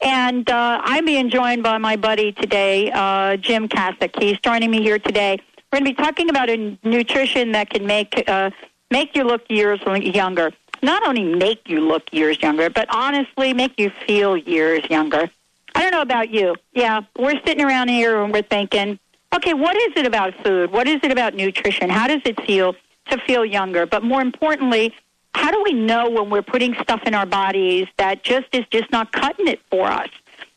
And 0.00 0.48
uh, 0.50 0.80
I'm 0.82 1.04
being 1.04 1.30
joined 1.30 1.62
by 1.62 1.78
my 1.78 1.96
buddy 1.96 2.32
today, 2.32 2.90
uh, 2.92 3.36
Jim 3.36 3.68
Kaszyk. 3.68 4.20
He's 4.20 4.38
joining 4.40 4.70
me 4.70 4.82
here 4.82 4.98
today. 4.98 5.38
We're 5.72 5.80
going 5.80 5.84
to 5.84 5.96
be 5.96 6.04
talking 6.04 6.30
about 6.30 6.50
a 6.50 6.78
nutrition 6.84 7.52
that 7.52 7.70
can 7.70 7.86
make 7.86 8.22
uh, 8.28 8.50
make 8.90 9.16
you 9.16 9.24
look 9.24 9.42
years 9.48 9.80
younger. 9.84 10.52
Not 10.82 11.06
only 11.06 11.24
make 11.24 11.68
you 11.68 11.80
look 11.80 12.12
years 12.12 12.40
younger, 12.40 12.70
but 12.70 12.86
honestly 12.94 13.52
make 13.54 13.78
you 13.78 13.90
feel 14.06 14.36
years 14.36 14.88
younger. 14.90 15.30
I 15.74 15.82
don't 15.82 15.90
know 15.90 16.02
about 16.02 16.30
you. 16.30 16.54
Yeah, 16.72 17.00
we're 17.18 17.40
sitting 17.44 17.64
around 17.64 17.88
here 17.88 18.22
and 18.22 18.32
we're 18.32 18.42
thinking, 18.42 18.98
okay, 19.34 19.54
what 19.54 19.76
is 19.76 19.92
it 19.96 20.06
about 20.06 20.34
food? 20.44 20.70
What 20.70 20.86
is 20.86 21.00
it 21.02 21.10
about 21.10 21.34
nutrition? 21.34 21.90
How 21.90 22.06
does 22.06 22.22
it 22.24 22.40
feel 22.46 22.74
to 23.10 23.18
feel 23.26 23.44
younger? 23.44 23.86
But 23.86 24.02
more 24.02 24.20
importantly, 24.20 24.94
how 25.36 25.50
do 25.50 25.62
we 25.62 25.72
know 25.72 26.08
when 26.08 26.30
we're 26.30 26.42
putting 26.42 26.74
stuff 26.74 27.02
in 27.06 27.14
our 27.14 27.26
bodies 27.26 27.86
that 27.98 28.24
just 28.24 28.46
is 28.52 28.64
just 28.70 28.90
not 28.90 29.12
cutting 29.12 29.46
it 29.46 29.60
for 29.70 29.86
us? 29.86 30.08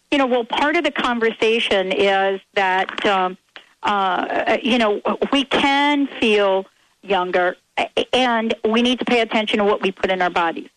You 0.09 0.17
know, 0.17 0.25
well, 0.25 0.45
part 0.45 0.77
of 0.77 0.85
the 0.85 0.91
conversation 0.91 1.91
is 1.91 2.39
that, 2.53 3.05
um, 3.05 3.37
uh, 3.83 4.57
you 4.63 4.77
know, 4.77 5.01
we 5.33 5.43
can 5.43 6.07
feel 6.19 6.65
younger 7.03 7.57
and 8.13 8.53
we 8.67 8.81
need 8.81 8.99
to 8.99 9.05
pay 9.05 9.19
attention 9.19 9.59
to 9.59 9.65
what 9.65 9.81
we 9.81 9.91
put 9.91 10.09
in 10.09 10.21
our 10.21 10.29
bodies. 10.29 10.69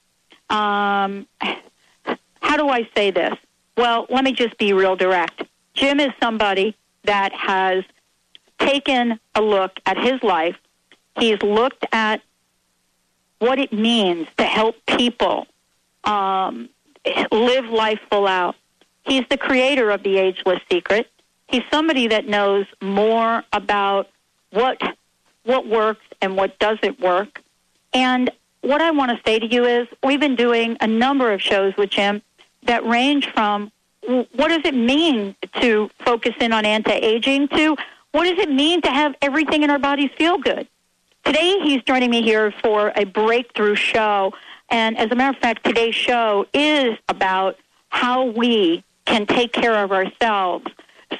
Um, 0.50 1.26
how 2.40 2.56
do 2.56 2.68
I 2.68 2.88
say 2.96 3.12
this? 3.12 3.34
Well, 3.76 4.06
let 4.10 4.24
me 4.24 4.32
just 4.32 4.58
be 4.58 4.72
real 4.72 4.96
direct. 4.96 5.44
Jim 5.74 6.00
is 6.00 6.10
somebody 6.20 6.76
that 7.04 7.32
has 7.32 7.84
taken 8.58 9.18
a 9.36 9.40
look 9.40 9.78
at 9.86 9.96
his 9.96 10.22
life. 10.22 10.56
He's 11.18 11.40
looked 11.42 11.86
at 11.92 12.20
what 13.42 13.58
it 13.58 13.72
means 13.72 14.28
to 14.36 14.44
help 14.44 14.76
people 14.86 15.48
um, 16.04 16.68
live 17.32 17.64
life 17.66 17.98
full 18.08 18.28
out. 18.28 18.54
He's 19.04 19.24
the 19.28 19.36
creator 19.36 19.90
of 19.90 20.04
the 20.04 20.16
Ageless 20.16 20.60
Secret. 20.70 21.10
He's 21.48 21.64
somebody 21.68 22.06
that 22.06 22.28
knows 22.28 22.66
more 22.80 23.42
about 23.52 24.08
what 24.50 24.80
what 25.42 25.66
works 25.66 26.06
and 26.20 26.36
what 26.36 26.56
doesn't 26.60 27.00
work. 27.00 27.42
And 27.92 28.30
what 28.60 28.80
I 28.80 28.92
want 28.92 29.10
to 29.10 29.20
say 29.26 29.40
to 29.40 29.46
you 29.46 29.64
is, 29.64 29.88
we've 30.04 30.20
been 30.20 30.36
doing 30.36 30.76
a 30.80 30.86
number 30.86 31.32
of 31.32 31.42
shows 31.42 31.76
with 31.76 31.90
Jim 31.90 32.22
that 32.62 32.86
range 32.86 33.28
from 33.32 33.72
what 34.06 34.48
does 34.48 34.64
it 34.64 34.74
mean 34.74 35.34
to 35.60 35.90
focus 36.06 36.34
in 36.40 36.52
on 36.52 36.64
anti-aging 36.64 37.48
to 37.48 37.76
what 38.12 38.24
does 38.24 38.38
it 38.38 38.50
mean 38.50 38.82
to 38.82 38.90
have 38.90 39.16
everything 39.20 39.64
in 39.64 39.70
our 39.70 39.80
bodies 39.80 40.10
feel 40.16 40.38
good. 40.38 40.68
Today, 41.24 41.60
he's 41.62 41.82
joining 41.84 42.10
me 42.10 42.22
here 42.22 42.52
for 42.62 42.92
a 42.96 43.04
breakthrough 43.04 43.76
show. 43.76 44.34
And 44.70 44.98
as 44.98 45.10
a 45.10 45.14
matter 45.14 45.36
of 45.36 45.40
fact, 45.40 45.64
today's 45.64 45.94
show 45.94 46.46
is 46.52 46.98
about 47.08 47.58
how 47.90 48.24
we 48.24 48.82
can 49.04 49.26
take 49.26 49.52
care 49.52 49.84
of 49.84 49.92
ourselves 49.92 50.66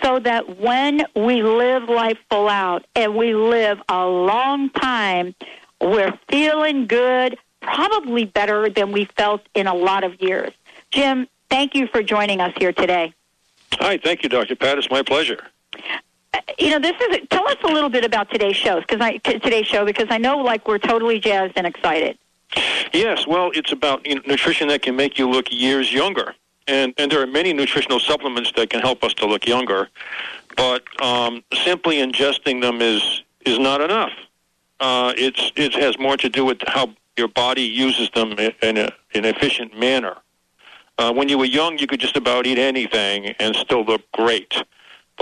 so 0.02 0.18
that 0.18 0.58
when 0.58 1.04
we 1.14 1.42
live 1.42 1.84
life 1.88 2.18
full 2.28 2.48
out 2.48 2.84
and 2.96 3.14
we 3.14 3.34
live 3.34 3.80
a 3.88 4.06
long 4.06 4.70
time, 4.70 5.34
we're 5.80 6.18
feeling 6.28 6.86
good, 6.86 7.38
probably 7.60 8.24
better 8.24 8.68
than 8.68 8.90
we 8.90 9.04
felt 9.16 9.42
in 9.54 9.66
a 9.66 9.74
lot 9.74 10.02
of 10.02 10.20
years. 10.20 10.52
Jim, 10.90 11.28
thank 11.48 11.74
you 11.74 11.86
for 11.86 12.02
joining 12.02 12.40
us 12.40 12.52
here 12.58 12.72
today. 12.72 13.14
Hi, 13.74 13.98
thank 13.98 14.22
you, 14.22 14.28
Dr. 14.28 14.56
Pat. 14.56 14.78
It's 14.78 14.90
my 14.90 15.02
pleasure 15.02 15.38
you 16.58 16.70
know, 16.70 16.78
this 16.78 16.94
is 17.00 17.18
tell 17.30 17.46
us 17.48 17.56
a 17.64 17.68
little 17.68 17.90
bit 17.90 18.04
about 18.04 18.30
today's 18.30 18.56
show 18.56 18.80
because 18.80 19.00
I 19.00 19.18
today's 19.18 19.66
show 19.66 19.84
because 19.84 20.06
I 20.10 20.18
know 20.18 20.38
like 20.38 20.66
we're 20.66 20.78
totally 20.78 21.18
jazzed 21.18 21.54
and 21.56 21.66
excited. 21.66 22.18
Yes, 22.92 23.26
well, 23.26 23.50
it's 23.54 23.72
about 23.72 24.06
you 24.06 24.16
know, 24.16 24.22
nutrition 24.26 24.68
that 24.68 24.82
can 24.82 24.94
make 24.94 25.18
you 25.18 25.28
look 25.28 25.50
years 25.50 25.92
younger, 25.92 26.34
and 26.66 26.94
and 26.98 27.10
there 27.10 27.20
are 27.22 27.26
many 27.26 27.52
nutritional 27.52 28.00
supplements 28.00 28.52
that 28.56 28.70
can 28.70 28.80
help 28.80 29.02
us 29.04 29.14
to 29.14 29.26
look 29.26 29.46
younger, 29.46 29.88
but 30.56 30.82
um, 31.02 31.42
simply 31.64 31.96
ingesting 31.96 32.60
them 32.60 32.80
is 32.80 33.22
is 33.46 33.58
not 33.58 33.80
enough. 33.80 34.12
Uh, 34.80 35.12
it's 35.16 35.52
it 35.56 35.74
has 35.74 35.98
more 35.98 36.16
to 36.16 36.28
do 36.28 36.44
with 36.44 36.60
how 36.66 36.94
your 37.16 37.28
body 37.28 37.62
uses 37.62 38.10
them 38.14 38.32
in 38.32 38.78
a, 38.78 38.90
an 39.14 39.24
efficient 39.24 39.78
manner. 39.78 40.16
Uh, 40.98 41.12
when 41.12 41.28
you 41.28 41.38
were 41.38 41.44
young, 41.44 41.78
you 41.78 41.86
could 41.86 42.00
just 42.00 42.16
about 42.16 42.46
eat 42.46 42.58
anything 42.58 43.26
and 43.38 43.56
still 43.56 43.84
look 43.84 44.02
great. 44.12 44.62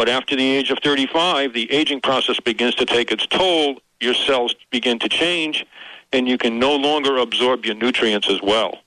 But 0.00 0.08
after 0.08 0.34
the 0.34 0.56
age 0.56 0.70
of 0.70 0.78
35, 0.82 1.52
the 1.52 1.70
aging 1.70 2.00
process 2.00 2.40
begins 2.40 2.74
to 2.76 2.86
take 2.86 3.12
its 3.12 3.26
toll. 3.26 3.82
Your 4.00 4.14
cells 4.14 4.54
begin 4.70 4.98
to 4.98 5.10
change, 5.10 5.66
and 6.10 6.26
you 6.26 6.38
can 6.38 6.58
no 6.58 6.74
longer 6.74 7.18
absorb 7.18 7.66
your 7.66 7.74
nutrients 7.74 8.30
as 8.30 8.40
well. 8.40 8.78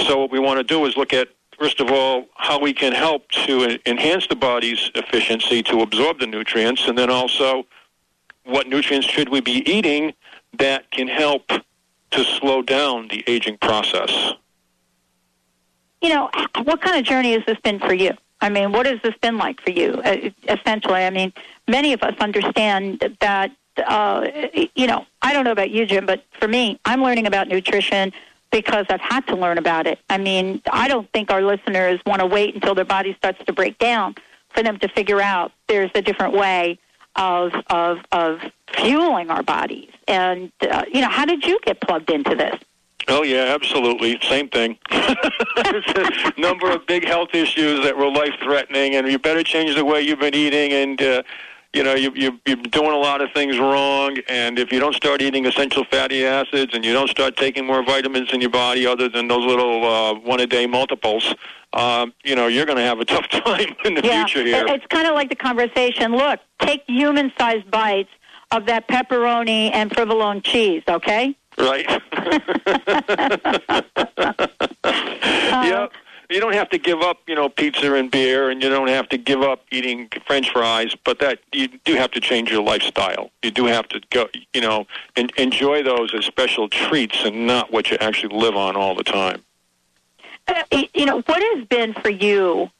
So, 0.00 0.18
what 0.18 0.30
we 0.30 0.38
want 0.38 0.60
to 0.60 0.64
do 0.64 0.86
is 0.86 0.96
look 0.96 1.12
at, 1.12 1.28
first 1.58 1.78
of 1.78 1.90
all, 1.90 2.24
how 2.36 2.58
we 2.58 2.72
can 2.72 2.94
help 2.94 3.28
to 3.44 3.78
enhance 3.84 4.26
the 4.26 4.34
body's 4.34 4.90
efficiency 4.94 5.62
to 5.64 5.82
absorb 5.82 6.20
the 6.20 6.26
nutrients, 6.26 6.88
and 6.88 6.96
then 6.96 7.10
also 7.10 7.66
what 8.44 8.66
nutrients 8.66 9.06
should 9.06 9.28
we 9.28 9.42
be 9.42 9.62
eating 9.70 10.14
that 10.58 10.90
can 10.90 11.08
help 11.08 11.48
to 12.12 12.24
slow 12.24 12.62
down 12.62 13.08
the 13.08 13.22
aging 13.26 13.58
process. 13.58 14.32
You 16.00 16.08
know, 16.08 16.30
what 16.64 16.80
kind 16.80 16.96
of 16.98 17.04
journey 17.04 17.34
has 17.34 17.42
this 17.44 17.58
been 17.60 17.78
for 17.78 17.92
you? 17.92 18.12
I 18.40 18.48
mean, 18.48 18.72
what 18.72 18.86
has 18.86 19.00
this 19.02 19.14
been 19.20 19.36
like 19.36 19.60
for 19.60 19.70
you? 19.70 20.00
Uh, 20.04 20.30
essentially, 20.48 21.04
I 21.04 21.10
mean, 21.10 21.32
many 21.66 21.92
of 21.92 22.02
us 22.02 22.14
understand 22.20 23.16
that. 23.20 23.52
Uh, 23.86 24.26
you 24.74 24.88
know, 24.88 25.06
I 25.22 25.32
don't 25.32 25.44
know 25.44 25.52
about 25.52 25.70
you, 25.70 25.86
Jim, 25.86 26.04
but 26.04 26.24
for 26.40 26.48
me, 26.48 26.80
I'm 26.84 27.00
learning 27.00 27.28
about 27.28 27.46
nutrition 27.46 28.12
because 28.50 28.86
I've 28.88 29.00
had 29.00 29.26
to 29.28 29.36
learn 29.36 29.56
about 29.56 29.86
it. 29.86 30.00
I 30.10 30.18
mean, 30.18 30.60
I 30.70 30.88
don't 30.88 31.08
think 31.12 31.30
our 31.30 31.42
listeners 31.42 32.00
want 32.04 32.20
to 32.20 32.26
wait 32.26 32.56
until 32.56 32.74
their 32.74 32.84
body 32.84 33.14
starts 33.14 33.38
to 33.44 33.52
break 33.52 33.78
down 33.78 34.16
for 34.48 34.62
them 34.62 34.78
to 34.78 34.88
figure 34.88 35.20
out 35.20 35.52
there's 35.68 35.90
a 35.94 36.02
different 36.02 36.34
way 36.34 36.78
of 37.16 37.52
of 37.68 37.98
of 38.12 38.40
fueling 38.74 39.30
our 39.30 39.42
bodies. 39.42 39.90
And 40.06 40.50
uh, 40.62 40.84
you 40.92 41.00
know, 41.00 41.08
how 41.08 41.24
did 41.24 41.44
you 41.44 41.58
get 41.64 41.80
plugged 41.80 42.10
into 42.10 42.34
this? 42.34 42.58
Oh 43.08 43.22
yeah, 43.22 43.54
absolutely. 43.54 44.18
Same 44.22 44.48
thing. 44.48 44.78
There's 44.90 45.84
a 45.96 46.40
number 46.40 46.70
of 46.70 46.86
big 46.86 47.06
health 47.06 47.30
issues 47.32 47.82
that 47.84 47.96
were 47.96 48.10
life 48.10 48.34
threatening, 48.42 48.96
and 48.96 49.08
you 49.08 49.18
better 49.18 49.42
change 49.42 49.74
the 49.74 49.84
way 49.84 50.02
you've 50.02 50.20
been 50.20 50.34
eating. 50.34 50.72
And 50.72 51.00
uh, 51.00 51.22
you 51.72 51.82
know, 51.82 51.94
you, 51.94 52.12
you, 52.14 52.40
you're 52.46 52.56
doing 52.56 52.92
a 52.92 52.96
lot 52.98 53.20
of 53.20 53.30
things 53.32 53.58
wrong. 53.58 54.16
And 54.28 54.58
if 54.58 54.72
you 54.72 54.80
don't 54.80 54.94
start 54.94 55.20
eating 55.20 55.46
essential 55.46 55.84
fatty 55.84 56.24
acids, 56.24 56.74
and 56.74 56.84
you 56.84 56.92
don't 56.92 57.08
start 57.08 57.36
taking 57.36 57.66
more 57.66 57.82
vitamins 57.82 58.32
in 58.32 58.40
your 58.40 58.50
body, 58.50 58.86
other 58.86 59.08
than 59.08 59.28
those 59.28 59.44
little 59.44 59.84
uh, 59.84 60.14
one 60.14 60.40
a 60.40 60.46
day 60.46 60.66
multiples, 60.66 61.34
um, 61.74 62.14
you 62.24 62.34
know, 62.34 62.46
you're 62.46 62.66
going 62.66 62.78
to 62.78 62.84
have 62.84 63.00
a 63.00 63.04
tough 63.06 63.28
time 63.28 63.74
in 63.84 63.94
the 63.94 64.02
yeah, 64.02 64.24
future 64.24 64.46
here. 64.46 64.66
It's 64.68 64.86
kind 64.86 65.06
of 65.06 65.14
like 65.14 65.28
the 65.28 65.36
conversation. 65.36 66.12
Look, 66.12 66.40
take 66.60 66.82
human-sized 66.86 67.70
bites 67.70 68.10
of 68.50 68.66
that 68.66 68.88
pepperoni 68.88 69.70
and 69.72 69.90
provolone 69.90 70.40
cheese, 70.40 70.82
okay? 70.88 71.36
Right. 71.58 71.86
yeah. 74.84 75.88
You 76.30 76.40
don't 76.40 76.52
have 76.54 76.68
to 76.70 76.78
give 76.78 77.00
up, 77.00 77.20
you 77.26 77.34
know, 77.34 77.48
pizza 77.48 77.94
and 77.94 78.10
beer, 78.10 78.50
and 78.50 78.62
you 78.62 78.68
don't 78.68 78.88
have 78.88 79.08
to 79.08 79.16
give 79.16 79.42
up 79.42 79.64
eating 79.70 80.08
French 80.26 80.50
fries. 80.52 80.94
But 81.04 81.20
that 81.20 81.40
you 81.52 81.68
do 81.84 81.94
have 81.94 82.10
to 82.12 82.20
change 82.20 82.50
your 82.50 82.62
lifestyle. 82.62 83.30
You 83.42 83.50
do 83.50 83.64
have 83.64 83.88
to 83.88 84.00
go, 84.10 84.28
you 84.52 84.60
know, 84.60 84.86
and 85.16 85.32
enjoy 85.38 85.82
those 85.82 86.12
as 86.14 86.26
special 86.26 86.68
treats, 86.68 87.24
and 87.24 87.46
not 87.46 87.72
what 87.72 87.90
you 87.90 87.96
actually 88.00 88.36
live 88.36 88.56
on 88.56 88.76
all 88.76 88.94
the 88.94 89.04
time. 89.04 89.42
Uh, 90.46 90.62
you 90.94 91.06
know, 91.06 91.22
what 91.22 91.42
has 91.56 91.64
been 91.66 91.94
for 91.94 92.10
you, 92.10 92.70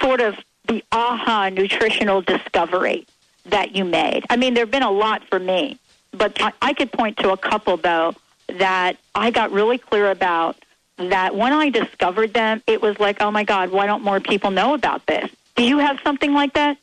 sort 0.00 0.22
of 0.22 0.36
the 0.66 0.82
aha 0.90 1.50
nutritional 1.50 2.22
discovery 2.22 3.06
that 3.44 3.76
you 3.76 3.84
made? 3.84 4.24
I 4.30 4.36
mean, 4.36 4.54
there 4.54 4.62
have 4.62 4.70
been 4.70 4.82
a 4.82 4.90
lot 4.90 5.22
for 5.28 5.38
me 5.38 5.78
but 6.16 6.40
I, 6.40 6.52
I 6.62 6.72
could 6.72 6.92
point 6.92 7.16
to 7.18 7.32
a 7.32 7.36
couple 7.36 7.76
though 7.76 8.14
that 8.58 8.96
I 9.14 9.30
got 9.30 9.52
really 9.52 9.78
clear 9.78 10.10
about. 10.10 10.56
That 10.96 11.34
when 11.34 11.52
I 11.52 11.70
discovered 11.70 12.34
them, 12.34 12.62
it 12.68 12.80
was 12.80 13.00
like, 13.00 13.20
oh 13.20 13.32
my 13.32 13.42
God, 13.42 13.72
why 13.72 13.86
don't 13.86 14.04
more 14.04 14.20
people 14.20 14.52
know 14.52 14.74
about 14.74 15.04
this? 15.06 15.28
Do 15.56 15.64
you 15.64 15.78
have 15.78 15.98
something 16.04 16.32
like 16.32 16.52
that? 16.54 16.78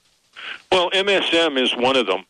Well, 0.69 0.91
MSM 0.91 1.57
is 1.57 1.75
one 1.77 1.95
of 1.95 2.07
them, 2.07 2.25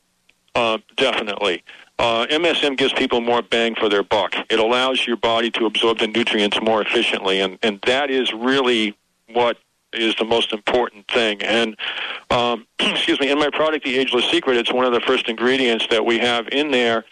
uh, 0.53 0.77
definitely. 0.95 1.63
Uh, 1.97 2.27
MSM 2.27 2.77
gives 2.77 2.93
people 2.93 3.21
more 3.21 3.41
bang 3.41 3.75
for 3.75 3.89
their 3.89 4.03
buck. 4.03 4.35
It 4.49 4.59
allows 4.59 5.05
your 5.07 5.17
body 5.17 5.49
to 5.51 5.65
absorb 5.65 5.99
the 5.99 6.07
nutrients 6.07 6.59
more 6.61 6.81
efficiently, 6.81 7.39
and, 7.39 7.57
and 7.63 7.79
that 7.87 8.09
is 8.11 8.33
really 8.33 8.95
what 9.33 9.57
is 9.93 10.15
the 10.15 10.25
most 10.25 10.53
important 10.53 11.07
thing. 11.07 11.41
And 11.41 11.75
um, 12.29 12.65
excuse 12.79 13.19
me, 13.19 13.29
in 13.29 13.39
my 13.39 13.49
product, 13.49 13.85
The 13.85 13.97
Ageless 13.97 14.25
Secret, 14.29 14.57
it's 14.57 14.71
one 14.71 14.85
of 14.85 14.93
the 14.93 15.01
first 15.01 15.27
ingredients 15.27 15.87
that 15.89 16.05
we 16.05 16.19
have 16.19 16.47
in 16.49 16.71
there 16.71 17.05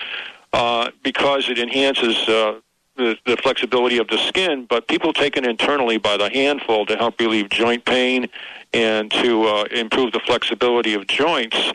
uh, 0.54 0.92
because 1.04 1.50
it 1.50 1.60
enhances 1.60 2.18
uh, 2.28 2.60
the, 2.96 3.18
the 3.26 3.38
flexibility 3.38 3.98
of 3.98 4.08
the 4.08 4.18
skin. 4.18 4.66
But 4.70 4.88
people 4.88 5.14
take 5.14 5.38
it 5.38 5.46
internally 5.46 5.98
by 5.98 6.18
the 6.18 6.30
handful 6.30 6.86
to 6.88 6.96
help 6.96 7.20
relieve 7.20 7.50
joint 7.50 7.86
pain 7.86 8.28
and 8.74 9.12
to 9.12 9.44
uh, 9.46 9.64
improve 9.72 10.12
the 10.12 10.20
flexibility 10.20 10.94
of 10.94 11.08
joints. 11.08 11.72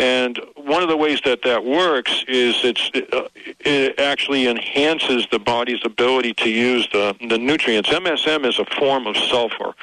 And 0.00 0.40
one 0.54 0.82
of 0.82 0.88
the 0.88 0.96
ways 0.96 1.20
that 1.24 1.42
that 1.42 1.64
works 1.64 2.24
is 2.28 2.54
it's, 2.62 2.90
uh, 3.12 3.28
it 3.60 3.98
actually 3.98 4.46
enhances 4.46 5.26
the 5.32 5.40
body's 5.40 5.80
ability 5.84 6.34
to 6.34 6.48
use 6.48 6.88
the, 6.92 7.16
the 7.28 7.36
nutrients. 7.36 7.90
MSM 7.90 8.46
is 8.46 8.60
a 8.60 8.64
form 8.76 9.08
of 9.08 9.16
sulfur. 9.16 9.74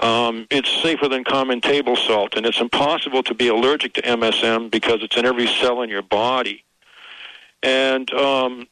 Um, 0.00 0.46
it's 0.50 0.70
safer 0.82 1.08
than 1.08 1.24
common 1.24 1.60
table 1.60 1.96
salt, 1.96 2.34
and 2.36 2.44
it's 2.46 2.60
impossible 2.60 3.22
to 3.22 3.34
be 3.34 3.48
allergic 3.48 3.94
to 3.94 4.02
MSM 4.02 4.70
because 4.70 5.02
it's 5.02 5.16
in 5.16 5.24
every 5.24 5.46
cell 5.46 5.82
in 5.82 5.88
your 5.90 6.02
body. 6.02 6.64
And 7.62 8.12
um, 8.12 8.66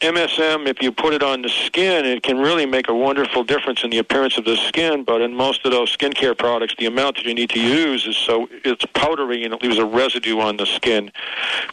MSM, 0.00 0.68
if 0.68 0.80
you 0.80 0.92
put 0.92 1.12
it 1.12 1.24
on 1.24 1.42
the 1.42 1.48
skin, 1.48 2.04
it 2.04 2.22
can 2.22 2.38
really 2.38 2.66
make 2.66 2.88
a 2.88 2.94
wonderful 2.94 3.42
difference 3.42 3.82
in 3.82 3.90
the 3.90 3.98
appearance 3.98 4.38
of 4.38 4.44
the 4.44 4.56
skin. 4.56 5.02
But 5.02 5.20
in 5.20 5.34
most 5.34 5.64
of 5.64 5.72
those 5.72 5.94
skincare 5.96 6.38
products, 6.38 6.74
the 6.78 6.86
amount 6.86 7.16
that 7.16 7.24
you 7.24 7.34
need 7.34 7.50
to 7.50 7.60
use 7.60 8.06
is 8.06 8.16
so 8.16 8.48
it's 8.64 8.84
powdery 8.94 9.44
and 9.44 9.52
it 9.52 9.60
leaves 9.60 9.78
a 9.78 9.84
residue 9.84 10.38
on 10.38 10.56
the 10.56 10.66
skin. 10.66 11.10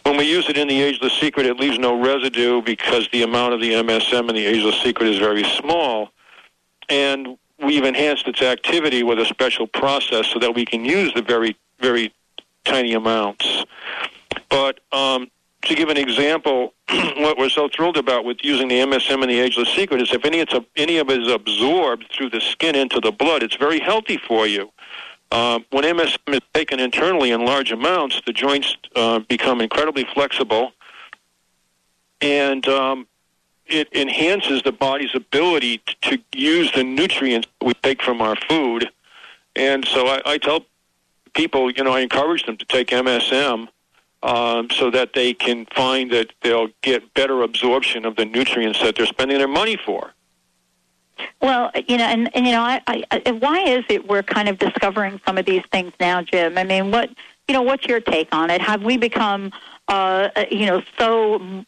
When 0.02 0.16
we 0.16 0.28
use 0.28 0.48
it 0.48 0.58
in 0.58 0.66
the 0.66 0.82
Ageless 0.82 1.12
Secret, 1.12 1.46
it 1.46 1.58
leaves 1.60 1.78
no 1.78 2.00
residue 2.00 2.62
because 2.62 3.08
the 3.12 3.22
amount 3.22 3.54
of 3.54 3.60
the 3.60 3.72
MSM 3.74 4.28
in 4.28 4.34
the 4.34 4.44
Ageless 4.44 4.80
Secret 4.82 5.08
is 5.08 5.18
very 5.18 5.44
small. 5.44 6.10
And 6.88 7.38
we've 7.62 7.84
enhanced 7.84 8.26
its 8.28 8.42
activity 8.42 9.02
with 9.02 9.18
a 9.18 9.26
special 9.26 9.66
process 9.66 10.26
so 10.28 10.38
that 10.38 10.54
we 10.54 10.64
can 10.64 10.84
use 10.84 11.12
the 11.14 11.22
very, 11.22 11.56
very 11.80 12.12
tiny 12.64 12.94
amounts. 12.94 13.64
But 14.48 14.80
um, 14.92 15.30
to 15.62 15.74
give 15.74 15.88
an 15.88 15.96
example, 15.96 16.74
what 16.88 17.38
we're 17.38 17.48
so 17.48 17.68
thrilled 17.68 17.96
about 17.96 18.24
with 18.24 18.38
using 18.42 18.68
the 18.68 18.80
MSM 18.80 19.22
and 19.22 19.30
the 19.30 19.40
Ageless 19.40 19.68
Secret 19.70 20.00
is 20.00 20.12
if 20.12 20.24
any, 20.24 20.38
it's 20.38 20.54
a, 20.54 20.64
any 20.76 20.98
of 20.98 21.10
it 21.10 21.22
is 21.22 21.28
absorbed 21.28 22.10
through 22.12 22.30
the 22.30 22.40
skin 22.40 22.74
into 22.74 23.00
the 23.00 23.12
blood, 23.12 23.42
it's 23.42 23.56
very 23.56 23.80
healthy 23.80 24.18
for 24.18 24.46
you. 24.46 24.70
Uh, 25.32 25.58
when 25.70 25.82
MSM 25.82 26.34
is 26.34 26.40
taken 26.54 26.78
internally 26.78 27.32
in 27.32 27.44
large 27.44 27.72
amounts, 27.72 28.20
the 28.26 28.32
joints 28.32 28.76
uh, 28.94 29.18
become 29.20 29.60
incredibly 29.60 30.04
flexible, 30.14 30.72
and 32.20 32.66
um, 32.68 33.06
it 33.68 33.88
enhances 33.92 34.62
the 34.62 34.72
body's 34.72 35.14
ability 35.14 35.82
to, 36.02 36.18
use 36.32 36.70
the 36.72 36.84
nutrients 36.84 37.48
we 37.62 37.72
take 37.82 38.02
from 38.02 38.20
our 38.20 38.36
food. 38.48 38.90
And 39.54 39.86
so 39.86 40.06
I, 40.06 40.20
I 40.26 40.38
tell 40.38 40.66
people, 41.34 41.70
you 41.70 41.82
know, 41.82 41.92
I 41.92 42.00
encourage 42.00 42.44
them 42.44 42.56
to 42.58 42.64
take 42.66 42.88
MSM 42.88 43.68
um, 44.22 44.70
so 44.70 44.90
that 44.90 45.12
they 45.14 45.34
can 45.34 45.66
find 45.74 46.10
that 46.10 46.32
they'll 46.42 46.68
get 46.82 47.14
better 47.14 47.42
absorption 47.42 48.04
of 48.04 48.16
the 48.16 48.24
nutrients 48.24 48.80
that 48.82 48.96
they're 48.96 49.06
spending 49.06 49.38
their 49.38 49.48
money 49.48 49.76
for. 49.76 50.12
Well, 51.40 51.70
you 51.88 51.96
know, 51.96 52.04
and, 52.04 52.34
and 52.36 52.46
you 52.46 52.52
know, 52.52 52.60
I, 52.60 52.82
I, 52.86 53.30
why 53.30 53.60
is 53.60 53.84
it 53.88 54.06
we're 54.06 54.22
kind 54.22 54.48
of 54.48 54.58
discovering 54.58 55.20
some 55.24 55.38
of 55.38 55.46
these 55.46 55.62
things 55.72 55.92
now, 55.98 56.20
Jim? 56.22 56.58
I 56.58 56.64
mean, 56.64 56.90
what 56.90 57.10
you 57.48 57.52
know, 57.52 57.62
what's 57.62 57.86
your 57.86 58.00
take 58.00 58.28
on 58.32 58.50
it? 58.50 58.60
Have 58.60 58.82
we 58.82 58.96
become, 58.96 59.52
uh, 59.88 60.28
you 60.50 60.66
know, 60.66 60.82
so 60.98 61.64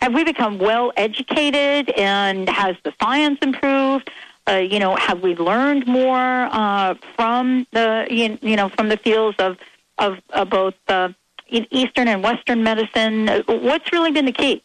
have 0.00 0.12
we 0.12 0.24
become 0.24 0.58
well 0.58 0.92
educated, 0.96 1.90
and 1.90 2.48
has 2.48 2.76
the 2.84 2.92
science 3.00 3.38
improved? 3.42 4.10
Uh, 4.48 4.56
you 4.56 4.78
know, 4.78 4.94
have 4.96 5.22
we 5.22 5.34
learned 5.36 5.86
more 5.86 6.48
uh, 6.50 6.94
from 7.16 7.66
the 7.72 8.06
you, 8.10 8.56
know 8.56 8.68
from 8.68 8.88
the 8.88 8.96
fields 8.96 9.36
of 9.38 9.56
of 9.98 10.18
uh, 10.30 10.44
both 10.44 10.74
uh, 10.88 11.08
Eastern 11.48 12.08
and 12.08 12.22
Western 12.22 12.62
medicine? 12.62 13.28
What's 13.46 13.90
really 13.92 14.10
been 14.10 14.26
the 14.26 14.32
key? 14.32 14.62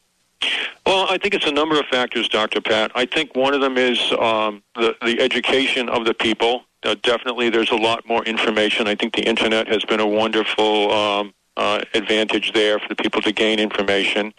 Well, 0.86 1.06
I 1.10 1.18
think 1.18 1.34
it's 1.34 1.46
a 1.46 1.52
number 1.52 1.80
of 1.80 1.86
factors, 1.88 2.28
Dr. 2.30 2.62
Pat. 2.62 2.92
I 2.96 3.06
think 3.06 3.36
one 3.36 3.54
of 3.54 3.62
them 3.62 3.78
is 3.78 4.00
um, 4.14 4.64
the, 4.76 4.96
the 5.04 5.20
education 5.20 5.90
of 5.90 6.06
the 6.06 6.14
people. 6.14 6.64
Uh, 6.84 6.96
definitely, 7.04 7.50
there's 7.50 7.72
a 7.72 7.76
lot 7.76 8.08
more 8.08 8.24
information. 8.24 8.88
I 8.88 8.96
think 8.96 9.14
the 9.14 9.24
internet 9.24 9.68
has 9.68 9.84
been 9.84 10.00
a 10.00 10.08
wonderful 10.08 10.92
um, 10.92 11.34
uh, 11.60 11.82
advantage 11.94 12.54
there 12.54 12.80
for 12.80 12.88
the 12.88 12.96
people 12.96 13.22
to 13.22 13.34
gain 13.34 13.60
information. 13.60 14.34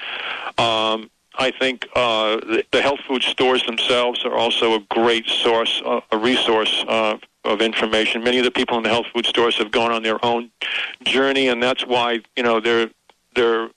Um, 0.56 1.10
I 1.38 1.50
think 1.50 1.86
uh, 1.94 2.38
the, 2.72 2.80
health 2.82 3.00
food 3.06 3.22
stores 3.22 3.62
themselves 3.64 4.24
are 4.24 4.34
also 4.34 4.74
a 4.74 4.80
great 4.88 5.26
source, 5.26 5.82
uh, 5.84 6.00
a 6.10 6.16
resource 6.16 6.84
uh, 6.88 7.18
of 7.44 7.60
information. 7.60 8.24
Many 8.24 8.38
of 8.38 8.44
the 8.44 8.50
people 8.50 8.78
in 8.78 8.82
the 8.82 8.88
health 8.88 9.06
food 9.14 9.26
stores 9.26 9.56
have 9.58 9.70
gone 9.70 9.92
on 9.92 10.02
their 10.02 10.22
own 10.24 10.50
journey, 11.04 11.48
and 11.48 11.62
that's 11.62 11.86
why 11.86 12.20
you 12.36 12.42
know 12.42 12.58
they're 12.58 12.90
they're 13.34 13.68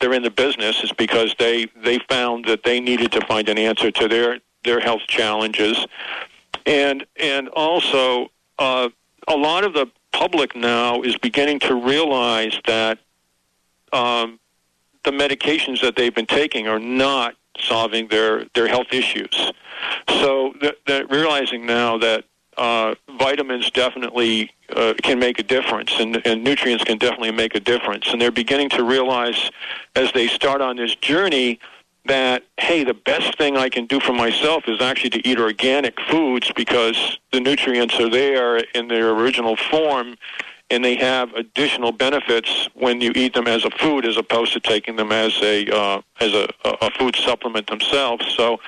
they're 0.00 0.12
in 0.12 0.22
the 0.22 0.30
business 0.30 0.84
is 0.84 0.92
because 0.92 1.34
they 1.38 1.66
they 1.82 1.98
found 2.10 2.44
that 2.44 2.62
they 2.62 2.78
needed 2.78 3.10
to 3.12 3.26
find 3.26 3.48
an 3.48 3.58
answer 3.58 3.90
to 3.90 4.06
their 4.06 4.38
their 4.64 4.80
health 4.80 5.02
challenges, 5.08 5.86
and 6.66 7.06
and 7.16 7.48
also 7.48 8.30
uh, 8.58 8.88
a 9.28 9.36
lot 9.36 9.64
of 9.64 9.72
the 9.72 9.86
public 10.12 10.54
now 10.54 11.02
is 11.02 11.16
beginning 11.18 11.58
to 11.60 11.74
realize 11.74 12.58
that 12.66 12.98
um, 13.92 14.38
the 15.04 15.10
medications 15.10 15.80
that 15.82 15.96
they've 15.96 16.14
been 16.14 16.26
taking 16.26 16.68
are 16.68 16.78
not 16.78 17.34
solving 17.58 18.08
their 18.08 18.44
their 18.54 18.68
health 18.68 18.92
issues. 18.92 19.52
So 20.08 20.54
they're 20.86 21.06
realizing 21.06 21.66
now 21.66 21.98
that 21.98 22.24
uh, 22.56 22.94
vitamins 23.18 23.70
definitely 23.70 24.50
uh, 24.76 24.94
can 25.02 25.18
make 25.18 25.38
a 25.38 25.42
difference, 25.42 25.92
and, 25.98 26.24
and 26.26 26.44
nutrients 26.44 26.84
can 26.84 26.98
definitely 26.98 27.32
make 27.32 27.54
a 27.54 27.60
difference. 27.60 28.12
And 28.12 28.20
they're 28.20 28.30
beginning 28.30 28.68
to 28.70 28.84
realize 28.84 29.50
as 29.96 30.12
they 30.12 30.28
start 30.28 30.60
on 30.60 30.76
this 30.76 30.94
journey 30.96 31.58
that, 32.06 32.42
hey, 32.58 32.84
the 32.84 32.94
best 32.94 33.38
thing 33.38 33.56
I 33.56 33.68
can 33.68 33.86
do 33.86 34.00
for 34.00 34.12
myself 34.12 34.64
is 34.66 34.80
actually 34.80 35.10
to 35.10 35.28
eat 35.28 35.38
organic 35.38 36.00
foods 36.00 36.50
because 36.54 37.18
the 37.32 37.40
nutrients 37.40 37.98
are 38.00 38.10
there 38.10 38.58
in 38.74 38.88
their 38.88 39.10
original 39.10 39.56
form 39.56 40.16
and 40.70 40.84
they 40.84 40.96
have 40.96 41.32
additional 41.34 41.92
benefits 41.92 42.68
when 42.74 43.00
you 43.00 43.12
eat 43.14 43.34
them 43.34 43.46
as 43.46 43.64
a 43.64 43.70
food 43.70 44.06
as 44.06 44.16
opposed 44.16 44.52
to 44.54 44.60
taking 44.60 44.96
them 44.96 45.12
as 45.12 45.38
a 45.42 45.68
uh, 45.68 46.00
as 46.20 46.32
a, 46.32 46.48
a 46.64 46.90
food 46.92 47.14
supplement 47.14 47.66
themselves. 47.66 48.26
So 48.34 48.58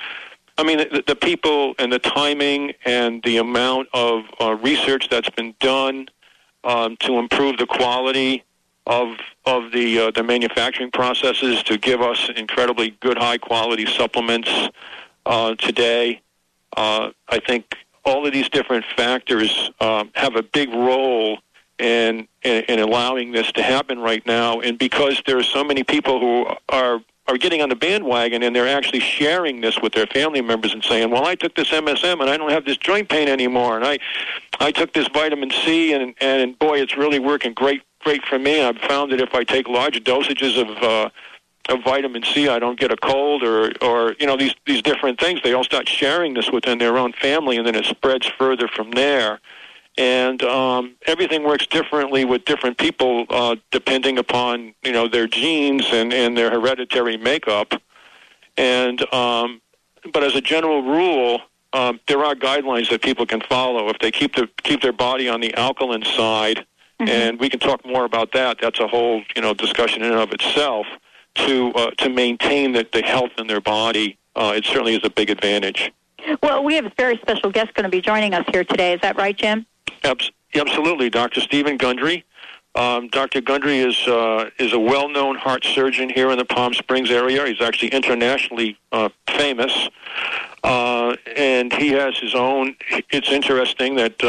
I 0.57 0.63
mean, 0.63 0.77
the, 0.77 1.03
the 1.05 1.15
people 1.15 1.73
and 1.79 1.91
the 1.91 1.99
timing 1.99 2.73
and 2.85 3.21
the 3.23 3.37
amount 3.37 3.89
of 3.93 4.23
uh, 4.39 4.53
research 4.55 5.09
that's 5.09 5.29
been 5.31 5.55
done 5.59 6.07
um, 6.63 6.95
to 7.01 7.17
improve 7.17 7.57
the 7.57 7.65
quality 7.65 8.43
of 8.87 9.17
of 9.45 9.71
the 9.71 9.99
uh, 9.99 10.11
the 10.11 10.23
manufacturing 10.23 10.91
processes 10.91 11.63
to 11.63 11.77
give 11.77 12.01
us 12.01 12.29
incredibly 12.35 12.91
good, 12.99 13.17
high 13.17 13.37
quality 13.37 13.85
supplements 13.85 14.51
uh, 15.25 15.55
today. 15.55 16.21
Uh, 16.75 17.11
I 17.29 17.39
think 17.39 17.77
all 18.03 18.25
of 18.25 18.33
these 18.33 18.49
different 18.49 18.85
factors 18.95 19.71
um, 19.79 20.11
have 20.13 20.35
a 20.35 20.43
big 20.43 20.69
role 20.69 21.39
in, 21.79 22.27
in 22.43 22.63
in 22.65 22.79
allowing 22.79 23.31
this 23.31 23.51
to 23.53 23.63
happen 23.63 23.99
right 23.99 24.25
now. 24.25 24.59
And 24.61 24.77
because 24.77 25.21
there 25.25 25.37
are 25.37 25.43
so 25.43 25.63
many 25.63 25.83
people 25.83 26.19
who 26.19 26.55
are 26.69 27.01
are 27.27 27.37
getting 27.37 27.63
on 27.63 27.69
the 27.69 27.75
bandwagon 27.75 28.43
and 28.43 28.55
they're 28.55 28.67
actually 28.67 28.99
sharing 28.99 29.59
this 29.61 29.81
with 29.81 29.93
their 29.93 30.05
family 30.05 30.41
members 30.41 30.73
and 30.73 30.83
saying, 30.83 31.09
"Well, 31.09 31.25
I 31.25 31.33
took 31.33 31.55
this 31.55 31.71
MSM 31.71 32.21
and 32.21 32.29
I 32.29 32.37
don't 32.37 32.51
have 32.51 32.65
this 32.65 32.77
joint 32.77 33.09
pain 33.09 33.27
anymore, 33.27 33.77
and 33.77 33.85
I, 33.85 33.97
I 34.59 34.71
took 34.71 34.93
this 34.93 35.07
vitamin 35.07 35.49
C 35.49 35.93
and 35.93 36.13
and 36.21 36.57
boy, 36.59 36.79
it's 36.79 36.95
really 36.95 37.19
working 37.19 37.53
great 37.53 37.81
great 38.05 38.23
for 38.25 38.39
me. 38.39 38.63
I've 38.63 38.77
found 38.77 39.11
that 39.11 39.19
if 39.19 39.35
I 39.35 39.43
take 39.43 39.67
large 39.67 40.01
dosages 40.03 40.61
of 40.61 40.69
uh, 40.81 41.09
of 41.67 41.83
vitamin 41.83 42.23
C, 42.23 42.47
I 42.47 42.59
don't 42.59 42.79
get 42.79 42.91
a 42.91 42.97
cold 42.97 43.43
or 43.43 43.71
or 43.81 44.15
you 44.19 44.27
know 44.27 44.37
these 44.37 44.55
these 44.65 44.81
different 44.81 45.19
things. 45.19 45.41
They 45.43 45.53
all 45.53 45.65
start 45.65 45.89
sharing 45.89 46.35
this 46.35 46.51
within 46.51 46.77
their 46.77 46.97
own 46.97 47.11
family, 47.11 47.57
and 47.57 47.67
then 47.67 47.75
it 47.75 47.85
spreads 47.85 48.27
further 48.27 48.69
from 48.69 48.91
there 48.91 49.41
and 49.97 50.43
um, 50.43 50.95
everything 51.07 51.43
works 51.43 51.65
differently 51.67 52.25
with 52.25 52.43
different 52.45 52.77
people 52.77 53.25
uh, 53.29 53.55
depending 53.71 54.17
upon 54.17 54.73
you 54.83 54.91
know 54.91 55.07
their 55.07 55.27
genes 55.27 55.85
and, 55.91 56.13
and 56.13 56.37
their 56.37 56.49
hereditary 56.49 57.17
makeup. 57.17 57.81
And 58.57 59.01
um, 59.13 59.61
but 60.11 60.23
as 60.23 60.35
a 60.35 60.41
general 60.41 60.83
rule, 60.83 61.41
um, 61.73 61.99
there 62.07 62.23
are 62.23 62.35
guidelines 62.35 62.89
that 62.89 63.01
people 63.01 63.25
can 63.25 63.41
follow 63.41 63.89
if 63.89 63.99
they 63.99 64.11
keep 64.11 64.35
the 64.35 64.49
keep 64.63 64.81
their 64.81 64.93
body 64.93 65.29
on 65.29 65.41
the 65.41 65.53
alkaline 65.55 66.03
side. 66.03 66.65
Mm-hmm. 66.99 67.09
And 67.09 67.39
we 67.39 67.49
can 67.49 67.59
talk 67.59 67.85
more 67.85 68.05
about 68.05 68.31
that. 68.33 68.57
That's 68.61 68.79
a 68.79 68.87
whole 68.87 69.21
you 69.35 69.41
know 69.41 69.53
discussion 69.53 70.01
in 70.01 70.11
and 70.11 70.21
of 70.21 70.31
itself. 70.31 70.87
To 71.35 71.73
uh, 71.73 71.91
to 71.97 72.09
maintain 72.09 72.71
the, 72.71 72.87
the 72.93 73.01
health 73.01 73.31
in 73.37 73.47
their 73.47 73.59
body, 73.59 74.17
uh, 74.37 74.53
it 74.55 74.63
certainly 74.63 74.95
is 74.95 75.01
a 75.03 75.09
big 75.09 75.29
advantage. 75.29 75.91
Well, 76.41 76.63
we 76.63 76.75
have 76.75 76.85
a 76.85 76.93
very 76.97 77.17
special 77.17 77.51
guest 77.51 77.73
going 77.73 77.83
to 77.83 77.89
be 77.89 77.99
joining 77.99 78.33
us 78.33 78.45
here 78.51 78.63
today. 78.63 78.93
Is 78.93 79.01
that 79.01 79.17
right, 79.17 79.37
Jim? 79.37 79.65
Absolutely, 80.55 81.09
Dr. 81.09 81.41
Steven 81.41 81.75
Gundry. 81.77 82.23
Um, 82.75 83.07
Dr. 83.07 83.41
Gundry 83.41 83.79
is 83.79 83.97
uh, 84.07 84.49
is 84.59 84.73
a 84.73 84.79
well-known 84.79 85.35
heart 85.35 85.63
surgeon 85.63 86.09
here 86.09 86.29
in 86.31 86.37
the 86.37 86.45
Palm 86.45 86.73
Springs 86.73 87.09
area. 87.09 87.45
He's 87.45 87.61
actually 87.61 87.89
internationally 87.89 88.77
uh, 88.91 89.09
famous. 89.29 89.89
Uh, 90.63 91.15
and 91.35 91.71
he 91.71 91.89
has 91.89 92.17
his 92.17 92.35
own. 92.35 92.75
It's 93.11 93.31
interesting 93.31 93.95
that 93.95 94.21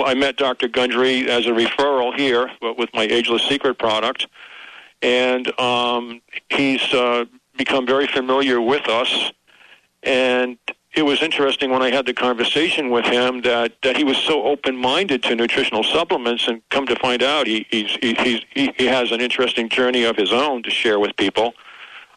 uh, 0.00 0.04
I 0.04 0.14
met 0.14 0.36
Dr. 0.36 0.68
Gundry 0.68 1.28
as 1.30 1.46
a 1.46 1.50
referral 1.50 2.16
here 2.16 2.50
with 2.60 2.90
my 2.94 3.04
Ageless 3.04 3.42
Secret 3.42 3.78
product, 3.78 4.26
and 5.02 5.58
um, 5.58 6.20
he's 6.50 6.82
uh, 6.92 7.24
become 7.56 7.86
very 7.86 8.06
familiar 8.06 8.60
with 8.60 8.88
us. 8.88 9.32
And 10.02 10.58
it 10.94 11.02
was 11.02 11.22
interesting 11.22 11.70
when 11.70 11.82
I 11.82 11.90
had 11.90 12.06
the 12.06 12.14
conversation 12.14 12.90
with 12.90 13.04
him 13.04 13.42
that, 13.42 13.74
that 13.82 13.96
he 13.96 14.04
was 14.04 14.16
so 14.16 14.42
open 14.44 14.76
minded 14.76 15.22
to 15.24 15.36
nutritional 15.36 15.84
supplements, 15.84 16.48
and 16.48 16.62
come 16.70 16.86
to 16.86 16.96
find 16.96 17.22
out, 17.22 17.46
he 17.46 17.66
he's, 17.70 17.96
he, 18.00 18.14
he's, 18.14 18.40
he, 18.50 18.72
he 18.76 18.86
has 18.86 19.12
an 19.12 19.20
interesting 19.20 19.68
journey 19.68 20.04
of 20.04 20.16
his 20.16 20.32
own 20.32 20.62
to 20.64 20.70
share 20.70 20.98
with 20.98 21.16
people. 21.16 21.54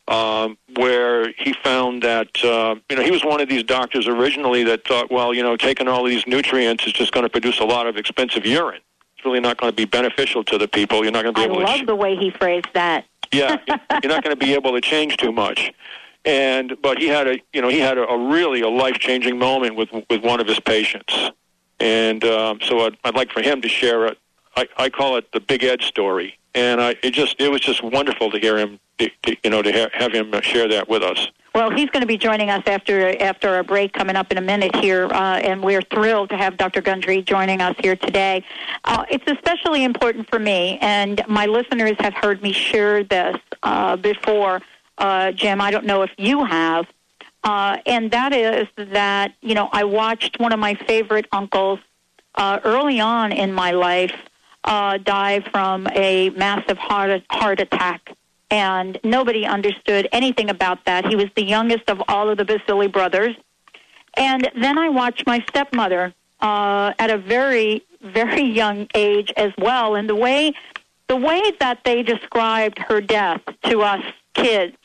Um, 0.06 0.58
where 0.76 1.32
he 1.38 1.54
found 1.64 2.04
that 2.04 2.44
uh, 2.44 2.76
you 2.90 2.98
know 2.98 3.04
he 3.04 3.12
was 3.12 3.24
one 3.24 3.40
of 3.40 3.48
these 3.48 3.64
doctors 3.64 4.06
originally 4.06 4.64
that 4.66 4.86
thought, 4.86 5.10
well, 5.10 5.34
you 5.34 5.42
know, 5.42 5.56
taking 5.56 5.88
all 5.88 6.04
these 6.04 6.28
nutrients 6.28 6.86
is 6.86 6.92
just 6.92 7.14
going 7.14 7.24
to 7.24 7.30
produce 7.30 7.60
a 7.60 7.64
lot 7.64 7.88
of 7.88 7.96
expensive 7.96 8.46
urine. 8.46 8.82
It's 9.16 9.24
really 9.26 9.40
not 9.40 9.56
going 9.56 9.72
to 9.72 9.76
be 9.76 9.86
beneficial 9.86 10.44
to 10.44 10.58
the 10.58 10.68
people. 10.68 11.04
You're 11.04 11.14
not 11.14 11.24
going 11.24 11.36
to 11.36 11.40
be 11.40 11.44
I 11.44 11.46
able. 11.46 11.66
I 11.66 11.72
love 11.72 11.80
to 11.80 11.86
the 11.86 11.96
way 11.96 12.18
he 12.18 12.32
phrased 12.32 12.68
that. 12.74 13.06
yeah, 13.32 13.56
you're 13.68 14.12
not 14.12 14.24
going 14.24 14.36
to 14.38 14.46
be 14.46 14.54
able 14.54 14.74
to 14.74 14.82
change 14.82 15.16
too 15.16 15.32
much. 15.32 15.74
And 16.26 16.76
but 16.82 17.00
he 17.00 17.08
had 17.08 17.28
a 17.28 17.38
you 17.54 17.62
know 17.62 17.70
he 17.70 17.80
had 17.80 17.98
a, 17.98 18.06
a 18.08 18.30
really 18.30 18.60
a 18.60 18.70
life 18.70 19.00
changing 19.00 19.38
moment 19.38 19.76
with 19.76 19.90
with 20.10 20.22
one 20.22 20.42
of 20.42 20.48
his 20.48 20.60
patients, 20.60 21.32
and 21.80 22.24
um, 22.26 22.60
so 22.62 22.86
I'd, 22.86 22.98
I'd 23.06 23.16
like 23.16 23.32
for 23.32 23.42
him 23.42 23.62
to 23.62 23.70
share 23.70 24.06
it. 24.06 24.18
I, 24.56 24.68
I 24.78 24.90
call 24.90 25.18
it 25.18 25.32
the 25.32 25.40
Big 25.40 25.64
Ed 25.64 25.82
story, 25.82 26.38
and 26.56 26.82
I 26.82 26.96
it 27.04 27.12
just 27.12 27.40
it 27.40 27.50
was 27.50 27.62
just 27.62 27.84
wonderful 27.84 28.32
to 28.32 28.40
hear 28.40 28.58
him 28.58 28.80
to, 29.00 29.10
to, 29.24 29.36
you 29.44 29.50
know 29.50 29.62
to 29.62 29.72
ha- 29.72 29.90
have 29.94 30.12
him 30.12 30.34
share 30.42 30.68
that 30.68 30.88
with 30.88 31.04
us. 31.04 31.30
Well, 31.56 31.70
he's 31.70 31.88
going 31.92 32.02
to 32.02 32.08
be 32.08 32.18
joining 32.18 32.50
us 32.50 32.64
after 32.66 33.16
after 33.22 33.50
our 33.50 33.64
break 33.64 33.94
coming 33.94 34.16
up 34.16 34.32
in 34.32 34.38
a 34.38 34.42
minute 34.42 34.76
here, 34.78 35.06
uh, 35.06 35.38
and 35.38 35.64
we're 35.64 35.84
thrilled 35.84 36.30
to 36.30 36.38
have 36.38 36.58
Dr. 36.58 36.82
Gundry 36.82 37.22
joining 37.22 37.62
us 37.62 37.76
here 37.80 37.96
today. 37.96 38.44
Uh, 38.86 39.06
it's 39.10 39.26
especially 39.28 39.84
important 39.84 40.28
for 40.30 40.40
me, 40.40 40.80
and 40.82 41.24
my 41.28 41.46
listeners 41.46 41.96
have 42.00 42.16
heard 42.16 42.42
me 42.42 42.52
share 42.52 43.04
this 43.04 43.38
uh, 43.62 43.96
before 43.98 44.62
uh, 44.98 45.32
Jim. 45.32 45.62
I 45.62 45.70
don't 45.70 45.86
know 45.86 46.02
if 46.02 46.12
you 46.18 46.44
have. 46.44 46.88
Uh, 47.44 47.78
and 47.86 48.10
that 48.12 48.34
is 48.34 48.68
that, 48.78 49.34
you 49.42 49.54
know, 49.54 49.68
I 49.74 49.84
watched 49.84 50.40
one 50.40 50.54
of 50.54 50.60
my 50.60 50.76
favorite 50.76 51.28
uncles 51.34 51.80
uh, 52.36 52.60
early 52.64 53.02
on 53.02 53.34
in 53.34 53.52
my 53.52 53.72
life 53.72 54.16
uh, 54.64 54.98
die 54.98 55.42
from 55.52 55.88
a 55.94 56.30
massive 56.32 56.78
heart, 56.78 57.24
heart 57.30 57.60
attack. 57.60 58.16
And 58.50 59.00
nobody 59.04 59.46
understood 59.46 60.08
anything 60.12 60.50
about 60.50 60.86
that. 60.86 61.06
He 61.08 61.16
was 61.16 61.28
the 61.36 61.44
youngest 61.44 61.90
of 61.90 62.02
all 62.08 62.30
of 62.30 62.38
the 62.38 62.46
Baccili 62.46 62.92
brothers. 62.92 63.36
And 64.16 64.50
then 64.60 64.78
I 64.78 64.90
watched 64.90 65.26
my 65.26 65.44
stepmother 65.50 66.14
uh, 66.40 66.94
at 67.00 67.10
a 67.10 67.18
very, 67.18 67.84
very 68.02 68.44
young 68.44 68.88
age 68.94 69.34
as 69.38 69.52
well. 69.58 69.96
And 69.96 70.08
the 70.08 70.16
way, 70.16 70.54
the 71.08 71.16
way 71.16 71.42
that 71.60 71.80
they 71.84 72.04
described 72.04 72.78
her 72.78 73.02
death 73.02 73.42
to 73.64 73.82
us 73.82 74.04
kids 74.36 74.78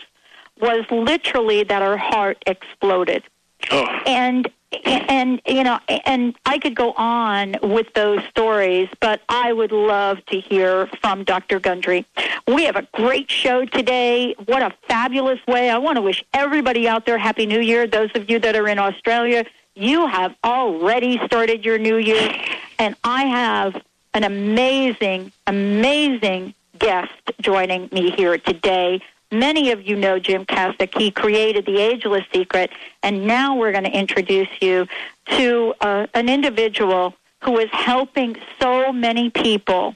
was 0.60 0.84
literally 0.90 1.62
that 1.64 1.82
her 1.82 1.96
heart 1.96 2.42
exploded. 2.46 3.22
Oh. 3.70 3.84
And 4.06 4.48
and 4.72 5.40
you 5.46 5.64
know 5.64 5.78
and 6.04 6.34
I 6.44 6.58
could 6.58 6.74
go 6.74 6.92
on 6.92 7.56
with 7.62 7.92
those 7.94 8.22
stories, 8.30 8.88
but 9.00 9.22
I 9.28 9.52
would 9.52 9.72
love 9.72 10.24
to 10.26 10.40
hear 10.40 10.86
from 11.00 11.24
Dr. 11.24 11.58
Gundry. 11.58 12.04
We 12.46 12.64
have 12.64 12.76
a 12.76 12.86
great 12.92 13.30
show 13.30 13.64
today. 13.64 14.34
What 14.46 14.62
a 14.62 14.72
fabulous 14.86 15.40
way. 15.46 15.70
I 15.70 15.78
want 15.78 15.96
to 15.96 16.02
wish 16.02 16.24
everybody 16.34 16.88
out 16.88 17.06
there 17.06 17.18
happy 17.18 17.46
new 17.46 17.60
year. 17.60 17.86
Those 17.86 18.10
of 18.14 18.30
you 18.30 18.38
that 18.40 18.56
are 18.56 18.68
in 18.68 18.78
Australia, 18.78 19.44
you 19.74 20.06
have 20.06 20.34
already 20.44 21.18
started 21.26 21.64
your 21.64 21.78
new 21.78 21.96
year 21.96 22.34
and 22.78 22.94
I 23.04 23.24
have 23.24 23.82
an 24.14 24.24
amazing 24.24 25.32
amazing 25.46 26.54
guest 26.78 27.12
joining 27.40 27.88
me 27.92 28.10
here 28.10 28.38
today. 28.38 29.00
Many 29.30 29.72
of 29.72 29.86
you 29.86 29.94
know 29.94 30.18
Jim 30.18 30.46
Kaszyk. 30.46 30.96
He 30.96 31.10
created 31.10 31.66
the 31.66 31.78
Ageless 31.78 32.24
Secret, 32.32 32.70
and 33.02 33.26
now 33.26 33.56
we're 33.56 33.72
going 33.72 33.84
to 33.84 33.90
introduce 33.90 34.48
you 34.60 34.86
to 35.32 35.74
uh, 35.82 36.06
an 36.14 36.30
individual 36.30 37.14
who 37.42 37.58
is 37.58 37.68
helping 37.70 38.36
so 38.60 38.90
many 38.90 39.28
people, 39.28 39.94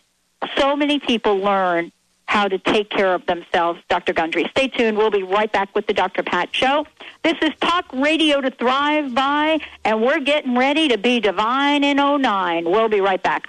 so 0.56 0.76
many 0.76 0.98
people 0.98 1.38
learn 1.38 1.90
how 2.26 2.46
to 2.46 2.58
take 2.58 2.90
care 2.90 3.14
of 3.14 3.24
themselves. 3.24 3.80
Dr. 3.88 4.12
Gundry, 4.12 4.46
stay 4.50 4.68
tuned. 4.68 4.98
We'll 4.98 5.10
be 5.10 5.22
right 5.22 5.50
back 5.50 5.74
with 5.74 5.86
the 5.86 5.94
Dr. 5.94 6.22
Pat 6.22 6.54
Show. 6.54 6.86
This 7.22 7.36
is 7.40 7.50
Talk 7.60 7.86
Radio 7.92 8.40
to 8.42 8.50
Thrive 8.50 9.14
By, 9.14 9.60
and 9.84 10.02
we're 10.02 10.20
getting 10.20 10.56
ready 10.56 10.88
to 10.88 10.98
be 10.98 11.20
divine 11.20 11.84
in 11.84 11.96
09. 11.96 12.64
We'll 12.64 12.88
be 12.88 13.00
right 13.00 13.22
back. 13.22 13.48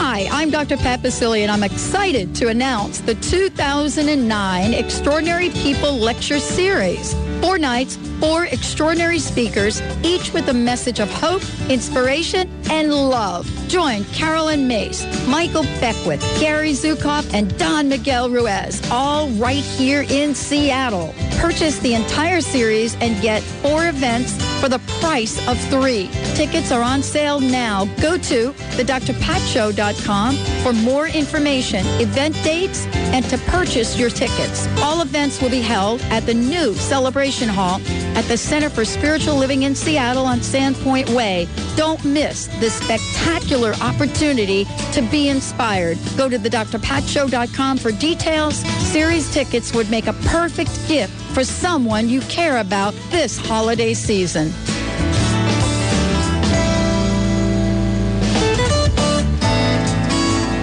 Hi, 0.00 0.28
I'm 0.30 0.50
Dr. 0.50 0.76
Pat 0.76 1.00
Baccili, 1.00 1.40
and 1.40 1.50
I'm 1.50 1.64
excited 1.64 2.32
to 2.36 2.46
announce 2.46 3.00
the 3.00 3.16
2009 3.16 4.72
Extraordinary 4.72 5.50
People 5.50 5.92
Lecture 5.92 6.38
Series. 6.38 7.16
Four 7.40 7.56
nights, 7.58 7.96
four 8.18 8.46
extraordinary 8.46 9.20
speakers, 9.20 9.80
each 10.02 10.32
with 10.32 10.48
a 10.48 10.52
message 10.52 10.98
of 10.98 11.08
hope, 11.12 11.42
inspiration, 11.70 12.50
and 12.68 12.92
love. 12.92 13.48
Join 13.68 14.04
Carolyn 14.06 14.66
Myss, 14.66 15.06
Michael 15.28 15.62
Beckwith, 15.80 16.20
Gary 16.40 16.72
Zukav, 16.72 17.32
and 17.32 17.56
Don 17.56 17.88
Miguel 17.88 18.28
Ruiz, 18.28 18.82
all 18.90 19.28
right 19.30 19.62
here 19.62 20.04
in 20.08 20.34
Seattle. 20.34 21.14
Purchase 21.38 21.78
the 21.78 21.94
entire 21.94 22.40
series 22.40 22.96
and 22.96 23.20
get 23.22 23.40
four 23.42 23.86
events 23.86 24.32
for 24.60 24.68
the 24.68 24.80
price 25.00 25.38
of 25.46 25.56
three. 25.70 26.10
Tickets 26.34 26.72
are 26.72 26.82
on 26.82 27.04
sale 27.04 27.38
now. 27.38 27.84
Go 28.00 28.18
to 28.18 28.50
thedrpatshow.com 28.50 30.34
for 30.64 30.72
more 30.72 31.06
information, 31.06 31.86
event 32.00 32.34
dates, 32.42 32.86
and 33.14 33.24
to 33.26 33.38
purchase 33.38 33.96
your 33.96 34.10
tickets. 34.10 34.66
All 34.78 35.00
events 35.02 35.40
will 35.40 35.50
be 35.50 35.60
held 35.60 36.00
at 36.10 36.26
the 36.26 36.34
new 36.34 36.74
Celebration 36.74 37.27
Hall 37.28 37.78
at 38.16 38.24
the 38.24 38.38
Center 38.38 38.70
for 38.70 38.86
Spiritual 38.86 39.36
Living 39.36 39.64
in 39.64 39.74
Seattle 39.74 40.24
on 40.24 40.38
Sandpoint 40.38 41.14
Way. 41.14 41.46
Don't 41.76 42.02
miss 42.02 42.46
this 42.58 42.72
spectacular 42.74 43.74
opportunity 43.82 44.64
to 44.92 45.02
be 45.10 45.28
inspired. 45.28 45.98
Go 46.16 46.30
to 46.30 46.38
thedrpatshow.com 46.38 47.76
for 47.76 47.92
details. 47.92 48.56
Series 48.90 49.30
tickets 49.32 49.74
would 49.74 49.90
make 49.90 50.06
a 50.06 50.14
perfect 50.24 50.70
gift 50.88 51.12
for 51.34 51.44
someone 51.44 52.08
you 52.08 52.22
care 52.22 52.58
about 52.58 52.94
this 53.10 53.36
holiday 53.36 53.92
season. 53.92 54.50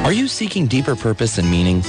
Are 0.03 0.13
you 0.13 0.27
seeking 0.27 0.65
deeper 0.65 0.95
purpose 0.95 1.37
and 1.37 1.49
meaning? 1.49 1.83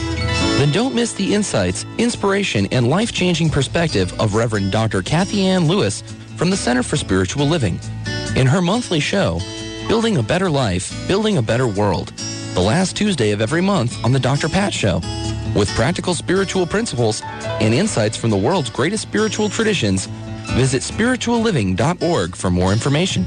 Then 0.56 0.72
don't 0.72 0.94
miss 0.94 1.12
the 1.12 1.34
insights, 1.34 1.84
inspiration, 1.98 2.66
and 2.72 2.88
life-changing 2.88 3.50
perspective 3.50 4.18
of 4.18 4.34
Reverend 4.34 4.72
Dr. 4.72 5.02
Kathianne 5.02 5.68
Lewis 5.68 6.02
from 6.36 6.48
the 6.48 6.56
Center 6.56 6.82
for 6.82 6.96
Spiritual 6.96 7.44
Living. 7.44 7.78
In 8.36 8.46
her 8.46 8.62
monthly 8.62 8.98
show, 8.98 9.38
Building 9.86 10.16
a 10.16 10.22
Better 10.22 10.48
Life, 10.48 11.06
Building 11.06 11.36
a 11.36 11.42
Better 11.42 11.68
World, 11.68 12.08
the 12.54 12.62
last 12.62 12.96
Tuesday 12.96 13.32
of 13.32 13.42
every 13.42 13.60
month 13.60 14.02
on 14.02 14.12
The 14.12 14.18
Dr. 14.18 14.48
Pat 14.48 14.72
Show, 14.72 15.02
with 15.54 15.68
practical 15.74 16.14
spiritual 16.14 16.66
principles 16.66 17.20
and 17.60 17.74
insights 17.74 18.16
from 18.16 18.30
the 18.30 18.36
world's 18.38 18.70
greatest 18.70 19.02
spiritual 19.02 19.50
traditions, 19.50 20.06
visit 20.54 20.80
spiritualliving.org 20.80 22.34
for 22.34 22.50
more 22.50 22.72
information. 22.72 23.26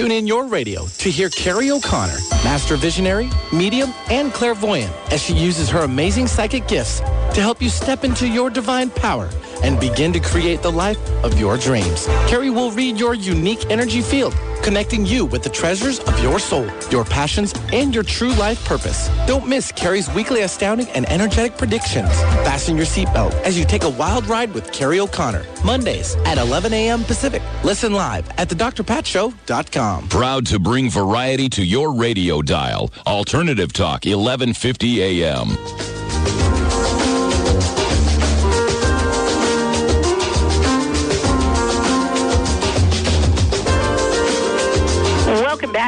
Tune 0.00 0.12
in 0.12 0.26
your 0.26 0.46
radio 0.46 0.86
to 0.86 1.10
hear 1.10 1.28
Carrie 1.28 1.70
O'Connor, 1.70 2.16
master 2.42 2.76
visionary, 2.76 3.28
medium, 3.52 3.92
and 4.08 4.32
clairvoyant, 4.32 4.90
as 5.12 5.22
she 5.22 5.34
uses 5.34 5.68
her 5.68 5.80
amazing 5.80 6.26
psychic 6.26 6.66
gifts 6.66 7.02
to 7.34 7.40
help 7.40 7.62
you 7.62 7.68
step 7.68 8.04
into 8.04 8.26
your 8.28 8.50
divine 8.50 8.90
power 8.90 9.28
and 9.62 9.78
begin 9.78 10.12
to 10.12 10.20
create 10.20 10.62
the 10.62 10.70
life 10.70 10.98
of 11.22 11.38
your 11.38 11.56
dreams. 11.56 12.06
Carrie 12.26 12.50
will 12.50 12.70
read 12.70 12.98
your 12.98 13.14
unique 13.14 13.70
energy 13.70 14.00
field, 14.00 14.34
connecting 14.62 15.04
you 15.04 15.24
with 15.26 15.42
the 15.42 15.48
treasures 15.48 15.98
of 16.00 16.18
your 16.22 16.38
soul, 16.38 16.66
your 16.90 17.04
passions, 17.04 17.52
and 17.72 17.94
your 17.94 18.04
true 18.04 18.32
life 18.34 18.64
purpose. 18.64 19.08
Don't 19.26 19.46
miss 19.46 19.70
Carrie's 19.72 20.12
weekly 20.14 20.42
astounding 20.42 20.88
and 20.90 21.08
energetic 21.10 21.56
predictions. 21.58 22.08
Fasten 22.46 22.76
your 22.76 22.86
seatbelt 22.86 23.32
as 23.42 23.58
you 23.58 23.64
take 23.64 23.84
a 23.84 23.88
wild 23.90 24.26
ride 24.26 24.52
with 24.54 24.72
Carrie 24.72 25.00
O'Connor. 25.00 25.44
Mondays 25.64 26.16
at 26.24 26.38
11 26.38 26.72
a.m. 26.72 27.04
Pacific. 27.04 27.42
Listen 27.64 27.92
live 27.92 28.28
at 28.38 28.48
thedrpatshow.com. 28.48 30.08
Proud 30.08 30.46
to 30.46 30.58
bring 30.58 30.90
variety 30.90 31.48
to 31.50 31.64
your 31.64 31.92
radio 31.92 32.42
dial. 32.42 32.90
Alternative 33.06 33.72
Talk, 33.72 34.04
1150 34.04 35.22
a.m. 35.22 35.99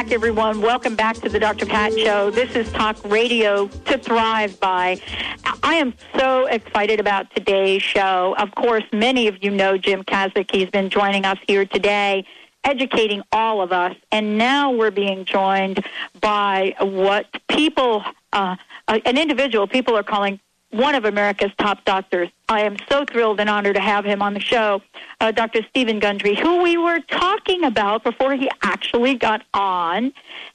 back, 0.03 0.11
everyone. 0.11 0.59
Welcome 0.59 0.97
back 0.97 1.15
to 1.17 1.29
the 1.29 1.39
Dr. 1.39 1.65
Pat 1.65 1.97
Show. 1.97 2.29
This 2.29 2.57
is 2.57 2.69
Talk 2.73 2.97
Radio 3.05 3.67
to 3.67 3.97
Thrive 3.97 4.59
By. 4.59 4.99
I 5.61 5.75
am 5.75 5.93
so 6.17 6.45
excited 6.47 6.99
about 6.99 7.33
today's 7.33 7.81
show. 7.81 8.35
Of 8.37 8.53
course, 8.55 8.83
many 8.91 9.29
of 9.29 9.41
you 9.41 9.49
know 9.49 9.77
Jim 9.77 10.03
Kaszyk. 10.03 10.51
He's 10.51 10.69
been 10.69 10.89
joining 10.89 11.23
us 11.23 11.37
here 11.47 11.65
today, 11.65 12.25
educating 12.65 13.23
all 13.31 13.61
of 13.61 13.71
us. 13.71 13.95
And 14.11 14.37
now 14.37 14.71
we're 14.71 14.91
being 14.91 15.23
joined 15.23 15.85
by 16.19 16.75
what 16.81 17.27
people, 17.47 18.03
uh, 18.33 18.57
an 18.89 19.17
individual 19.17 19.67
people 19.67 19.95
are 19.95 20.03
calling 20.03 20.37
one 20.73 20.95
of 20.95 21.05
America's 21.05 21.51
top 21.59 21.85
doctors. 21.85 22.29
I 22.49 22.61
am 22.61 22.77
so 22.89 23.05
thrilled 23.05 23.39
and 23.39 23.49
honored 23.49 23.75
to 23.75 23.81
have 23.81 24.05
him 24.05 24.21
on 24.21 24.33
the 24.33 24.39
show, 24.39 24.81
uh, 25.21 25.31
Dr. 25.31 25.61
Steven 25.69 25.99
Gundry, 25.99 26.35
who 26.35 26.63
we 26.63 26.77
were 26.77 26.99
talking 26.99 27.63
about 27.63 28.03
before 28.03 28.33
he 28.33 28.49
actually 28.63 29.13
got 29.13 29.43
on. 29.53 30.11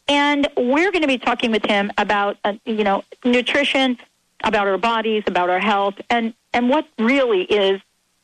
And 0.08 0.48
we're 0.56 0.90
going 0.90 1.02
to 1.02 1.08
be 1.08 1.18
talking 1.18 1.52
with 1.52 1.64
him 1.64 1.92
about, 1.98 2.36
uh, 2.44 2.54
you 2.66 2.82
know, 2.82 3.04
nutrition, 3.24 3.96
about 4.42 4.66
our 4.66 4.78
bodies, 4.78 5.22
about 5.26 5.50
our 5.50 5.60
health, 5.60 5.94
and, 6.10 6.34
and 6.52 6.68
what 6.68 6.88
really 6.98 7.42
is 7.42 7.80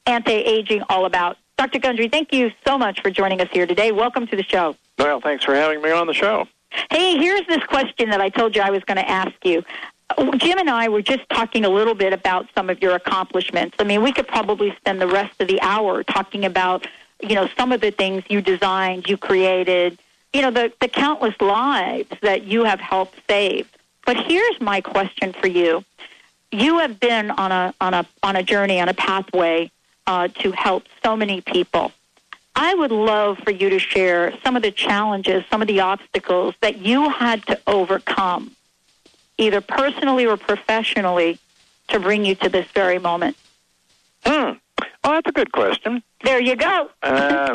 anti-aging 0.07 0.83
all 0.89 1.07
about. 1.07 1.37
Dr. 1.57 1.79
Gundry, 1.79 2.09
thank 2.09 2.33
you 2.33 2.51
so 2.67 2.77
much 2.77 3.03
for 3.03 3.11
joining 3.11 3.41
us 3.41 3.49
here 3.53 3.67
today. 3.67 3.93
Welcome 3.93 4.27
to 4.27 4.37
the 4.37 4.43
show. 4.43 4.77
Well, 4.99 5.21
thanks 5.21 5.45
for 5.45 5.55
having 5.55 5.81
me 5.81 5.93
on 5.93 6.09
the 6.09 6.15
show. 6.15 6.49
Hey, 6.91 7.17
here's 7.17 7.47
this 7.47 7.63
question 7.65 8.11
that 8.11 8.21
I 8.21 8.29
told 8.29 8.57
you 8.57 8.63
I 8.63 8.71
was 8.71 8.83
going 8.85 8.97
to 8.97 9.09
ask 9.09 9.33
you. 9.45 9.65
Jim 10.37 10.59
and 10.59 10.71
I 10.71 10.89
were 10.89 11.03
just 11.03 11.29
talking 11.31 11.65
a 11.65 11.69
little 11.69 11.95
bit 11.95 12.13
about 12.13 12.49
some 12.55 12.71
of 12.71 12.81
your 12.83 12.95
accomplishments. 12.95 13.77
I 13.79 13.85
mean, 13.85 14.03
we 14.03 14.13
could 14.13 14.29
probably 14.29 14.75
spend 14.77 15.01
the 15.01 15.07
rest 15.07 15.41
of 15.41 15.49
the 15.49 15.61
hour 15.61 16.03
talking 16.03 16.45
about, 16.45 16.87
you 17.23 17.35
know, 17.35 17.49
some 17.57 17.73
of 17.73 17.81
the 17.81 17.91
things 17.91 18.23
you 18.29 18.41
designed, 18.41 19.09
you 19.09 19.17
created, 19.17 19.99
you 20.33 20.43
know, 20.43 20.51
the, 20.51 20.73
the 20.81 20.89
countless 20.89 21.35
lives 21.41 22.11
that 22.23 22.45
you 22.45 22.65
have 22.65 22.81
helped 22.81 23.19
save. 23.29 23.69
But 24.05 24.17
here's 24.17 24.61
my 24.61 24.81
question 24.81 25.33
for 25.33 25.47
you. 25.47 25.85
You 26.53 26.79
have 26.79 27.01
been 27.01 27.31
on 27.31 27.51
a 27.51 27.75
on 27.81 27.95
a 27.95 28.07
on 28.23 28.37
a 28.37 28.43
journey, 28.43 28.81
on 28.81 28.89
a 28.89 28.95
pathway 28.95 29.71
uh, 30.07 30.29
to 30.41 30.53
help 30.53 30.85
so 31.03 31.17
many 31.17 31.41
people. 31.41 31.91
I 32.55 32.75
would 32.75 32.93
love 32.93 33.39
for 33.39 33.51
you 33.51 33.71
to 33.71 33.81
share 33.81 34.33
some 34.45 34.55
of 34.55 34.63
the 34.63 34.71
challenges, 34.71 35.45
some 35.51 35.63
of 35.63 35.67
the 35.67 35.81
obstacles 35.81 36.55
that 36.61 36.79
you 36.79 37.09
had 37.09 37.45
to 37.47 37.59
overcome 37.67 38.55
either 39.39 39.61
personally 39.61 40.27
or 40.27 40.37
professionally, 40.37 41.39
to 41.89 42.01
bring 42.01 42.25
you 42.25 42.35
to 42.37 42.49
this 42.49 42.67
very 42.73 42.99
moment? 42.99 43.37
Hmm. 44.25 44.53
Well, 45.03 45.13
that's 45.13 45.29
a 45.29 45.33
good 45.33 45.53
question. 45.53 46.03
There 46.23 46.41
you 46.41 46.57
go. 46.57 46.89
uh, 47.03 47.55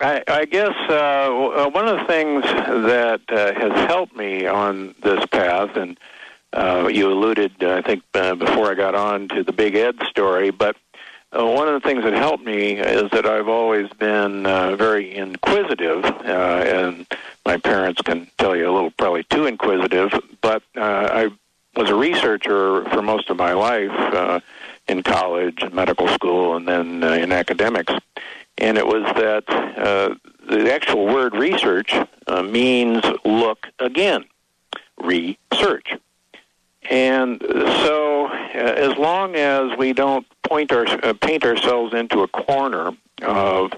I, 0.00 0.22
I 0.28 0.44
guess 0.44 0.74
uh, 0.88 1.70
one 1.70 1.88
of 1.88 1.98
the 1.98 2.04
things 2.04 2.42
that 2.44 3.20
uh, 3.28 3.54
has 3.54 3.86
helped 3.86 4.16
me 4.16 4.46
on 4.46 4.94
this 5.02 5.24
path, 5.26 5.76
and 5.76 5.98
uh, 6.52 6.88
you 6.92 7.10
alluded, 7.10 7.62
I 7.62 7.82
think, 7.82 8.02
uh, 8.14 8.34
before 8.34 8.70
I 8.70 8.74
got 8.74 8.94
on 8.94 9.28
to 9.28 9.42
the 9.42 9.52
Big 9.52 9.74
Ed 9.74 9.96
story, 10.08 10.50
but 10.50 10.76
uh, 11.36 11.46
one 11.46 11.68
of 11.68 11.80
the 11.80 11.88
things 11.88 12.02
that 12.04 12.12
helped 12.12 12.44
me 12.44 12.72
is 12.72 13.10
that 13.10 13.26
I've 13.26 13.48
always 13.48 13.88
been 13.90 14.46
uh, 14.46 14.76
very 14.76 15.14
inquisitive, 15.14 16.04
uh, 16.04 16.64
and 16.66 17.06
my 17.46 17.56
parents 17.56 18.02
can 18.02 18.28
tell 18.38 18.56
you 18.56 18.70
a 18.70 18.72
little 18.72 18.90
probably 18.92 19.24
too 19.24 19.46
inquisitive, 19.46 20.12
but 20.40 20.62
uh, 20.76 21.08
I 21.12 21.28
was 21.76 21.88
a 21.88 21.94
researcher 21.94 22.84
for 22.86 23.02
most 23.02 23.30
of 23.30 23.36
my 23.36 23.52
life 23.52 23.90
uh, 23.92 24.40
in 24.88 25.02
college 25.02 25.62
and 25.62 25.72
medical 25.72 26.08
school 26.08 26.56
and 26.56 26.66
then 26.66 27.04
uh, 27.04 27.12
in 27.12 27.32
academics. 27.32 27.92
And 28.58 28.76
it 28.76 28.86
was 28.86 29.04
that 29.14 29.44
uh, 29.78 30.14
the 30.48 30.72
actual 30.72 31.06
word 31.06 31.34
research 31.34 31.94
uh, 32.26 32.42
means 32.42 33.02
look 33.24 33.66
again, 33.78 34.24
research. 35.00 35.94
And 36.90 37.40
so, 37.40 38.19
as 38.54 38.96
long 38.96 39.34
as 39.36 39.76
we 39.78 39.92
don't 39.92 40.26
point 40.42 40.72
our, 40.72 40.86
uh, 40.86 41.12
paint 41.14 41.44
ourselves 41.44 41.94
into 41.94 42.22
a 42.22 42.28
corner 42.28 42.92
of 43.22 43.72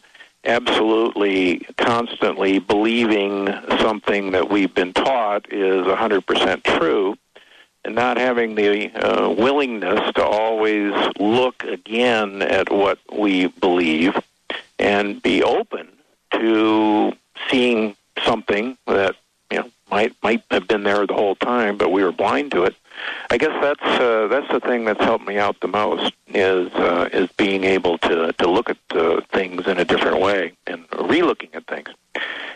absolutely 0.45 1.59
constantly 1.77 2.59
believing 2.59 3.47
something 3.81 4.33
that 4.33 4.49
we've 4.51 4.75
been 4.75 4.93
taught 4.93 5.53
is 5.53 5.87
100% 5.87 6.63
true, 6.65 7.17
and 7.85 7.95
not 7.95 8.17
having 8.17 8.55
the 8.55 8.91
uh, 8.95 9.29
willingness 9.29 10.13
to 10.15 10.25
always 10.25 10.93
look 11.19 11.63
again 11.65 12.43
at 12.43 12.71
what 12.73 12.99
we 13.13 13.47
believe 13.47 14.17
and 14.79 15.23
be 15.23 15.43
open 15.43 15.89
to 16.33 17.13
seeing 17.51 17.95
something 18.25 18.77
that 18.87 19.15
you 19.51 19.59
know 19.59 19.71
might 19.91 20.15
might 20.23 20.43
have 20.51 20.67
been 20.67 20.83
there 20.83 21.07
the 21.07 21.15
whole 21.15 21.37
time, 21.37 21.77
but 21.77 21.91
we 21.91 22.03
were 22.03 22.13
blind 22.13 22.51
to 22.53 22.65
it. 22.65 22.75
I 23.31 23.39
guess 23.39 23.57
that's 23.63 24.01
uh, 24.01 24.29
that's 24.29 24.51
the 24.51 24.61
thing 24.61 24.85
that's 24.85 25.03
helped 25.03 25.27
me 25.27 25.39
out 25.39 25.61
the 25.61 25.69
most 25.69 26.13
is 26.29 26.73
uh, 26.75 27.09
is 27.13 27.31
being 27.33 27.65
able 27.65 27.99
to 27.99 28.33
to 28.33 28.51
look 28.51 28.71
at 28.71 28.79
uh, 28.91 29.21
things 29.33 29.67
in 29.67 29.79
a 29.79 29.85
different 29.85 30.21
way 30.21 30.53
and 30.67 30.89
relooking 30.91 31.55
at 31.55 31.67
things. 31.67 31.89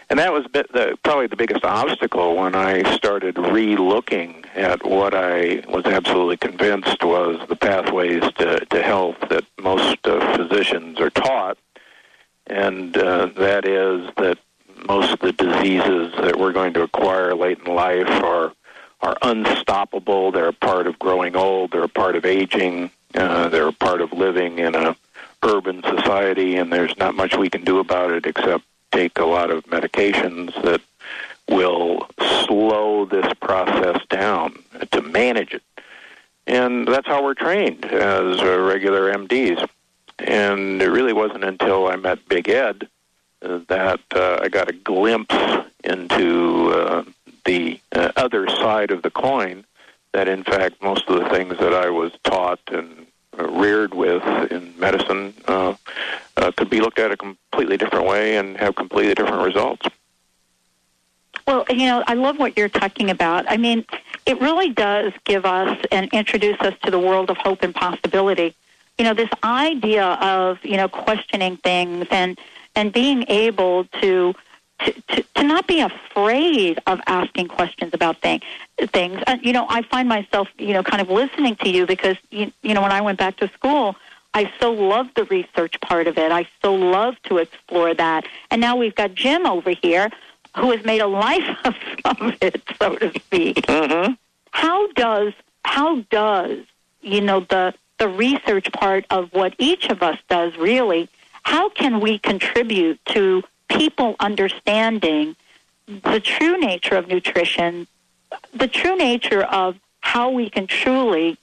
And 0.08 0.18
that 0.20 0.32
was 0.32 0.44
the, 0.52 0.96
probably 1.02 1.26
the 1.26 1.36
biggest 1.36 1.64
obstacle 1.64 2.36
when 2.36 2.54
I 2.54 2.94
started 2.94 3.38
re-looking 3.38 4.44
at 4.54 4.86
what 4.86 5.14
I 5.14 5.64
was 5.68 5.84
absolutely 5.84 6.36
convinced 6.36 7.02
was 7.02 7.40
the 7.48 7.56
pathways 7.56 8.22
to, 8.38 8.64
to 8.66 8.82
health 8.82 9.16
that 9.30 9.44
most 9.58 10.06
uh, 10.06 10.36
physicians 10.36 11.00
are 11.00 11.10
taught, 11.10 11.58
and 12.46 12.96
uh, 12.96 13.26
that 13.36 13.66
is 13.66 14.08
that 14.16 14.38
most 14.86 15.12
of 15.12 15.18
the 15.20 15.32
diseases 15.32 16.12
that 16.20 16.38
we're 16.38 16.52
going 16.52 16.74
to 16.74 16.82
acquire 16.82 17.34
late 17.34 17.58
in 17.66 17.74
life 17.74 18.08
are 18.08 18.52
are 19.00 19.16
unstoppable. 19.22 20.32
They're 20.32 20.48
a 20.48 20.52
part 20.52 20.86
of 20.86 20.98
growing 20.98 21.36
old. 21.36 21.72
They're 21.72 21.84
a 21.84 21.88
part 21.88 22.16
of 22.16 22.24
aging. 22.24 22.90
Uh, 23.14 23.48
they're 23.48 23.68
a 23.68 23.72
part 23.72 24.00
of 24.00 24.12
living 24.12 24.58
in 24.58 24.74
a 24.74 24.96
urban 25.42 25.82
society, 25.82 26.56
and 26.56 26.72
there's 26.72 26.96
not 26.98 27.14
much 27.14 27.36
we 27.36 27.48
can 27.48 27.64
do 27.64 27.78
about 27.78 28.10
it 28.10 28.26
except 28.26 28.64
take 28.92 29.18
a 29.18 29.24
lot 29.24 29.50
of 29.50 29.64
medications 29.66 30.60
that 30.62 30.80
will 31.48 32.08
slow 32.46 33.04
this 33.04 33.32
process 33.40 34.00
down 34.08 34.56
to 34.90 35.00
manage 35.02 35.54
it. 35.54 35.62
And 36.46 36.86
that's 36.86 37.06
how 37.06 37.22
we're 37.22 37.34
trained 37.34 37.84
as 37.84 38.40
uh, 38.40 38.58
regular 38.60 39.12
MDs. 39.12 39.68
And 40.18 40.80
it 40.80 40.90
really 40.90 41.12
wasn't 41.12 41.44
until 41.44 41.88
I 41.88 41.96
met 41.96 42.26
Big 42.28 42.48
Ed 42.48 42.88
that 43.40 44.00
uh, 44.14 44.38
I 44.40 44.48
got 44.48 44.70
a 44.70 44.72
glimpse 44.72 45.34
into 45.84 46.70
uh, 46.70 47.04
the 47.46 47.80
uh, 47.92 48.12
other 48.16 48.48
side 48.48 48.90
of 48.90 49.02
the 49.02 49.10
coin 49.10 49.64
that 50.12 50.28
in 50.28 50.44
fact 50.44 50.82
most 50.82 51.08
of 51.08 51.20
the 51.20 51.28
things 51.30 51.58
that 51.58 51.72
I 51.72 51.90
was 51.90 52.12
taught 52.24 52.60
and 52.68 53.06
uh, 53.38 53.48
reared 53.48 53.94
with 53.94 54.22
in 54.50 54.78
medicine 54.78 55.34
uh, 55.46 55.74
uh, 56.36 56.52
could 56.52 56.70
be 56.70 56.80
looked 56.80 56.98
at 56.98 57.10
a 57.10 57.16
completely 57.16 57.76
different 57.76 58.06
way 58.06 58.36
and 58.36 58.56
have 58.56 58.74
completely 58.74 59.14
different 59.14 59.42
results. 59.42 59.86
Well, 61.46 61.64
you 61.70 61.86
know, 61.86 62.02
I 62.06 62.14
love 62.14 62.38
what 62.38 62.56
you're 62.56 62.68
talking 62.68 63.10
about. 63.10 63.44
I 63.48 63.56
mean, 63.56 63.84
it 64.24 64.40
really 64.40 64.70
does 64.70 65.12
give 65.24 65.44
us 65.46 65.78
and 65.92 66.12
introduce 66.12 66.58
us 66.60 66.74
to 66.84 66.90
the 66.90 66.98
world 66.98 67.30
of 67.30 67.36
hope 67.36 67.62
and 67.62 67.74
possibility. 67.74 68.54
You 68.98 69.04
know, 69.04 69.14
this 69.14 69.30
idea 69.44 70.04
of 70.04 70.58
you 70.64 70.76
know 70.76 70.88
questioning 70.88 71.58
things 71.58 72.06
and 72.10 72.38
and 72.74 72.92
being 72.92 73.24
able 73.28 73.84
to 74.00 74.34
to, 74.80 74.92
to, 74.92 75.24
to 75.34 75.42
not 75.42 75.66
be 75.66 75.80
afraid 75.80 76.80
of 76.86 77.00
asking 77.06 77.48
questions 77.48 77.92
about 77.94 78.20
thing, 78.20 78.40
things. 78.78 79.20
Uh, 79.26 79.36
you 79.42 79.52
know, 79.52 79.66
I 79.68 79.82
find 79.82 80.08
myself, 80.08 80.48
you 80.58 80.72
know, 80.72 80.82
kind 80.82 81.00
of 81.00 81.08
listening 81.08 81.56
to 81.56 81.68
you 81.68 81.86
because, 81.86 82.16
you, 82.30 82.52
you 82.62 82.74
know, 82.74 82.82
when 82.82 82.92
I 82.92 83.00
went 83.00 83.18
back 83.18 83.36
to 83.38 83.48
school, 83.48 83.96
I 84.34 84.52
so 84.60 84.70
loved 84.70 85.14
the 85.14 85.24
research 85.24 85.80
part 85.80 86.06
of 86.06 86.18
it. 86.18 86.30
I 86.30 86.46
so 86.60 86.74
loved 86.74 87.24
to 87.24 87.38
explore 87.38 87.94
that. 87.94 88.26
And 88.50 88.60
now 88.60 88.76
we've 88.76 88.94
got 88.94 89.14
Jim 89.14 89.46
over 89.46 89.70
here 89.70 90.10
who 90.56 90.70
has 90.72 90.84
made 90.84 91.00
a 91.00 91.06
life 91.06 91.48
of, 91.64 91.74
of 92.04 92.34
it, 92.40 92.62
so 92.78 92.96
to 92.96 93.10
speak. 93.18 93.56
Mm-hmm. 93.66 94.12
How 94.50 94.92
does 94.92 95.32
how 95.64 96.00
does 96.10 96.64
you 97.00 97.20
know 97.20 97.40
the 97.40 97.74
the 97.98 98.08
research 98.08 98.70
part 98.72 99.04
of 99.10 99.32
what 99.32 99.54
each 99.58 99.88
of 99.88 100.02
us 100.02 100.18
does 100.28 100.56
really? 100.56 101.08
How 101.42 101.68
can 101.68 102.00
we 102.00 102.18
contribute 102.18 102.98
to 103.06 103.42
people 103.68 104.16
understanding 104.20 105.36
the 105.86 106.20
true 106.20 106.58
nature 106.58 106.96
of 106.96 107.08
nutrition, 107.08 107.86
the 108.52 108.68
true 108.68 108.96
nature 108.96 109.42
of 109.42 109.76
how 110.00 110.30
we 110.30 110.50
can 110.50 110.66
truly 110.66 111.36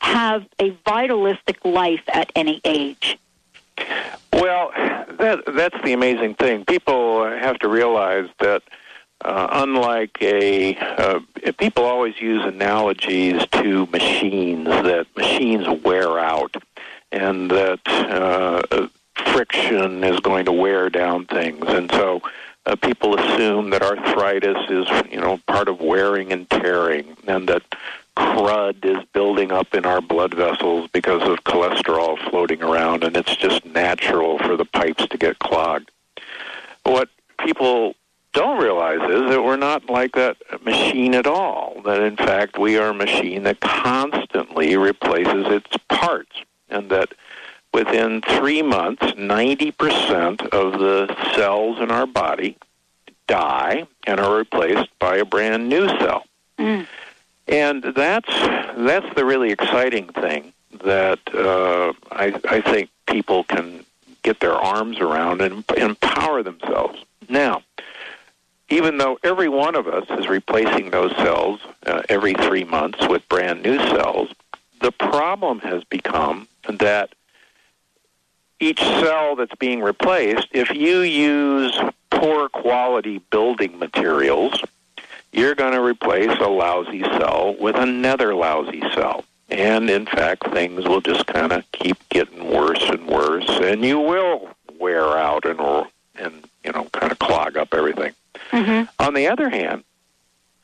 have 0.00 0.46
a 0.60 0.70
vitalistic 0.84 1.64
life 1.64 2.02
at 2.08 2.30
any 2.34 2.60
age. 2.64 3.18
Well, 4.32 4.70
that, 5.18 5.42
that's 5.46 5.82
the 5.82 5.92
amazing 5.92 6.34
thing. 6.34 6.64
People 6.64 7.24
have 7.24 7.58
to 7.60 7.68
realize 7.68 8.28
that 8.38 8.62
uh, 9.24 9.48
unlike 9.50 10.18
a, 10.20 10.76
uh, 10.76 11.20
people 11.58 11.84
always 11.84 12.20
use 12.20 12.44
analogies 12.44 13.46
to 13.52 13.86
machines 13.86 14.66
that 14.66 15.06
machines 15.16 15.66
wear 15.82 16.18
out, 16.18 16.54
and 17.12 17.50
that 17.50 17.80
uh, 17.86 18.88
friction 19.32 20.04
is 20.04 20.20
going 20.20 20.44
to 20.46 20.52
wear 20.52 20.90
down 20.90 21.26
things, 21.26 21.64
and 21.68 21.90
so 21.90 22.22
uh, 22.66 22.76
people 22.76 23.18
assume 23.18 23.70
that 23.70 23.82
arthritis 23.82 24.58
is, 24.68 24.86
you 25.10 25.20
know, 25.20 25.38
part 25.46 25.68
of 25.68 25.80
wearing 25.80 26.32
and 26.32 26.48
tearing, 26.50 27.16
and 27.26 27.48
that 27.48 27.62
crud 28.16 28.84
is 28.84 29.04
building 29.12 29.52
up 29.52 29.74
in 29.74 29.84
our 29.84 30.00
blood 30.00 30.34
vessels 30.34 30.88
because 30.92 31.22
of 31.22 31.44
cholesterol 31.44 32.18
floating 32.30 32.62
around, 32.62 33.04
and 33.04 33.16
it's 33.16 33.36
just 33.36 33.64
natural 33.66 34.38
for 34.38 34.56
the 34.56 34.64
pipes 34.64 35.06
to 35.06 35.18
get 35.18 35.38
clogged. 35.38 35.90
What 36.84 37.08
people 37.38 37.94
don't 38.32 38.60
realize 38.60 39.00
is 39.10 39.30
that 39.30 39.42
we're 39.42 39.56
not 39.56 39.88
like 39.88 40.12
that 40.12 40.36
machine 40.64 41.14
at 41.14 41.26
all. 41.26 41.80
That 41.84 42.02
in 42.02 42.16
fact 42.16 42.58
we 42.58 42.76
are 42.78 42.88
a 42.88 42.94
machine 42.94 43.44
that 43.44 43.60
constantly 43.60 44.76
replaces 44.76 45.46
its 45.46 45.76
parts, 45.88 46.36
and 46.68 46.90
that 46.90 47.10
within 47.76 48.22
three 48.22 48.62
months, 48.62 49.02
90% 49.02 50.48
of 50.48 50.80
the 50.80 51.14
cells 51.34 51.78
in 51.78 51.90
our 51.90 52.06
body 52.06 52.56
die 53.26 53.86
and 54.06 54.18
are 54.18 54.34
replaced 54.34 54.88
by 54.98 55.16
a 55.16 55.26
brand 55.26 55.68
new 55.68 55.86
cell. 56.00 56.24
Mm. 56.58 56.86
And 57.48 57.82
that's 57.82 58.32
that's 58.78 59.14
the 59.14 59.26
really 59.26 59.50
exciting 59.50 60.08
thing 60.08 60.54
that 60.84 61.20
uh, 61.34 61.92
I, 62.10 62.40
I 62.48 62.60
think 62.62 62.88
people 63.06 63.44
can 63.44 63.84
get 64.22 64.40
their 64.40 64.54
arms 64.54 64.98
around 64.98 65.42
and 65.42 65.62
empower 65.76 66.42
themselves. 66.42 67.04
Now, 67.28 67.62
even 68.70 68.96
though 68.96 69.18
every 69.22 69.50
one 69.50 69.74
of 69.74 69.86
us 69.86 70.06
is 70.18 70.28
replacing 70.28 70.90
those 70.90 71.14
cells 71.16 71.60
uh, 71.84 72.02
every 72.08 72.32
three 72.32 72.64
months 72.64 73.06
with 73.06 73.28
brand 73.28 73.62
new 73.62 73.76
cells, 73.90 74.30
the 74.80 74.92
problem 74.92 75.60
has 75.60 75.84
become 75.84 76.48
that 76.68 77.10
each 78.60 78.80
cell 78.80 79.36
that's 79.36 79.54
being 79.56 79.82
replaced, 79.82 80.48
if 80.52 80.70
you 80.70 81.00
use 81.00 81.78
poor 82.10 82.48
quality 82.48 83.18
building 83.30 83.78
materials, 83.78 84.62
you're 85.32 85.54
going 85.54 85.74
to 85.74 85.82
replace 85.82 86.38
a 86.40 86.48
lousy 86.48 87.02
cell 87.02 87.54
with 87.60 87.76
another 87.76 88.34
lousy 88.34 88.80
cell. 88.94 89.24
And 89.48 89.88
in 89.90 90.06
fact, 90.06 90.50
things 90.50 90.84
will 90.84 91.00
just 91.00 91.26
kind 91.26 91.52
of 91.52 91.70
keep 91.72 91.96
getting 92.08 92.50
worse 92.50 92.82
and 92.88 93.06
worse, 93.06 93.48
and 93.48 93.84
you 93.84 94.00
will 94.00 94.48
wear 94.78 95.16
out 95.16 95.44
and 95.44 95.60
and 96.16 96.48
you 96.64 96.72
know 96.72 96.84
kind 96.92 97.12
of 97.12 97.18
clog 97.20 97.56
up 97.56 97.72
everything. 97.72 98.12
Mm-hmm. 98.50 98.90
On 98.98 99.14
the 99.14 99.28
other 99.28 99.48
hand, 99.48 99.84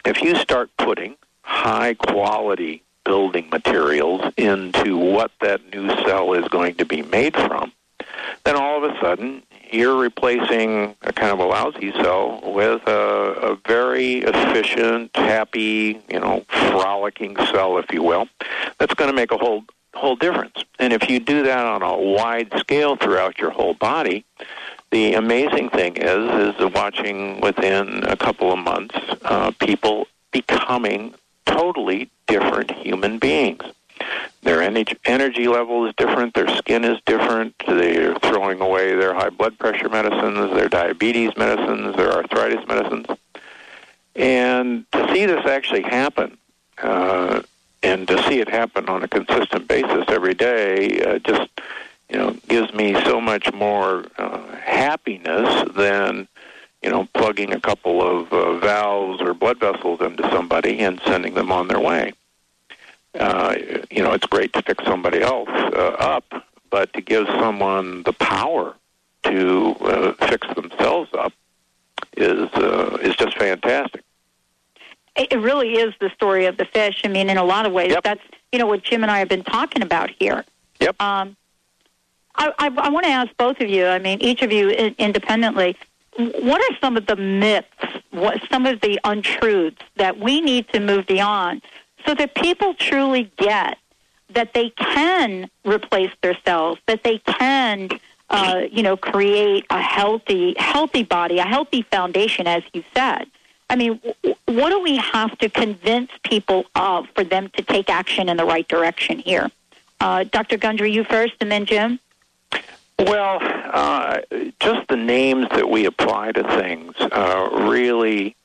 if 0.04 0.20
you 0.20 0.34
start 0.36 0.70
putting 0.78 1.14
high 1.42 1.94
quality 1.94 2.82
building 3.04 3.48
materials 3.50 4.32
into 4.36 4.96
what 4.96 5.30
that 5.40 5.72
new 5.72 5.88
cell 6.04 6.32
is 6.32 6.48
going 6.48 6.74
to 6.76 6.84
be 6.84 7.02
made 7.02 7.34
from, 7.34 7.72
then 8.44 8.56
all 8.56 8.82
of 8.82 8.90
a 8.90 8.98
sudden 9.00 9.42
you're 9.70 9.96
replacing 9.96 10.94
a 11.02 11.12
kind 11.12 11.32
of 11.32 11.38
a 11.38 11.44
lousy 11.44 11.92
cell 11.92 12.40
with 12.44 12.82
a, 12.86 12.92
a 12.92 13.56
very 13.66 14.18
efficient, 14.18 15.10
happy, 15.14 16.00
you 16.10 16.20
know, 16.20 16.44
frolicking 16.48 17.36
cell, 17.52 17.78
if 17.78 17.90
you 17.90 18.02
will, 18.02 18.28
that's 18.78 18.94
going 18.94 19.08
to 19.08 19.16
make 19.16 19.32
a 19.32 19.38
whole 19.38 19.64
whole 19.94 20.16
difference. 20.16 20.64
And 20.78 20.92
if 20.92 21.08
you 21.10 21.20
do 21.20 21.42
that 21.42 21.66
on 21.66 21.82
a 21.82 21.96
wide 21.96 22.50
scale 22.58 22.96
throughout 22.96 23.38
your 23.38 23.50
whole 23.50 23.74
body, 23.74 24.24
the 24.90 25.14
amazing 25.14 25.70
thing 25.70 25.96
is 25.96 26.54
is 26.54 26.72
watching 26.74 27.40
within 27.40 28.04
a 28.04 28.16
couple 28.16 28.52
of 28.52 28.58
months 28.58 28.94
uh, 29.22 29.50
people 29.58 30.06
becoming 30.32 31.14
totally 31.46 32.10
different 32.26 32.70
human 32.70 33.18
beings. 33.18 33.62
Their 34.42 34.60
energy 34.60 35.46
level 35.46 35.86
is 35.86 35.94
different. 35.96 36.34
Their 36.34 36.48
skin 36.56 36.84
is 36.84 36.98
different. 37.06 37.54
They're 37.66 38.18
throwing 38.18 38.60
away 38.60 38.94
their 38.96 39.14
high 39.14 39.30
blood 39.30 39.58
pressure 39.58 39.88
medicines, 39.88 40.52
their 40.54 40.68
diabetes 40.68 41.36
medicines, 41.36 41.96
their 41.96 42.12
arthritis 42.12 42.66
medicines. 42.66 43.06
And 44.16 44.84
to 44.92 45.12
see 45.12 45.26
this 45.26 45.46
actually 45.46 45.82
happen, 45.82 46.36
uh, 46.82 47.42
and 47.84 48.06
to 48.08 48.22
see 48.24 48.40
it 48.40 48.48
happen 48.48 48.88
on 48.88 49.02
a 49.02 49.08
consistent 49.08 49.68
basis 49.68 50.04
every 50.08 50.34
day, 50.34 51.00
uh, 51.02 51.18
just 51.18 51.48
you 52.10 52.18
know, 52.18 52.36
gives 52.48 52.74
me 52.74 52.94
so 53.04 53.20
much 53.20 53.52
more 53.52 54.04
uh, 54.18 54.56
happiness 54.56 55.64
than 55.74 56.28
you 56.82 56.90
know 56.90 57.08
plugging 57.14 57.52
a 57.52 57.60
couple 57.60 58.02
of 58.02 58.32
uh, 58.32 58.58
valves 58.58 59.20
or 59.22 59.34
blood 59.34 59.58
vessels 59.60 60.00
into 60.00 60.28
somebody 60.30 60.80
and 60.80 61.00
sending 61.06 61.34
them 61.34 61.50
on 61.52 61.68
their 61.68 61.80
way 61.80 62.12
uh, 63.18 63.54
you 63.90 64.02
know, 64.02 64.12
it's 64.12 64.26
great 64.26 64.52
to 64.54 64.62
fix 64.62 64.84
somebody 64.84 65.20
else 65.20 65.48
uh, 65.50 65.96
up, 65.98 66.24
but 66.70 66.92
to 66.94 67.00
give 67.00 67.26
someone 67.26 68.02
the 68.04 68.12
power 68.14 68.74
to 69.24 69.76
uh, 69.80 70.12
fix 70.26 70.46
themselves 70.54 71.10
up 71.14 71.32
is 72.16 72.48
uh, 72.54 72.98
is 73.02 73.14
just 73.16 73.36
fantastic. 73.38 74.02
It 75.14 75.38
really 75.38 75.74
is 75.74 75.92
the 76.00 76.10
story 76.10 76.46
of 76.46 76.56
the 76.56 76.64
fish. 76.64 77.02
I 77.04 77.08
mean, 77.08 77.28
in 77.28 77.36
a 77.36 77.44
lot 77.44 77.66
of 77.66 77.72
ways, 77.72 77.90
yep. 77.90 78.02
that's 78.02 78.22
you 78.50 78.58
know 78.58 78.66
what 78.66 78.82
Jim 78.82 79.02
and 79.02 79.10
I 79.10 79.18
have 79.18 79.28
been 79.28 79.44
talking 79.44 79.82
about 79.82 80.10
here. 80.18 80.44
Yep. 80.80 81.00
Um, 81.00 81.36
I, 82.34 82.50
I, 82.58 82.66
I 82.76 82.88
want 82.88 83.04
to 83.04 83.12
ask 83.12 83.30
both 83.36 83.60
of 83.60 83.68
you. 83.68 83.86
I 83.86 83.98
mean, 83.98 84.20
each 84.22 84.42
of 84.42 84.50
you 84.50 84.70
independently. 84.70 85.76
What 86.16 86.60
are 86.60 86.76
some 86.80 86.96
of 86.96 87.06
the 87.06 87.16
myths? 87.16 87.68
What 88.10 88.42
some 88.50 88.66
of 88.66 88.80
the 88.80 88.98
untruths 89.04 89.82
that 89.96 90.18
we 90.18 90.40
need 90.40 90.68
to 90.68 90.80
move 90.80 91.06
beyond 91.06 91.62
so 92.06 92.14
that 92.14 92.34
people 92.34 92.74
truly 92.74 93.30
get 93.36 93.78
that 94.30 94.54
they 94.54 94.70
can 94.70 95.50
replace 95.64 96.10
their 96.22 96.36
cells, 96.44 96.78
that 96.86 97.04
they 97.04 97.18
can, 97.18 97.88
uh, 98.30 98.62
you 98.70 98.82
know, 98.82 98.96
create 98.96 99.66
a 99.70 99.80
healthy, 99.80 100.54
healthy 100.58 101.02
body, 101.02 101.38
a 101.38 101.44
healthy 101.44 101.82
foundation, 101.82 102.46
as 102.46 102.62
you 102.72 102.82
said. 102.94 103.26
I 103.68 103.76
mean, 103.76 104.00
what 104.46 104.70
do 104.70 104.80
we 104.80 104.96
have 104.96 105.36
to 105.38 105.48
convince 105.48 106.10
people 106.24 106.66
of 106.74 107.08
for 107.14 107.24
them 107.24 107.50
to 107.56 107.62
take 107.62 107.88
action 107.88 108.28
in 108.28 108.36
the 108.36 108.44
right 108.44 108.66
direction 108.68 109.18
here? 109.18 109.50
Uh, 110.00 110.24
Dr. 110.24 110.58
Gundry, 110.58 110.92
you 110.92 111.04
first, 111.04 111.34
and 111.40 111.50
then 111.50 111.64
Jim. 111.64 111.98
Well, 112.98 113.38
uh, 113.40 114.20
just 114.60 114.88
the 114.88 114.96
names 114.96 115.46
that 115.50 115.68
we 115.70 115.86
apply 115.86 116.32
to 116.32 116.42
things 116.42 116.94
uh, 116.98 117.48
really 117.68 118.36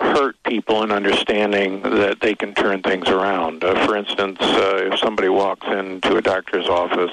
hurt 0.00 0.42
people 0.44 0.82
in 0.82 0.90
understanding 0.90 1.82
that 1.82 2.20
they 2.20 2.34
can 2.34 2.54
turn 2.54 2.82
things 2.82 3.08
around. 3.08 3.62
Uh, 3.62 3.86
for 3.86 3.96
instance, 3.96 4.38
uh, 4.40 4.90
if 4.90 4.98
somebody 4.98 5.28
walks 5.28 5.66
into 5.66 6.16
a 6.16 6.22
doctor's 6.22 6.68
office 6.68 7.12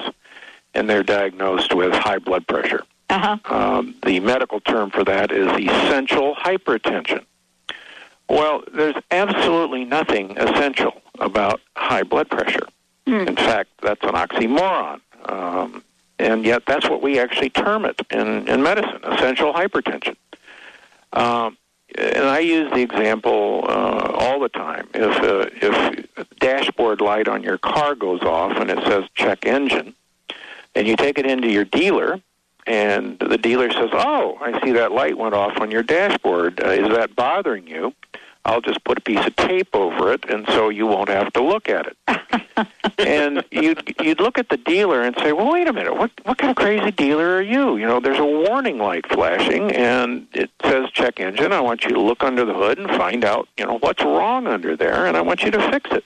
and 0.74 0.88
they're 0.88 1.02
diagnosed 1.02 1.74
with 1.74 1.92
high 1.92 2.18
blood 2.18 2.46
pressure, 2.46 2.82
uh-huh. 3.10 3.36
um, 3.46 3.94
the 4.04 4.20
medical 4.20 4.60
term 4.60 4.90
for 4.90 5.04
that 5.04 5.30
is 5.30 5.48
essential 5.48 6.34
hypertension. 6.34 7.24
Well, 8.28 8.62
there's 8.72 8.96
absolutely 9.10 9.84
nothing 9.84 10.36
essential 10.36 11.00
about 11.18 11.60
high 11.76 12.02
blood 12.02 12.28
pressure. 12.28 12.68
Mm. 13.06 13.26
In 13.26 13.36
fact, 13.36 13.70
that's 13.82 14.02
an 14.02 14.10
oxymoron. 14.10 15.00
Um, 15.24 15.82
and 16.18 16.44
yet, 16.44 16.64
that's 16.66 16.88
what 16.88 17.00
we 17.00 17.18
actually 17.18 17.50
term 17.50 17.84
it 17.84 18.00
in, 18.10 18.46
in 18.48 18.62
medicine 18.62 19.00
essential 19.04 19.52
hypertension. 19.52 20.16
Um, 21.12 21.56
and 21.96 22.24
I 22.24 22.40
use 22.40 22.70
the 22.70 22.80
example 22.80 23.64
uh, 23.68 24.12
all 24.14 24.40
the 24.40 24.48
time. 24.48 24.88
If 24.94 25.16
uh, 25.22 25.46
if 25.54 26.38
dashboard 26.38 27.00
light 27.00 27.28
on 27.28 27.42
your 27.42 27.58
car 27.58 27.94
goes 27.94 28.22
off 28.22 28.56
and 28.56 28.70
it 28.70 28.84
says 28.84 29.04
check 29.14 29.46
engine, 29.46 29.94
and 30.74 30.86
you 30.86 30.96
take 30.96 31.18
it 31.18 31.26
into 31.26 31.48
your 31.48 31.64
dealer, 31.64 32.20
and 32.66 33.18
the 33.18 33.38
dealer 33.38 33.70
says, 33.72 33.90
"Oh, 33.92 34.38
I 34.40 34.62
see 34.62 34.72
that 34.72 34.92
light 34.92 35.16
went 35.16 35.34
off 35.34 35.58
on 35.60 35.70
your 35.70 35.82
dashboard. 35.82 36.60
Uh, 36.62 36.70
is 36.70 36.88
that 36.88 37.16
bothering 37.16 37.66
you?" 37.66 37.94
I'll 38.48 38.62
just 38.62 38.82
put 38.84 38.96
a 38.96 39.02
piece 39.02 39.26
of 39.26 39.36
tape 39.36 39.74
over 39.74 40.10
it, 40.10 40.24
and 40.30 40.46
so 40.48 40.70
you 40.70 40.86
won't 40.86 41.10
have 41.10 41.30
to 41.34 41.42
look 41.42 41.68
at 41.68 41.86
it. 41.86 42.66
and 42.98 43.44
you'd 43.50 43.94
you'd 44.00 44.20
look 44.20 44.38
at 44.38 44.48
the 44.48 44.56
dealer 44.56 45.02
and 45.02 45.14
say, 45.18 45.32
"Well, 45.32 45.52
wait 45.52 45.68
a 45.68 45.72
minute. 45.74 45.94
What 45.94 46.10
what 46.24 46.38
kind 46.38 46.50
of 46.50 46.56
crazy 46.56 46.90
dealer 46.90 47.36
are 47.36 47.42
you? 47.42 47.76
You 47.76 47.86
know, 47.86 48.00
there's 48.00 48.18
a 48.18 48.24
warning 48.24 48.78
light 48.78 49.06
flashing, 49.06 49.70
and 49.72 50.26
it 50.32 50.50
says 50.62 50.90
check 50.92 51.20
engine. 51.20 51.52
I 51.52 51.60
want 51.60 51.84
you 51.84 51.90
to 51.90 52.00
look 52.00 52.24
under 52.24 52.46
the 52.46 52.54
hood 52.54 52.78
and 52.78 52.88
find 52.88 53.22
out, 53.22 53.50
you 53.58 53.66
know, 53.66 53.76
what's 53.80 54.02
wrong 54.02 54.46
under 54.46 54.78
there, 54.78 55.04
and 55.04 55.18
I 55.18 55.20
want 55.20 55.42
you 55.42 55.50
to 55.50 55.70
fix 55.70 55.90
it." 55.92 56.04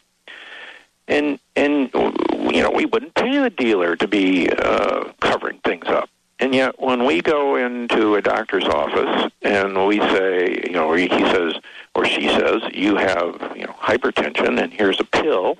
And 1.06 1.38
and 1.54 1.90
you 1.94 2.60
know, 2.60 2.72
we 2.72 2.86
wouldn't 2.86 3.14
pay 3.14 3.38
the 3.38 3.50
dealer 3.50 3.94
to 3.94 4.08
be 4.08 4.50
uh, 4.50 5.12
covering 5.20 5.60
things 5.60 5.86
up. 5.86 6.10
And 6.42 6.52
yet, 6.52 6.80
when 6.80 7.04
we 7.04 7.22
go 7.22 7.54
into 7.54 8.16
a 8.16 8.20
doctor's 8.20 8.64
office 8.64 9.30
and 9.42 9.86
we 9.86 10.00
say, 10.00 10.64
you 10.66 10.72
know, 10.72 10.88
or 10.88 10.98
he 10.98 11.08
says 11.08 11.54
or 11.94 12.04
she 12.04 12.28
says, 12.28 12.62
you 12.72 12.96
have, 12.96 13.52
you 13.54 13.64
know, 13.64 13.74
hypertension, 13.74 14.60
and 14.60 14.72
here's 14.72 14.98
a 14.98 15.04
pill 15.04 15.56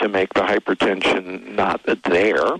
to 0.00 0.10
make 0.10 0.34
the 0.34 0.42
hypertension 0.42 1.54
not 1.54 1.80
there, 2.04 2.56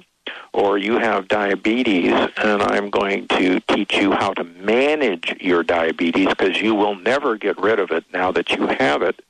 or 0.55 0.79
you 0.79 0.99
have 0.99 1.29
diabetes, 1.29 2.12
and 2.38 2.62
I'm 2.62 2.88
going 2.88 3.29
to 3.29 3.61
teach 3.61 3.94
you 3.94 4.12
how 4.12 4.33
to 4.35 4.44
manage 4.44 5.37
your 5.38 5.62
diabetes 5.62 6.29
because 6.29 6.62
you 6.62 6.75
will 6.75 6.94
never 6.94 7.37
get 7.37 7.59
rid 7.59 7.79
of 7.79 7.90
it 7.90 8.05
now 8.11 8.33
that 8.33 8.51
you 8.51 8.68
have 8.68 9.03
it. 9.03 9.20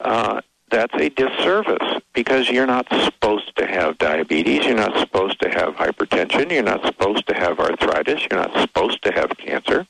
Uh, 0.00 0.42
that's 0.70 0.94
a 0.94 1.08
disservice 1.10 2.00
because 2.12 2.48
you're 2.50 2.66
not 2.66 2.86
supposed 3.04 3.54
to 3.56 3.66
have 3.66 3.98
diabetes, 3.98 4.64
you're 4.64 4.76
not 4.76 4.96
supposed 4.98 5.40
to 5.40 5.48
have 5.50 5.74
hypertension, 5.74 6.50
you're 6.50 6.62
not 6.62 6.84
supposed 6.84 7.26
to 7.28 7.34
have 7.34 7.58
arthritis, 7.60 8.20
you're 8.30 8.40
not 8.40 8.52
supposed 8.60 9.02
to 9.04 9.12
have 9.12 9.30
cancer. 9.38 9.86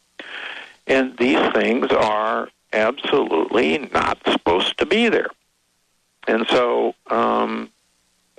And 0.87 1.17
these 1.19 1.38
things 1.53 1.91
are 1.91 2.49
absolutely 2.73 3.79
not 3.93 4.19
supposed 4.31 4.79
to 4.79 4.87
be 4.87 5.09
there. 5.09 5.29
And 6.27 6.47
so 6.49 6.95
um, 7.09 7.71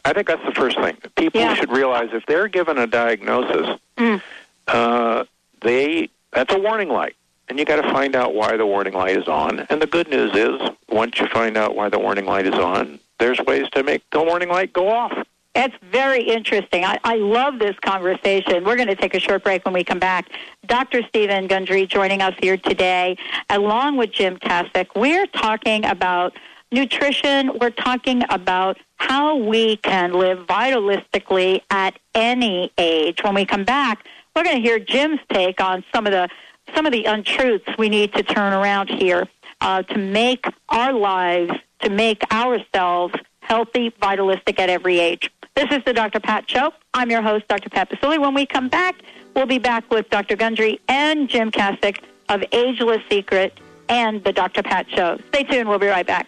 I 0.05 0.13
think 0.13 0.27
that's 0.27 0.45
the 0.45 0.53
first 0.53 0.77
thing. 0.77 0.97
People 1.15 1.41
Yeah. 1.41 1.55
should 1.55 1.71
realize 1.71 2.09
if 2.13 2.25
they're 2.25 2.47
given 2.47 2.77
a 2.77 2.87
diagnosis, 2.87 3.79
Mm. 3.97 4.21
uh, 4.67 5.23
they 5.61 6.09
that's 6.31 6.53
a 6.53 6.59
warning 6.59 6.89
light. 6.89 7.15
And 7.49 7.57
you 7.57 7.65
got 7.65 7.81
to 7.81 7.91
find 7.91 8.15
out 8.15 8.35
why 8.35 8.55
the 8.57 8.65
warning 8.65 8.93
light 8.93 9.17
is 9.17 9.27
on. 9.27 9.61
And 9.71 9.81
the 9.81 9.87
good 9.87 10.07
news 10.07 10.35
is, 10.35 10.61
once 10.87 11.19
you 11.19 11.27
find 11.27 11.57
out 11.57 11.75
why 11.75 11.89
the 11.89 11.99
warning 11.99 12.25
light 12.25 12.45
is 12.45 12.53
on, 12.53 12.99
there's 13.19 13.39
ways 13.39 13.67
to 13.71 13.83
make 13.83 14.03
the 14.11 14.21
warning 14.21 14.49
light 14.49 14.71
go 14.71 14.89
off. 14.89 15.25
That's 15.55 15.73
very 15.91 16.21
interesting. 16.21 16.85
I, 16.85 16.99
I 17.03 17.15
love 17.15 17.57
this 17.57 17.75
conversation. 17.79 18.63
We're 18.63 18.75
going 18.75 18.87
to 18.87 18.95
take 18.95 19.15
a 19.15 19.19
short 19.19 19.43
break 19.43 19.65
when 19.65 19.73
we 19.73 19.83
come 19.83 19.97
back. 19.97 20.29
Dr. 20.67 21.01
Steven 21.07 21.47
Gundry 21.47 21.87
joining 21.87 22.21
us 22.21 22.35
here 22.39 22.55
today, 22.55 23.17
along 23.49 23.97
with 23.97 24.11
Jim 24.11 24.37
Kaszyk. 24.37 24.87
We're 24.95 25.25
talking 25.25 25.85
about 25.85 26.37
nutrition. 26.71 27.57
We're 27.59 27.71
talking 27.71 28.23
about 28.29 28.77
how 28.97 29.35
we 29.35 29.77
can 29.77 30.13
live 30.13 30.45
vitalistically 30.45 31.61
at 31.71 31.97
any 32.13 32.71
age. 32.77 33.23
When 33.23 33.33
we 33.33 33.43
come 33.43 33.63
back, 33.63 34.05
we're 34.35 34.43
going 34.43 34.57
to 34.57 34.61
hear 34.61 34.77
Jim's 34.77 35.19
take 35.33 35.59
on 35.59 35.83
some 35.91 36.05
of 36.05 36.11
the 36.11 36.29
some 36.75 36.85
of 36.85 36.91
the 36.91 37.05
untruths 37.05 37.67
we 37.77 37.89
need 37.89 38.13
to 38.13 38.23
turn 38.23 38.53
around 38.53 38.89
here 38.89 39.27
uh, 39.61 39.83
to 39.83 39.97
make 39.97 40.45
our 40.69 40.93
lives, 40.93 41.51
to 41.81 41.89
make 41.89 42.21
ourselves 42.31 43.13
healthy, 43.41 43.93
vitalistic 43.99 44.59
at 44.59 44.69
every 44.69 44.99
age. 44.99 45.31
This 45.55 45.71
is 45.71 45.83
the 45.85 45.93
Dr. 45.93 46.19
Pat 46.19 46.49
Show. 46.49 46.71
I'm 46.93 47.09
your 47.09 47.21
host, 47.21 47.47
Dr. 47.47 47.69
Pat 47.69 47.89
Baccili. 47.89 48.19
When 48.19 48.33
we 48.33 48.45
come 48.45 48.69
back, 48.69 49.01
we'll 49.35 49.45
be 49.45 49.57
back 49.57 49.89
with 49.91 50.09
Dr. 50.09 50.35
Gundry 50.35 50.79
and 50.87 51.27
Jim 51.27 51.51
Kaszyk 51.51 52.01
of 52.29 52.43
Ageless 52.51 53.01
Secret 53.09 53.59
and 53.89 54.23
the 54.23 54.31
Dr. 54.31 54.63
Pat 54.63 54.89
Show. 54.89 55.19
Stay 55.29 55.43
tuned. 55.43 55.67
We'll 55.67 55.79
be 55.79 55.87
right 55.87 56.05
back. 56.07 56.27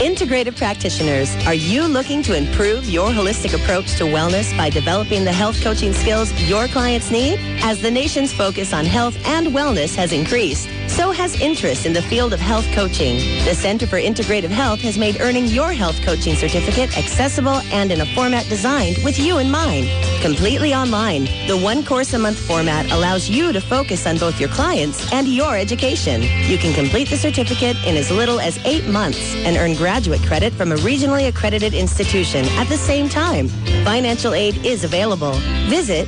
Integrative 0.00 0.56
practitioners, 0.56 1.34
are 1.46 1.54
you 1.54 1.86
looking 1.86 2.22
to 2.22 2.34
improve 2.34 2.88
your 2.88 3.10
holistic 3.10 3.54
approach 3.54 3.96
to 3.96 4.04
wellness 4.04 4.56
by 4.56 4.70
developing 4.70 5.24
the 5.24 5.32
health 5.32 5.60
coaching 5.62 5.92
skills 5.92 6.32
your 6.48 6.68
clients 6.68 7.10
need? 7.10 7.38
As 7.62 7.82
the 7.82 7.90
nation's 7.90 8.32
focus 8.32 8.72
on 8.72 8.86
health 8.86 9.14
and 9.26 9.48
wellness 9.48 9.94
has 9.96 10.12
increased, 10.12 10.68
so 11.00 11.12
has 11.12 11.40
interest 11.40 11.86
in 11.86 11.94
the 11.94 12.02
field 12.02 12.34
of 12.34 12.40
health 12.40 12.66
coaching. 12.72 13.16
The 13.46 13.54
Center 13.54 13.86
for 13.86 13.96
Integrative 13.96 14.50
Health 14.50 14.82
has 14.82 14.98
made 14.98 15.18
earning 15.18 15.46
your 15.46 15.72
health 15.72 15.98
coaching 16.02 16.34
certificate 16.34 16.94
accessible 16.98 17.62
and 17.72 17.90
in 17.90 18.02
a 18.02 18.06
format 18.14 18.46
designed 18.50 18.98
with 19.02 19.18
you 19.18 19.38
in 19.38 19.50
mind. 19.50 19.88
Completely 20.20 20.74
online, 20.74 21.24
the 21.46 21.58
one 21.58 21.86
course 21.86 22.12
a 22.12 22.18
month 22.18 22.38
format 22.38 22.84
allows 22.92 23.30
you 23.30 23.50
to 23.50 23.62
focus 23.62 24.06
on 24.06 24.18
both 24.18 24.38
your 24.38 24.50
clients 24.50 25.10
and 25.10 25.26
your 25.26 25.56
education. 25.56 26.20
You 26.20 26.58
can 26.58 26.74
complete 26.74 27.08
the 27.08 27.16
certificate 27.16 27.76
in 27.86 27.96
as 27.96 28.10
little 28.10 28.38
as 28.38 28.58
eight 28.66 28.86
months 28.86 29.34
and 29.46 29.56
earn 29.56 29.76
graduate 29.76 30.20
credit 30.24 30.52
from 30.52 30.70
a 30.70 30.76
regionally 30.76 31.28
accredited 31.28 31.72
institution 31.72 32.44
at 32.60 32.68
the 32.68 32.76
same 32.76 33.08
time. 33.08 33.48
Financial 33.86 34.34
aid 34.34 34.66
is 34.66 34.84
available. 34.84 35.32
Visit 35.70 36.06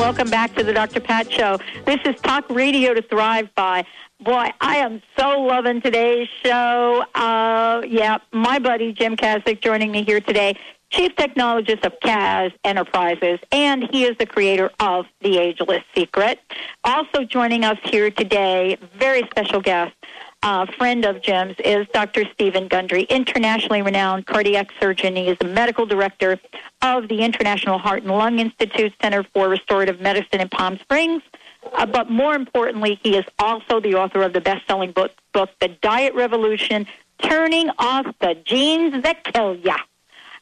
Welcome 0.07 0.29
back 0.29 0.55
to 0.55 0.63
the 0.63 0.71
Dr. 0.71 1.01
Pat 1.01 1.29
Show. 1.29 1.59
This 1.85 1.99
is 2.05 2.15
Talk 2.21 2.49
Radio 2.49 2.93
to 2.93 3.01
Thrive 3.01 3.53
By. 3.55 3.83
Boy, 4.21 4.53
I 4.61 4.77
am 4.77 5.01
so 5.19 5.41
loving 5.41 5.81
today's 5.81 6.29
show. 6.45 7.03
Uh, 7.13 7.81
yeah, 7.85 8.19
my 8.31 8.57
buddy 8.57 8.93
Jim 8.93 9.17
Kaszyk 9.17 9.61
joining 9.61 9.91
me 9.91 10.05
here 10.05 10.21
today, 10.21 10.57
Chief 10.91 11.13
Technologist 11.17 11.85
of 11.85 11.91
Kaz 11.99 12.53
Enterprises, 12.63 13.39
and 13.51 13.83
he 13.91 14.05
is 14.05 14.15
the 14.17 14.25
creator 14.25 14.71
of 14.79 15.07
The 15.19 15.39
Ageless 15.39 15.83
Secret. 15.93 16.39
Also 16.85 17.25
joining 17.25 17.65
us 17.65 17.77
here 17.83 18.09
today, 18.09 18.77
very 18.97 19.23
special 19.29 19.59
guest, 19.59 19.93
uh, 20.43 20.65
friend 20.77 21.05
of 21.05 21.21
Jim's 21.21 21.55
is 21.63 21.87
Dr. 21.93 22.25
Steven 22.33 22.67
Gundry, 22.67 23.03
internationally 23.03 23.81
renowned 23.81 24.25
cardiac 24.25 24.69
surgeon. 24.79 25.15
He 25.15 25.27
is 25.27 25.37
the 25.39 25.47
medical 25.47 25.85
director 25.85 26.39
of 26.81 27.07
the 27.07 27.21
International 27.21 27.77
Heart 27.77 28.03
and 28.03 28.11
Lung 28.11 28.39
Institute 28.39 28.93
Center 29.01 29.23
for 29.33 29.49
Restorative 29.49 29.99
Medicine 29.99 30.41
in 30.41 30.49
Palm 30.49 30.77
Springs. 30.79 31.23
Uh, 31.73 31.85
but 31.85 32.09
more 32.09 32.35
importantly, 32.35 32.99
he 33.03 33.17
is 33.17 33.25
also 33.39 33.79
the 33.79 33.95
author 33.95 34.21
of 34.21 34.33
the 34.33 34.41
best-selling 34.41 34.91
book, 34.91 35.11
book 35.33 35.49
The 35.59 35.69
Diet 35.81 36.13
Revolution, 36.13 36.87
Turning 37.21 37.69
Off 37.79 38.05
the 38.19 38.35
Genes 38.45 39.03
That 39.03 39.23
Kill 39.23 39.55
Ya. 39.55 39.77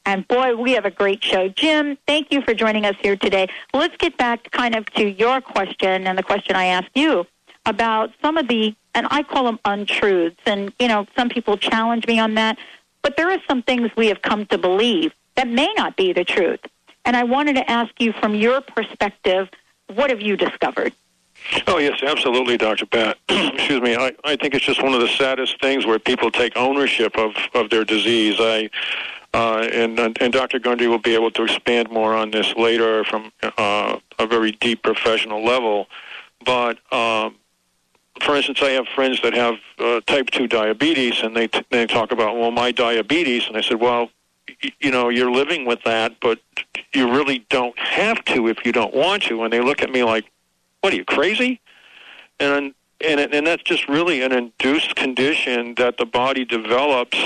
And 0.06 0.28
boy, 0.28 0.56
we 0.56 0.74
have 0.74 0.86
a 0.86 0.92
great 0.92 1.24
show. 1.24 1.48
Jim, 1.50 1.98
thank 2.06 2.32
you 2.32 2.42
for 2.42 2.54
joining 2.54 2.86
us 2.86 2.96
here 3.02 3.16
today. 3.16 3.48
Let's 3.74 3.98
get 3.98 4.18
back 4.18 4.52
kind 4.52 4.76
of 4.76 4.86
to 4.94 5.10
your 5.10 5.42
question 5.42 6.06
and 6.06 6.18
the 6.18 6.24
question 6.24 6.56
I 6.56 6.66
asked 6.66 6.92
you 6.96 7.26
about 7.66 8.12
some 8.22 8.38
of 8.38 8.48
the, 8.48 8.76
and 8.96 9.08
I 9.12 9.22
call 9.22 9.44
them 9.44 9.60
untruths. 9.66 10.40
And, 10.46 10.74
you 10.80 10.88
know, 10.88 11.06
some 11.16 11.30
people 11.30 11.58
challenge 11.58 12.08
me 12.08 12.18
on 12.18 12.34
that. 12.36 12.58
But 13.04 13.18
there 13.18 13.30
are 13.30 13.40
some 13.48 13.62
things 13.62 13.92
we 13.96 14.08
have 14.08 14.22
come 14.24 14.48
to 14.48 14.58
believe 14.58 15.14
that 15.36 15.48
may 15.48 15.72
not 15.78 15.96
be 15.96 16.14
the 16.14 16.24
truth. 16.24 16.62
And 17.04 17.16
I 17.16 17.24
wanted 17.24 17.56
to 17.58 17.70
ask 17.70 17.94
you 18.00 18.14
from 18.14 18.34
your 18.34 18.62
perspective, 18.62 19.50
what 19.94 20.10
have 20.10 20.22
you 20.22 20.36
discovered? 20.36 20.94
Oh, 21.68 21.78
yes, 21.78 22.02
absolutely, 22.02 22.58
Dr. 22.58 22.88
Pat. 22.88 23.18
Excuse 23.30 23.82
me. 23.82 23.96
I, 23.96 24.14
I 24.24 24.36
think 24.36 24.56
it's 24.56 24.66
just 24.66 24.82
one 24.82 24.94
of 24.94 25.02
the 25.02 25.10
saddest 25.10 25.62
things 25.62 25.86
where 25.86 26.00
people 26.00 26.32
take 26.32 26.58
ownership 26.58 27.16
of, 27.18 27.36
of 27.54 27.70
their 27.70 27.84
disease. 27.84 28.38
I, 28.40 28.70
uh, 29.34 29.68
and, 29.72 30.00
and 30.00 30.34
Dr. 30.34 30.58
Gundry 30.60 30.88
will 30.88 30.98
be 30.98 31.14
able 31.14 31.30
to 31.32 31.44
expand 31.44 31.92
more 31.92 32.16
on 32.16 32.32
this 32.32 32.56
later 32.56 33.04
from 33.04 33.32
uh, 33.44 34.00
a 34.18 34.26
very 34.26 34.54
deep 34.54 34.82
professional 34.82 35.44
level. 35.44 35.88
But 36.44 36.80
um, 36.92 37.36
for 38.22 38.36
instance, 38.36 38.60
I 38.62 38.72
have 38.72 38.88
friends 38.88 39.22
that 39.24 39.34
have 39.34 39.56
uh, 39.80 40.02
type 40.08 40.30
2 40.32 40.48
diabetes, 40.48 41.22
and 41.22 41.36
they, 41.36 41.48
t- 41.48 41.66
they 41.70 41.86
talk 41.86 42.12
about, 42.12 42.38
well, 42.38 42.52
my 42.52 42.72
diabetes. 42.72 43.48
And 43.48 43.58
I 43.58 43.62
said, 43.62 43.80
well, 43.80 44.10
y- 44.64 44.72
you 44.80 44.92
know, 44.92 45.10
you're 45.10 45.32
living 45.32 45.66
with 45.66 45.84
that, 45.84 46.20
but 46.22 46.40
you 46.94 47.12
really 47.12 47.46
don't 47.50 47.78
have 47.78 48.24
to 48.26 48.48
if 48.48 48.66
you 48.66 48.72
don't 48.72 48.94
want 48.94 49.24
to. 49.24 49.44
And 49.44 49.52
they 49.52 49.62
look 49.62 49.82
at 49.82 49.90
me 49.90 50.04
like, 50.04 50.26
what 50.82 50.94
are 50.94 50.96
you, 50.96 51.06
crazy? 51.06 51.60
And, 52.40 52.74
and, 53.02 53.20
and 53.20 53.46
that's 53.46 53.64
just 53.64 53.88
really 53.90 54.22
an 54.22 54.32
induced 54.32 54.96
condition 54.96 55.76
that 55.76 55.98
the 55.98 56.06
body 56.06 56.46
develops 56.46 57.18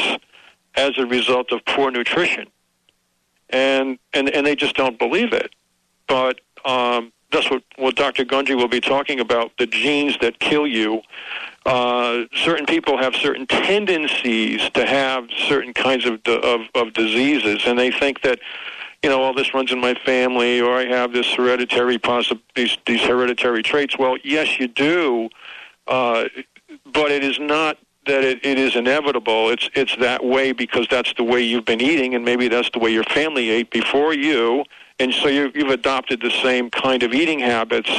as 0.76 0.98
a 0.98 1.06
result 1.06 1.52
of 1.52 1.64
poor 1.66 1.92
nutrition. 1.92 2.48
And, 3.50 4.00
and, 4.14 4.30
and 4.30 4.46
they 4.46 4.56
just 4.56 4.76
don't 4.76 4.98
believe 4.98 5.34
it. 5.34 5.52
But 6.08 6.42
um, 6.66 7.12
that's 7.32 7.50
what, 7.50 7.64
what 7.78 7.96
Dr. 7.96 8.26
Gundry 8.26 8.56
will 8.56 8.68
be 8.68 8.82
talking 8.82 9.20
about, 9.20 9.52
the 9.58 9.68
genes 9.68 10.18
that 10.22 10.40
kill 10.40 10.66
you. 10.66 11.02
Uh, 11.66 12.24
certain 12.34 12.66
people 12.66 12.98
have 12.98 13.16
certain 13.16 13.46
tendencies 13.46 14.70
to 14.72 14.86
have 14.86 15.26
certain 15.48 15.74
kinds 15.74 16.06
of, 16.06 16.20
of, 16.26 16.62
of 16.74 16.94
diseases, 16.94 17.62
and 17.66 17.78
they 17.78 17.92
think 17.92 18.22
that, 18.22 18.40
you 19.04 19.10
know, 19.10 19.22
all 19.22 19.34
this 19.34 19.54
runs 19.54 19.72
in 19.72 19.80
my 19.80 19.94
family, 19.94 20.60
or 20.60 20.76
I 20.76 20.86
have 20.86 21.14
this 21.14 21.28
hereditary 21.34 22.00
possi- 22.00 22.42
these, 22.56 22.78
these 22.86 23.02
hereditary 23.02 23.62
traits. 23.62 23.98
Well, 23.98 24.18
yes, 24.24 24.60
you 24.60 24.68
do, 24.68 25.30
uh, 25.88 26.26
but 26.86 27.12
it 27.12 27.24
is 27.24 27.40
not 27.40 27.78
that 28.06 28.24
it, 28.24 28.44
it 28.44 28.58
is 28.58 28.76
inevitable. 28.76 29.50
It's 29.50 29.70
it's 29.76 29.96
that 29.98 30.24
way 30.26 30.52
because 30.52 30.88
that's 30.90 31.14
the 31.14 31.24
way 31.24 31.42
you've 31.42 31.66
been 31.66 31.82
eating, 31.82 32.16
and 32.16 32.26
maybe 32.26 32.48
that's 32.48 32.70
the 32.72 32.80
way 32.80 32.90
your 32.90 33.04
family 33.04 33.50
ate 33.50 33.70
before 33.70 34.14
you, 34.14 34.64
and 35.00 35.14
so 35.14 35.30
you, 35.30 35.52
you've 35.56 35.70
adopted 35.70 36.22
the 36.22 36.30
same 36.30 36.70
kind 36.70 37.04
of 37.04 37.14
eating 37.14 37.40
habits, 37.40 37.90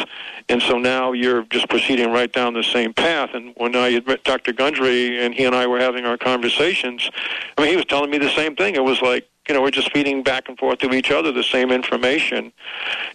and 0.48 0.60
so 0.62 0.78
now 0.78 1.12
you're 1.12 1.44
just 1.44 1.68
proceeding 1.68 2.12
right 2.12 2.30
down 2.30 2.52
the 2.52 2.62
same 2.62 2.92
path. 2.92 3.30
And 3.32 3.54
when 3.56 3.74
I 3.74 4.00
met 4.06 4.22
Dr. 4.24 4.52
Gundry 4.52 5.24
and 5.24 5.34
he 5.34 5.44
and 5.44 5.54
I 5.54 5.66
were 5.66 5.80
having 5.80 6.04
our 6.04 6.18
conversations, 6.18 7.10
I 7.56 7.62
mean, 7.62 7.70
he 7.70 7.76
was 7.76 7.86
telling 7.86 8.10
me 8.10 8.18
the 8.18 8.30
same 8.30 8.54
thing. 8.54 8.74
It 8.74 8.84
was 8.84 9.00
like, 9.00 9.26
you 9.48 9.54
know, 9.54 9.62
we're 9.62 9.70
just 9.70 9.92
feeding 9.92 10.22
back 10.22 10.48
and 10.48 10.58
forth 10.58 10.78
to 10.80 10.92
each 10.92 11.10
other 11.10 11.32
the 11.32 11.42
same 11.42 11.70
information. 11.72 12.52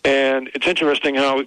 And 0.04 0.50
it's 0.56 0.68
interesting 0.68 1.16
how 1.16 1.44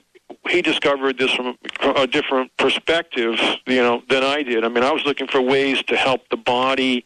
he 0.49 0.63
discovered 0.63 1.19
this 1.19 1.33
from 1.33 1.59
a 1.97 2.07
different 2.07 2.57
perspective, 2.57 3.39
you 3.67 3.83
know, 3.83 4.03
than 4.09 4.23
I 4.23 4.43
did. 4.45 4.65
I 4.65 4.69
mean, 4.69 4.85
I 4.85 4.93
was 4.93 5.05
looking 5.05 5.27
for 5.27 5.41
ways 5.41 5.83
to 5.85 5.97
help 5.97 6.29
the 6.29 6.37
body 6.37 7.05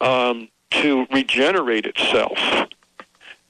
um, 0.00 0.48
to 0.70 1.06
regenerate 1.10 1.86
itself 1.86 2.38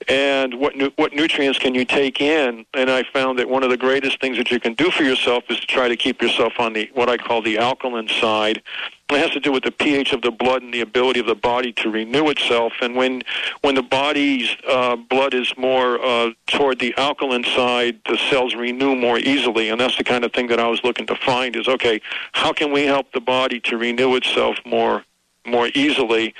and 0.09 0.55
what 0.55 0.75
nu- 0.75 0.93
what 0.97 1.13
nutrients 1.13 1.59
can 1.59 1.75
you 1.75 1.85
take 1.85 2.21
in? 2.21 2.65
And 2.73 2.91
I 2.91 3.03
found 3.03 3.39
that 3.39 3.49
one 3.49 3.63
of 3.63 3.69
the 3.69 3.77
greatest 3.77 4.21
things 4.21 4.39
that 4.39 4.51
you 4.51 4.59
can 4.59 4.73
do 4.73 4.91
for 4.91 5.03
yourself 5.03 5.45
is 5.51 5.61
to 5.61 5.67
try 5.67 5.87
to 5.89 5.97
keep 5.97 6.23
yourself 6.23 6.55
on 6.59 6.73
the 6.73 6.91
what 6.95 7.11
I 7.11 7.19
call 7.19 7.43
the 7.43 7.59
alkaline 7.59 8.09
side. 8.09 8.63
It 9.11 9.19
has 9.19 9.31
to 9.31 9.41
do 9.41 9.53
with 9.53 9.65
the 9.65 9.71
pH 9.71 10.13
of 10.13 10.21
the 10.21 10.31
blood 10.31 10.63
and 10.63 10.73
the 10.73 10.83
ability 10.83 11.21
of 11.21 11.27
the 11.27 11.35
body 11.35 11.73
to 11.75 11.91
renew 11.91 12.29
itself. 12.29 12.73
And 12.81 12.97
when 12.97 13.23
when 13.61 13.75
the 13.75 13.83
body's 13.83 14.49
uh, 14.67 14.97
blood 14.97 15.35
is 15.35 15.53
more 15.59 16.03
uh, 16.03 16.31
toward 16.47 16.79
the 16.79 16.95
alkaline 16.97 17.45
side, 17.45 18.01
the 18.07 18.17
cells 18.31 18.55
renew 18.55 18.95
more 18.95 19.19
easily. 19.19 19.69
And 19.69 19.81
that's 19.81 19.97
the 19.99 20.05
kind 20.05 20.25
of 20.25 20.33
thing 20.33 20.47
that 20.49 20.59
I 20.61 20.69
was 20.69 20.83
looking 20.85 21.07
to 21.07 21.17
find 21.17 21.55
is 21.55 21.69
okay, 21.69 22.01
how 22.33 22.55
can 22.55 22.73
we 22.73 22.87
help 22.87 23.13
the 23.13 23.21
body 23.21 23.61
to 23.61 23.77
renew 23.77 24.15
itself 24.17 24.57
more 24.65 25.05
more 25.45 25.69
easily? 25.75 26.35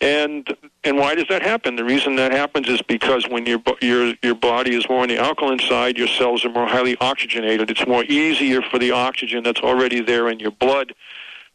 And 0.00 0.56
and 0.88 0.96
why 0.96 1.14
does 1.14 1.26
that 1.28 1.42
happen? 1.42 1.76
The 1.76 1.84
reason 1.84 2.16
that 2.16 2.32
happens 2.32 2.66
is 2.68 2.80
because 2.80 3.28
when 3.28 3.44
your 3.44 3.60
your 3.82 4.14
your 4.22 4.34
body 4.34 4.74
is 4.74 4.88
more 4.88 5.02
on 5.02 5.08
the 5.08 5.18
alkaline 5.18 5.58
side, 5.58 5.98
your 5.98 6.08
cells 6.08 6.44
are 6.44 6.50
more 6.50 6.66
highly 6.66 6.96
oxygenated. 6.98 7.70
It's 7.70 7.86
more 7.86 8.04
easier 8.04 8.62
for 8.62 8.78
the 8.78 8.92
oxygen 8.92 9.44
that's 9.44 9.60
already 9.60 10.00
there 10.00 10.28
in 10.28 10.40
your 10.40 10.50
blood 10.50 10.94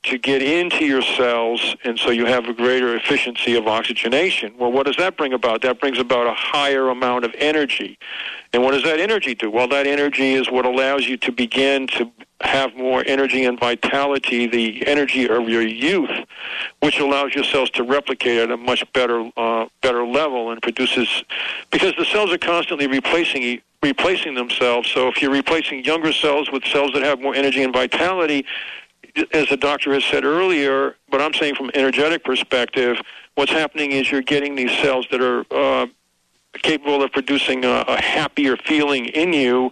to 0.03 0.17
get 0.17 0.43
into 0.43 0.85
your 0.85 1.01
cells, 1.01 1.75
and 1.85 1.97
so 1.97 2.11
you 2.11 2.25
have 2.25 2.45
a 2.45 2.53
greater 2.53 2.95
efficiency 2.95 3.55
of 3.55 3.67
oxygenation. 3.67 4.53
Well, 4.59 4.71
what 4.71 4.85
does 4.85 4.97
that 4.97 5.17
bring 5.17 5.33
about? 5.33 5.61
That 5.61 5.79
brings 5.79 5.97
about 5.97 6.27
a 6.27 6.33
higher 6.33 6.89
amount 6.89 7.23
of 7.23 7.33
energy. 7.37 7.97
And 8.51 8.61
what 8.61 8.71
does 8.71 8.83
that 8.83 8.99
energy 8.99 9.33
do? 9.33 9.49
Well, 9.49 9.69
that 9.69 9.87
energy 9.87 10.33
is 10.33 10.51
what 10.51 10.65
allows 10.65 11.07
you 11.07 11.15
to 11.17 11.31
begin 11.31 11.87
to 11.87 12.11
have 12.43 12.75
more 12.75 13.03
energy 13.07 13.45
and 13.45 13.59
vitality, 13.59 14.47
the 14.47 14.85
energy 14.85 15.27
of 15.27 15.47
your 15.47 15.61
youth, 15.61 16.11
which 16.81 16.99
allows 16.99 17.33
your 17.33 17.43
cells 17.43 17.69
to 17.71 17.83
replicate 17.83 18.37
at 18.37 18.51
a 18.51 18.57
much 18.57 18.83
better 18.93 19.29
uh, 19.37 19.65
better 19.81 20.05
level 20.05 20.51
and 20.51 20.61
produces 20.61 21.23
because 21.71 21.93
the 21.97 22.05
cells 22.05 22.31
are 22.31 22.37
constantly 22.37 22.85
replacing 22.87 23.61
replacing 23.81 24.35
themselves. 24.35 24.89
So 24.89 25.07
if 25.07 25.21
you're 25.21 25.31
replacing 25.31 25.85
younger 25.85 26.11
cells 26.11 26.51
with 26.51 26.63
cells 26.65 26.91
that 26.93 27.03
have 27.03 27.21
more 27.21 27.33
energy 27.35 27.63
and 27.63 27.73
vitality, 27.73 28.45
as 29.31 29.47
the 29.49 29.57
doctor 29.57 29.93
has 29.93 30.03
said 30.05 30.25
earlier, 30.25 30.95
but 31.09 31.21
I'm 31.21 31.33
saying 31.33 31.55
from 31.55 31.69
an 31.69 31.77
energetic 31.77 32.23
perspective, 32.23 32.97
what's 33.35 33.51
happening 33.51 33.91
is 33.91 34.11
you're 34.11 34.21
getting 34.21 34.55
these 34.55 34.71
cells 34.79 35.07
that 35.11 35.21
are 35.21 35.45
uh, 35.51 35.87
capable 36.53 37.03
of 37.03 37.11
producing 37.11 37.63
a, 37.63 37.83
a 37.87 38.01
happier 38.01 38.57
feeling 38.57 39.05
in 39.05 39.33
you, 39.33 39.71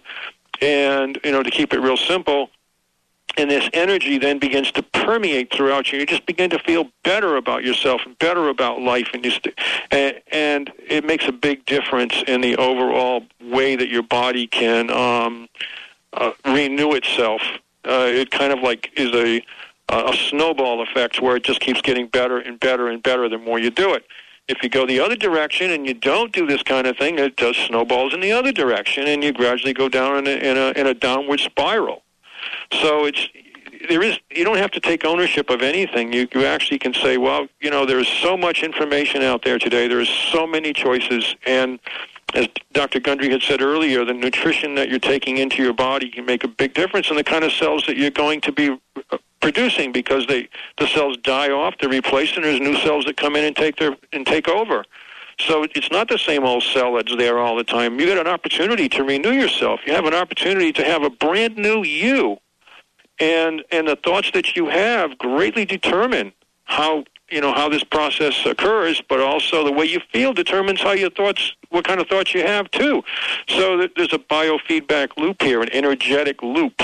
and 0.60 1.18
you 1.22 1.32
know 1.32 1.42
to 1.42 1.50
keep 1.50 1.72
it 1.74 1.80
real 1.80 1.96
simple 1.96 2.50
and 3.36 3.50
this 3.50 3.68
energy 3.72 4.18
then 4.18 4.38
begins 4.38 4.70
to 4.72 4.82
permeate 4.82 5.52
throughout 5.52 5.92
you. 5.92 5.98
You 5.98 6.06
just 6.06 6.26
begin 6.26 6.50
to 6.50 6.58
feel 6.58 6.88
better 7.04 7.36
about 7.36 7.64
yourself 7.64 8.02
and 8.04 8.18
better 8.18 8.48
about 8.48 8.80
life, 8.80 9.08
and 9.14 9.24
you 9.24 9.30
st- 9.30 9.58
and, 9.90 10.20
and 10.30 10.72
it 10.88 11.04
makes 11.04 11.26
a 11.26 11.32
big 11.32 11.64
difference 11.66 12.14
in 12.26 12.40
the 12.40 12.56
overall 12.56 13.24
way 13.40 13.76
that 13.76 13.88
your 13.88 14.02
body 14.02 14.46
can 14.46 14.90
um, 14.90 15.48
uh, 16.12 16.32
renew 16.44 16.92
itself. 16.92 17.42
Uh, 17.84 18.06
it 18.06 18.30
kind 18.30 18.52
of 18.52 18.60
like 18.60 18.90
is 18.96 19.12
a 19.14 19.42
a 19.88 20.16
snowball 20.30 20.80
effect 20.82 21.20
where 21.20 21.36
it 21.36 21.44
just 21.44 21.60
keeps 21.60 21.82
getting 21.82 22.06
better 22.06 22.38
and 22.38 22.58
better 22.58 22.88
and 22.88 23.02
better 23.02 23.28
the 23.28 23.36
more 23.36 23.58
you 23.58 23.70
do 23.70 23.92
it. 23.92 24.06
If 24.48 24.62
you 24.62 24.68
go 24.68 24.86
the 24.86 25.00
other 25.00 25.16
direction 25.16 25.70
and 25.70 25.86
you 25.86 25.94
don't 25.94 26.32
do 26.32 26.46
this 26.46 26.62
kind 26.62 26.86
of 26.86 26.96
thing, 26.96 27.18
it 27.18 27.36
does 27.36 27.56
snowballs 27.56 28.14
in 28.14 28.20
the 28.20 28.32
other 28.32 28.52
direction, 28.52 29.06
and 29.06 29.22
you 29.22 29.32
gradually 29.32 29.72
go 29.72 29.88
down 29.88 30.18
in 30.18 30.26
a, 30.26 30.30
in 30.30 30.56
a, 30.56 30.80
in 30.80 30.86
a 30.86 30.94
downward 30.94 31.40
spiral. 31.40 32.01
So 32.72 33.04
it's 33.04 33.28
there 33.88 34.02
is 34.02 34.18
you 34.30 34.44
don't 34.44 34.58
have 34.58 34.70
to 34.72 34.80
take 34.80 35.04
ownership 35.04 35.50
of 35.50 35.62
anything. 35.62 36.12
You 36.12 36.28
you 36.34 36.44
actually 36.44 36.78
can 36.78 36.94
say, 36.94 37.18
well, 37.18 37.46
you 37.60 37.70
know, 37.70 37.84
there's 37.84 38.08
so 38.08 38.36
much 38.36 38.62
information 38.62 39.22
out 39.22 39.42
there 39.42 39.58
today. 39.58 39.88
There's 39.88 40.08
so 40.08 40.46
many 40.46 40.72
choices, 40.72 41.34
and 41.46 41.78
as 42.34 42.48
Dr. 42.72 43.00
Gundry 43.00 43.30
had 43.30 43.42
said 43.42 43.60
earlier, 43.60 44.04
the 44.04 44.14
nutrition 44.14 44.74
that 44.76 44.88
you're 44.88 44.98
taking 44.98 45.38
into 45.38 45.62
your 45.62 45.74
body 45.74 46.10
can 46.10 46.24
make 46.24 46.44
a 46.44 46.48
big 46.48 46.74
difference 46.74 47.10
in 47.10 47.16
the 47.16 47.24
kind 47.24 47.44
of 47.44 47.52
cells 47.52 47.84
that 47.86 47.96
you're 47.96 48.10
going 48.10 48.40
to 48.42 48.52
be 48.52 48.70
uh, 48.70 49.18
producing 49.40 49.92
because 49.92 50.26
they 50.26 50.48
the 50.78 50.86
cells 50.86 51.16
die 51.18 51.50
off, 51.50 51.74
they're 51.80 51.90
replaced, 51.90 52.36
and 52.36 52.44
there's 52.44 52.60
new 52.60 52.76
cells 52.76 53.04
that 53.04 53.16
come 53.16 53.36
in 53.36 53.44
and 53.44 53.56
take 53.56 53.76
their 53.76 53.96
and 54.12 54.26
take 54.26 54.48
over. 54.48 54.84
So 55.38 55.64
it's 55.74 55.90
not 55.90 56.08
the 56.08 56.18
same 56.18 56.44
old 56.44 56.62
cell 56.62 56.94
that's 56.94 57.14
there 57.16 57.38
all 57.38 57.56
the 57.56 57.64
time. 57.64 57.98
You 57.98 58.06
get 58.06 58.18
an 58.18 58.26
opportunity 58.26 58.88
to 58.90 59.04
renew 59.04 59.32
yourself. 59.32 59.80
You 59.86 59.92
have 59.94 60.04
an 60.04 60.14
opportunity 60.14 60.72
to 60.72 60.84
have 60.84 61.02
a 61.02 61.10
brand 61.10 61.56
new 61.56 61.82
you. 61.82 62.38
And 63.18 63.64
and 63.70 63.86
the 63.88 63.96
thoughts 63.96 64.30
that 64.32 64.56
you 64.56 64.68
have 64.68 65.18
greatly 65.18 65.64
determine 65.64 66.32
how 66.64 67.04
you 67.30 67.40
know 67.40 67.52
how 67.52 67.68
this 67.68 67.84
process 67.84 68.44
occurs, 68.44 69.02
but 69.08 69.20
also 69.20 69.64
the 69.64 69.72
way 69.72 69.86
you 69.86 70.00
feel 70.12 70.32
determines 70.32 70.80
how 70.80 70.92
your 70.92 71.10
thoughts, 71.10 71.54
what 71.70 71.84
kind 71.84 72.00
of 72.00 72.08
thoughts 72.08 72.34
you 72.34 72.42
have 72.42 72.70
too. 72.70 73.02
So 73.48 73.86
there's 73.96 74.12
a 74.12 74.18
biofeedback 74.18 75.16
loop 75.16 75.42
here, 75.42 75.62
an 75.62 75.70
energetic 75.72 76.42
loop. 76.42 76.82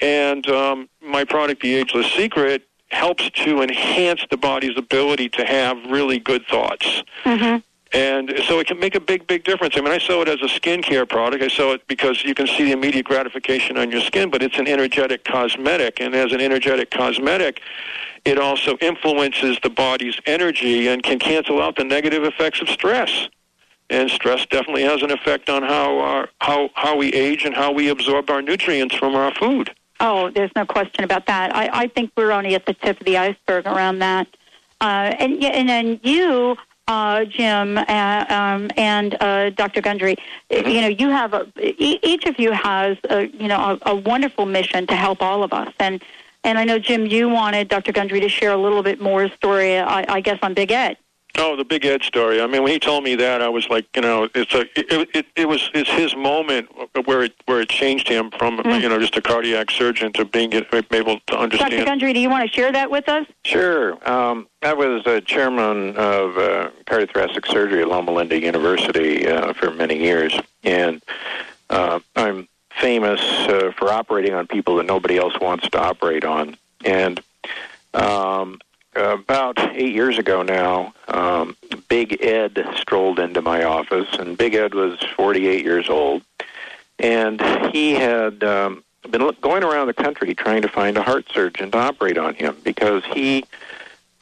And 0.00 0.48
um, 0.48 0.88
my 1.00 1.24
product, 1.24 1.62
The 1.62 1.74
Ageless 1.74 2.10
Secret, 2.12 2.66
helps 2.88 3.28
to 3.30 3.62
enhance 3.62 4.24
the 4.30 4.36
body's 4.36 4.76
ability 4.76 5.28
to 5.30 5.44
have 5.44 5.78
really 5.90 6.18
good 6.18 6.46
thoughts. 6.46 7.02
Mm-hmm. 7.24 7.58
And 7.94 8.32
so 8.48 8.58
it 8.58 8.66
can 8.66 8.80
make 8.80 8.94
a 8.94 9.00
big, 9.00 9.26
big 9.26 9.44
difference. 9.44 9.74
I 9.76 9.82
mean, 9.82 9.92
I 9.92 9.98
sell 9.98 10.22
it 10.22 10.28
as 10.28 10.40
a 10.40 10.46
skincare 10.46 11.06
product. 11.06 11.42
I 11.42 11.48
sell 11.48 11.72
it 11.72 11.86
because 11.88 12.24
you 12.24 12.34
can 12.34 12.46
see 12.46 12.64
the 12.64 12.72
immediate 12.72 13.04
gratification 13.04 13.76
on 13.76 13.90
your 13.90 14.00
skin, 14.00 14.30
but 14.30 14.42
it's 14.42 14.58
an 14.58 14.66
energetic 14.66 15.24
cosmetic. 15.24 16.00
And 16.00 16.14
as 16.14 16.32
an 16.32 16.40
energetic 16.40 16.90
cosmetic, 16.90 17.60
it 18.24 18.38
also 18.38 18.78
influences 18.78 19.58
the 19.62 19.68
body's 19.68 20.18
energy 20.24 20.88
and 20.88 21.02
can 21.02 21.18
cancel 21.18 21.60
out 21.60 21.76
the 21.76 21.84
negative 21.84 22.24
effects 22.24 22.62
of 22.62 22.68
stress. 22.70 23.28
And 23.90 24.08
stress 24.08 24.46
definitely 24.46 24.84
has 24.84 25.02
an 25.02 25.10
effect 25.10 25.50
on 25.50 25.62
how 25.62 25.98
our, 25.98 26.28
how 26.38 26.70
how 26.74 26.96
we 26.96 27.12
age 27.12 27.44
and 27.44 27.54
how 27.54 27.72
we 27.72 27.90
absorb 27.90 28.30
our 28.30 28.40
nutrients 28.40 28.94
from 28.94 29.14
our 29.14 29.34
food. 29.34 29.70
Oh, 30.00 30.30
there's 30.30 30.50
no 30.56 30.64
question 30.64 31.04
about 31.04 31.26
that. 31.26 31.54
I, 31.54 31.68
I 31.82 31.86
think 31.88 32.10
we're 32.16 32.32
only 32.32 32.54
at 32.54 32.64
the 32.64 32.72
tip 32.72 32.98
of 33.00 33.04
the 33.04 33.18
iceberg 33.18 33.66
around 33.66 33.98
that. 33.98 34.28
Uh, 34.80 35.14
and 35.18 35.44
and 35.44 35.68
then 35.68 36.00
you 36.02 36.56
uh, 36.92 37.24
Jim 37.24 37.78
uh, 37.78 38.24
um, 38.28 38.70
and 38.76 39.10
uh, 39.20 39.50
Dr. 39.50 39.80
Gundry, 39.80 40.16
Mm-hmm. 40.50 40.68
you 40.68 40.80
know, 40.82 40.88
you 40.88 41.08
have 41.08 41.32
a, 41.32 41.42
e- 41.58 41.98
each 42.02 42.24
of 42.26 42.38
you 42.38 42.52
has 42.52 42.98
a, 43.08 43.26
you 43.42 43.48
know 43.48 43.60
a, 43.86 43.92
a 43.92 43.94
wonderful 43.94 44.44
mission 44.44 44.86
to 44.86 44.94
help 44.94 45.22
all 45.22 45.42
of 45.42 45.52
us, 45.52 45.72
and 45.78 45.94
and 46.44 46.58
I 46.58 46.64
know 46.64 46.78
Jim, 46.78 47.06
you 47.06 47.28
wanted 47.28 47.68
Dr. 47.68 47.92
Gundry 47.92 48.20
to 48.20 48.28
share 48.28 48.52
a 48.52 48.56
little 48.66 48.82
bit 48.82 49.00
more 49.00 49.28
story, 49.30 49.78
I, 49.78 50.04
I 50.16 50.20
guess, 50.20 50.38
on 50.42 50.52
Big 50.54 50.70
Ed. 50.72 50.96
Oh, 51.38 51.56
the 51.56 51.64
Big 51.64 51.86
Ed 51.86 52.02
story. 52.02 52.42
I 52.42 52.46
mean, 52.46 52.62
when 52.62 52.72
he 52.72 52.78
told 52.78 53.04
me 53.04 53.14
that, 53.14 53.40
I 53.40 53.48
was 53.48 53.68
like, 53.70 53.86
you 53.96 54.02
know, 54.02 54.28
it's 54.34 54.52
a, 54.54 54.60
it, 54.78 55.08
it, 55.14 55.26
it 55.34 55.48
was, 55.48 55.70
it's 55.72 55.88
his 55.88 56.14
moment 56.14 56.68
where 57.06 57.22
it, 57.22 57.32
where 57.46 57.62
it 57.62 57.70
changed 57.70 58.06
him 58.06 58.30
from, 58.32 58.58
you 58.58 58.88
know, 58.88 58.98
just 58.98 59.16
a 59.16 59.22
cardiac 59.22 59.70
surgeon 59.70 60.12
to 60.12 60.26
being 60.26 60.52
able 60.52 61.18
to 61.20 61.38
understand. 61.38 61.70
Dr. 61.70 61.84
Gundry, 61.84 62.12
do 62.12 62.20
you 62.20 62.28
want 62.28 62.48
to 62.48 62.54
share 62.54 62.70
that 62.72 62.90
with 62.90 63.08
us? 63.08 63.26
Sure. 63.44 63.92
Um, 64.08 64.46
I 64.62 64.74
was 64.74 65.06
uh, 65.06 65.20
chairman 65.22 65.96
of 65.96 66.36
uh, 66.36 66.70
cardiothoracic 66.84 67.48
surgery 67.50 67.80
at 67.80 67.88
Loma 67.88 68.12
Linda 68.12 68.38
University 68.38 69.26
uh, 69.26 69.54
for 69.54 69.70
many 69.70 69.98
years, 69.98 70.38
and 70.64 71.02
uh, 71.70 72.00
I'm 72.14 72.46
famous 72.78 73.20
uh, 73.20 73.72
for 73.76 73.90
operating 73.90 74.34
on 74.34 74.46
people 74.46 74.76
that 74.76 74.86
nobody 74.86 75.16
else 75.16 75.38
wants 75.40 75.68
to 75.70 75.80
operate 75.80 76.24
on. 76.24 76.56
And 76.84 77.22
um, 77.94 78.60
about 78.94 79.58
eight 79.74 79.94
years 79.94 80.18
ago 80.18 80.42
now, 80.42 80.92
um, 81.08 81.56
Big 81.88 82.22
Ed 82.22 82.66
strolled 82.76 83.18
into 83.18 83.42
my 83.42 83.64
office, 83.64 84.08
and 84.18 84.36
Big 84.36 84.54
Ed 84.54 84.74
was 84.74 84.98
48 85.16 85.64
years 85.64 85.88
old, 85.88 86.22
and 86.98 87.40
he 87.72 87.92
had 87.92 88.42
um, 88.44 88.84
been 89.10 89.30
going 89.40 89.64
around 89.64 89.86
the 89.86 89.94
country 89.94 90.34
trying 90.34 90.62
to 90.62 90.68
find 90.68 90.96
a 90.96 91.02
heart 91.02 91.26
surgeon 91.32 91.70
to 91.70 91.78
operate 91.78 92.18
on 92.18 92.34
him 92.34 92.56
because 92.62 93.04
he. 93.06 93.44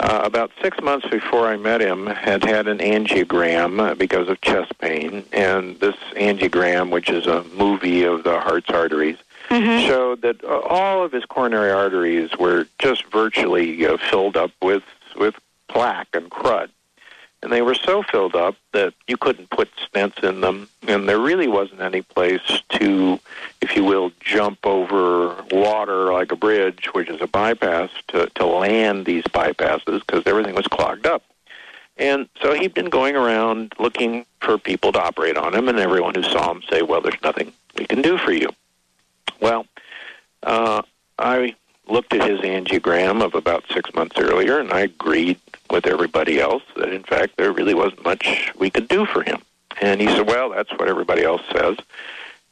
Uh, 0.02 0.22
about 0.24 0.50
six 0.62 0.80
months 0.80 1.06
before 1.10 1.46
I 1.46 1.58
met 1.58 1.82
him, 1.82 2.06
had 2.06 2.42
had 2.42 2.68
an 2.68 2.78
angiogram 2.78 3.78
uh, 3.90 3.94
because 3.94 4.30
of 4.30 4.40
chest 4.40 4.72
pain, 4.78 5.26
and 5.30 5.78
this 5.78 5.94
angiogram, 6.14 6.88
which 6.90 7.10
is 7.10 7.26
a 7.26 7.44
movie 7.54 8.04
of 8.04 8.24
the 8.24 8.40
heart's 8.40 8.70
arteries, 8.70 9.18
showed 9.50 10.22
that 10.22 10.42
uh, 10.44 10.60
all 10.60 11.04
of 11.04 11.12
his 11.12 11.24
coronary 11.24 11.70
arteries 11.70 12.30
were 12.38 12.66
just 12.78 13.04
virtually 13.06 13.84
uh, 13.86 13.96
filled 13.96 14.36
up 14.36 14.52
with 14.62 14.84
with 15.16 15.34
plaque 15.68 16.08
and 16.14 16.30
crud, 16.30 16.68
and 17.42 17.50
they 17.50 17.62
were 17.62 17.74
so 17.74 18.02
filled 18.02 18.36
up 18.36 18.56
that 18.72 18.94
you 19.08 19.16
couldn't 19.16 19.50
put 19.50 19.68
stents 19.76 20.22
in 20.22 20.40
them, 20.40 20.68
and 20.86 21.08
there 21.08 21.18
really 21.18 21.48
wasn't 21.48 21.80
any 21.80 22.02
place 22.02 22.62
to, 22.70 23.18
if 23.60 23.74
you 23.74 23.84
will, 23.84 24.12
jump 24.20 24.64
over 24.64 25.34
water 25.50 26.12
like 26.12 26.30
a 26.32 26.36
bridge, 26.36 26.86
which 26.92 27.08
is 27.08 27.20
a 27.20 27.26
bypass, 27.26 27.90
to 28.08 28.26
to 28.36 28.46
land 28.46 29.04
these 29.06 29.24
bypasses 29.24 30.00
because 30.06 30.22
everything 30.26 30.54
was 30.54 30.66
clogged 30.68 31.06
up. 31.06 31.22
And 31.96 32.28
so 32.40 32.54
he'd 32.54 32.72
been 32.72 32.88
going 32.88 33.16
around 33.16 33.74
looking 33.78 34.24
for 34.40 34.56
people 34.56 34.92
to 34.92 35.00
operate 35.00 35.36
on 35.36 35.54
him, 35.54 35.68
and 35.68 35.78
everyone 35.78 36.14
who 36.14 36.22
saw 36.22 36.52
him 36.52 36.62
say, 36.70 36.82
"Well, 36.82 37.00
there's 37.00 37.20
nothing 37.22 37.52
we 37.76 37.84
can 37.84 38.00
do 38.00 38.16
for 38.16 38.32
you." 38.32 38.48
Well, 39.40 39.66
uh, 40.42 40.82
I 41.18 41.54
looked 41.88 42.14
at 42.14 42.28
his 42.28 42.40
angiogram 42.40 43.22
of 43.22 43.34
about 43.34 43.64
six 43.72 43.92
months 43.94 44.16
earlier, 44.18 44.58
and 44.58 44.72
I 44.72 44.80
agreed 44.80 45.38
with 45.70 45.86
everybody 45.86 46.40
else 46.40 46.62
that, 46.76 46.92
in 46.92 47.02
fact, 47.02 47.36
there 47.36 47.52
really 47.52 47.74
wasn't 47.74 48.04
much 48.04 48.52
we 48.58 48.70
could 48.70 48.88
do 48.88 49.06
for 49.06 49.22
him. 49.22 49.42
And 49.80 50.00
he 50.00 50.08
said, 50.08 50.26
Well, 50.26 50.50
that's 50.50 50.70
what 50.72 50.88
everybody 50.88 51.22
else 51.22 51.42
says. 51.52 51.76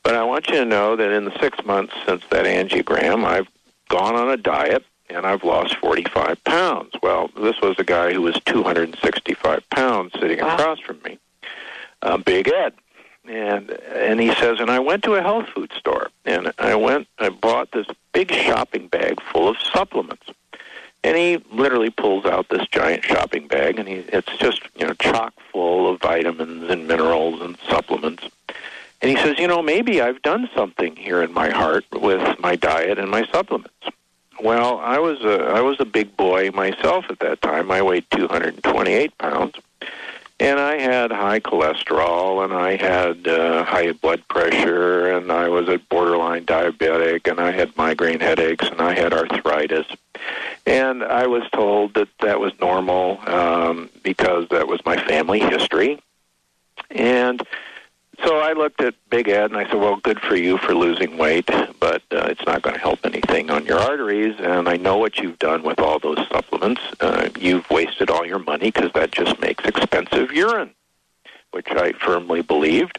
But 0.02 0.14
I 0.14 0.22
want 0.22 0.48
you 0.48 0.54
to 0.54 0.64
know 0.64 0.96
that 0.96 1.10
in 1.10 1.24
the 1.24 1.38
six 1.40 1.62
months 1.64 1.92
since 2.06 2.22
that 2.30 2.46
angiogram, 2.46 3.24
I've 3.24 3.48
gone 3.88 4.14
on 4.14 4.30
a 4.30 4.36
diet 4.36 4.84
and 5.10 5.26
I've 5.26 5.44
lost 5.44 5.76
45 5.76 6.42
pounds. 6.44 6.92
Well, 7.02 7.30
this 7.36 7.60
was 7.60 7.76
a 7.78 7.84
guy 7.84 8.12
who 8.12 8.22
was 8.22 8.38
265 8.46 9.68
pounds 9.70 10.12
sitting 10.18 10.40
across 10.40 10.78
from 10.80 11.00
me, 11.04 11.18
uh, 12.02 12.18
Big 12.18 12.48
Ed. 12.48 12.74
And 13.28 13.70
and 13.70 14.20
he 14.20 14.34
says, 14.34 14.58
and 14.58 14.70
I 14.70 14.78
went 14.78 15.04
to 15.04 15.14
a 15.14 15.22
health 15.22 15.48
food 15.48 15.72
store, 15.76 16.08
and 16.24 16.52
I 16.58 16.74
went, 16.74 17.08
I 17.18 17.28
bought 17.28 17.72
this 17.72 17.86
big 18.12 18.32
shopping 18.32 18.88
bag 18.88 19.20
full 19.20 19.48
of 19.48 19.58
supplements. 19.58 20.26
And 21.04 21.16
he 21.16 21.36
literally 21.52 21.90
pulls 21.90 22.24
out 22.24 22.48
this 22.48 22.66
giant 22.68 23.04
shopping 23.04 23.46
bag, 23.46 23.78
and 23.78 23.86
he, 23.88 23.96
it's 23.96 24.34
just 24.38 24.62
you 24.76 24.86
know 24.86 24.94
chock 24.94 25.34
full 25.52 25.88
of 25.88 26.00
vitamins 26.00 26.70
and 26.70 26.88
minerals 26.88 27.42
and 27.42 27.58
supplements. 27.68 28.24
And 29.00 29.10
he 29.10 29.16
says, 29.16 29.38
you 29.38 29.46
know, 29.46 29.62
maybe 29.62 30.00
I've 30.00 30.22
done 30.22 30.48
something 30.54 30.96
here 30.96 31.22
in 31.22 31.32
my 31.32 31.50
heart 31.50 31.84
with 31.92 32.40
my 32.40 32.56
diet 32.56 32.98
and 32.98 33.10
my 33.10 33.26
supplements. 33.26 33.74
Well, 34.40 34.78
I 34.78 34.98
was 34.98 35.20
a 35.22 35.44
I 35.44 35.60
was 35.60 35.80
a 35.80 35.84
big 35.84 36.16
boy 36.16 36.50
myself 36.52 37.06
at 37.10 37.18
that 37.18 37.42
time. 37.42 37.70
I 37.70 37.82
weighed 37.82 38.06
228 38.10 39.18
pounds, 39.18 39.54
and 40.40 40.60
I 40.60 40.78
had 40.78 41.10
high 41.10 41.40
cholesterol, 41.40 42.44
and 42.44 42.52
I 42.52 42.76
had 42.76 43.26
uh, 43.26 43.64
high 43.64 43.92
blood 43.92 44.26
pressure, 44.28 45.10
and 45.10 45.32
I 45.32 45.48
was 45.48 45.68
a 45.68 45.78
borderline 45.78 46.46
diabetic, 46.46 47.28
and 47.28 47.40
I 47.40 47.50
had 47.50 47.76
migraine 47.76 48.20
headaches, 48.20 48.68
and 48.68 48.80
I 48.80 48.94
had 48.94 49.12
arthritis. 49.12 49.86
And 50.64 51.02
I 51.02 51.26
was 51.26 51.48
told 51.50 51.94
that 51.94 52.08
that 52.20 52.40
was 52.40 52.52
normal 52.60 53.20
um, 53.28 53.90
because 54.02 54.48
that 54.50 54.68
was 54.68 54.84
my 54.84 54.96
family 55.06 55.40
history. 55.40 56.00
And 56.90 57.42
so 58.24 58.38
I 58.38 58.52
looked 58.52 58.80
at 58.80 58.94
Big 59.10 59.28
Ed 59.28 59.50
and 59.50 59.56
I 59.56 59.64
said, 59.64 59.74
well, 59.80 59.96
good 59.96 60.20
for 60.20 60.36
you 60.36 60.58
for 60.58 60.74
losing 60.74 61.16
weight, 61.16 61.48
but 61.80 62.02
uh, 62.10 62.26
it's 62.26 62.44
not 62.46 62.62
going 62.62 62.74
to 62.74 62.80
help 62.80 63.00
anything 63.04 63.50
on 63.50 63.64
your 63.64 63.78
arteries. 63.78 64.34
And 64.40 64.68
I 64.68 64.76
know 64.76 64.96
what 64.96 65.18
you've 65.18 65.38
done 65.38 65.62
with 65.62 65.78
all 65.78 65.98
those 65.98 66.18
supplements. 66.28 66.80
Uh, 67.00 67.28
you've 67.38 67.68
wasted 67.70 68.10
all 68.10 68.26
your 68.26 68.38
money 68.38 68.70
because 68.70 68.92
that 68.92 69.12
just 69.12 69.40
makes 69.40 69.64
expensive 69.64 70.32
urine, 70.32 70.74
which 71.52 71.68
I 71.70 71.92
firmly 71.92 72.42
believed. 72.42 72.98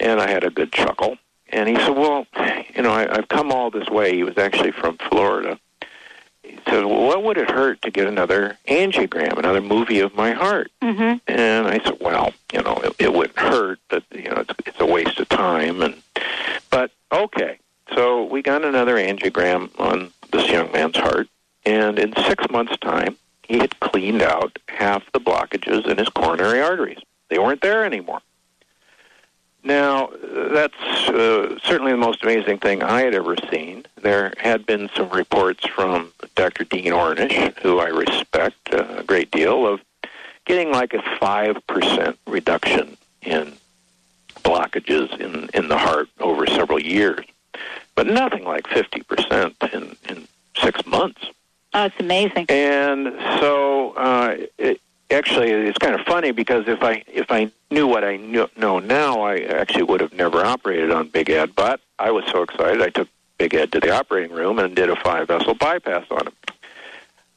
And 0.00 0.20
I 0.20 0.28
had 0.28 0.44
a 0.44 0.50
good 0.50 0.72
chuckle. 0.72 1.18
And 1.48 1.68
he 1.68 1.76
said, 1.76 1.96
well, 1.96 2.26
you 2.74 2.82
know, 2.82 2.92
I, 2.92 3.18
I've 3.18 3.28
come 3.28 3.52
all 3.52 3.70
this 3.70 3.88
way. 3.88 4.14
He 4.14 4.24
was 4.24 4.38
actually 4.38 4.72
from 4.72 4.98
Florida. 4.98 5.58
He 6.42 6.58
said, 6.66 6.84
well, 6.84 7.06
what 7.06 7.22
would 7.22 7.38
it 7.38 7.50
hurt 7.50 7.82
to 7.82 7.90
get 7.90 8.06
another 8.06 8.58
angiogram, 8.66 9.38
another 9.38 9.60
movie 9.60 10.00
of 10.00 10.14
my 10.14 10.32
heart? 10.32 10.72
Mm-hmm. 10.82 11.18
And 11.28 11.66
I 11.68 11.78
said, 11.84 11.98
well, 12.00 12.32
you 12.52 12.62
know, 12.62 12.74
it, 12.82 12.94
it 12.98 13.12
wouldn't 13.12 13.38
hurt, 13.38 13.78
but 13.88 14.02
you 14.12 14.24
know, 14.24 14.38
it's, 14.38 14.52
it's 14.66 14.80
a 14.80 14.86
waste 14.86 15.20
of 15.20 15.28
time. 15.28 15.82
And 15.82 16.02
but 16.70 16.90
okay, 17.12 17.58
so 17.94 18.24
we 18.24 18.42
got 18.42 18.64
another 18.64 18.96
angiogram 18.96 19.70
on 19.78 20.10
this 20.32 20.48
young 20.48 20.72
man's 20.72 20.96
heart, 20.96 21.28
and 21.64 21.98
in 21.98 22.14
six 22.26 22.44
months' 22.50 22.76
time, 22.78 23.16
he 23.42 23.58
had 23.58 23.78
cleaned 23.80 24.22
out 24.22 24.58
half 24.68 25.04
the 25.12 25.20
blockages 25.20 25.86
in 25.86 25.98
his 25.98 26.08
coronary 26.08 26.60
arteries. 26.60 27.00
They 27.28 27.38
weren't 27.38 27.60
there 27.60 27.84
anymore. 27.84 28.20
Now, 29.64 30.10
that's 30.22 30.74
uh, 31.08 31.56
certainly 31.62 31.92
the 31.92 31.98
most 31.98 32.22
amazing 32.24 32.58
thing 32.58 32.82
I 32.82 33.02
had 33.02 33.14
ever 33.14 33.36
seen. 33.50 33.86
There 34.00 34.32
had 34.38 34.66
been 34.66 34.90
some 34.96 35.08
reports 35.10 35.66
from 35.66 36.12
Dr. 36.34 36.64
Dean 36.64 36.92
Ornish, 36.92 37.56
who 37.60 37.78
I 37.78 37.88
respect 37.88 38.56
a 38.72 39.04
great 39.06 39.30
deal, 39.30 39.66
of 39.66 39.80
getting 40.46 40.72
like 40.72 40.94
a 40.94 40.98
5% 40.98 42.16
reduction 42.26 42.96
in 43.22 43.52
blockages 44.42 45.16
in, 45.20 45.48
in 45.54 45.68
the 45.68 45.78
heart 45.78 46.08
over 46.18 46.46
several 46.46 46.80
years, 46.80 47.24
but 47.94 48.08
nothing 48.08 48.44
like 48.44 48.64
50% 48.64 49.72
in, 49.72 49.96
in 50.08 50.26
six 50.56 50.84
months. 50.86 51.24
Oh, 51.74 51.84
it's 51.84 52.00
amazing. 52.00 52.46
And 52.48 53.14
so, 53.40 53.92
uh, 53.92 54.36
it, 54.58 54.80
actually, 55.12 55.50
it's 55.50 55.78
kind 55.78 55.94
of 55.94 56.04
funny 56.06 56.30
because 56.30 56.68
if 56.68 56.82
I 56.82 57.04
if 57.06 57.30
I 57.30 57.50
knew 57.70 57.86
what 57.86 58.04
I 58.04 58.16
knew, 58.16 58.48
know 58.56 58.78
now, 58.78 59.22
I 59.22 59.38
actually 59.38 59.84
would 59.84 60.00
have 60.00 60.12
never 60.12 60.44
operated 60.44 60.90
on 60.90 61.08
Big 61.08 61.30
Ed. 61.30 61.54
But 61.54 61.80
I 61.98 62.10
was 62.10 62.24
so 62.26 62.42
excited, 62.42 62.82
I 62.82 62.90
took 62.90 63.08
Big 63.38 63.54
Ed 63.54 63.72
to 63.72 63.80
the 63.80 63.90
operating 63.90 64.34
room 64.36 64.58
and 64.58 64.74
did 64.74 64.90
a 64.90 64.96
five 64.96 65.28
vessel 65.28 65.54
bypass 65.54 66.06
on 66.10 66.26
him. 66.26 66.34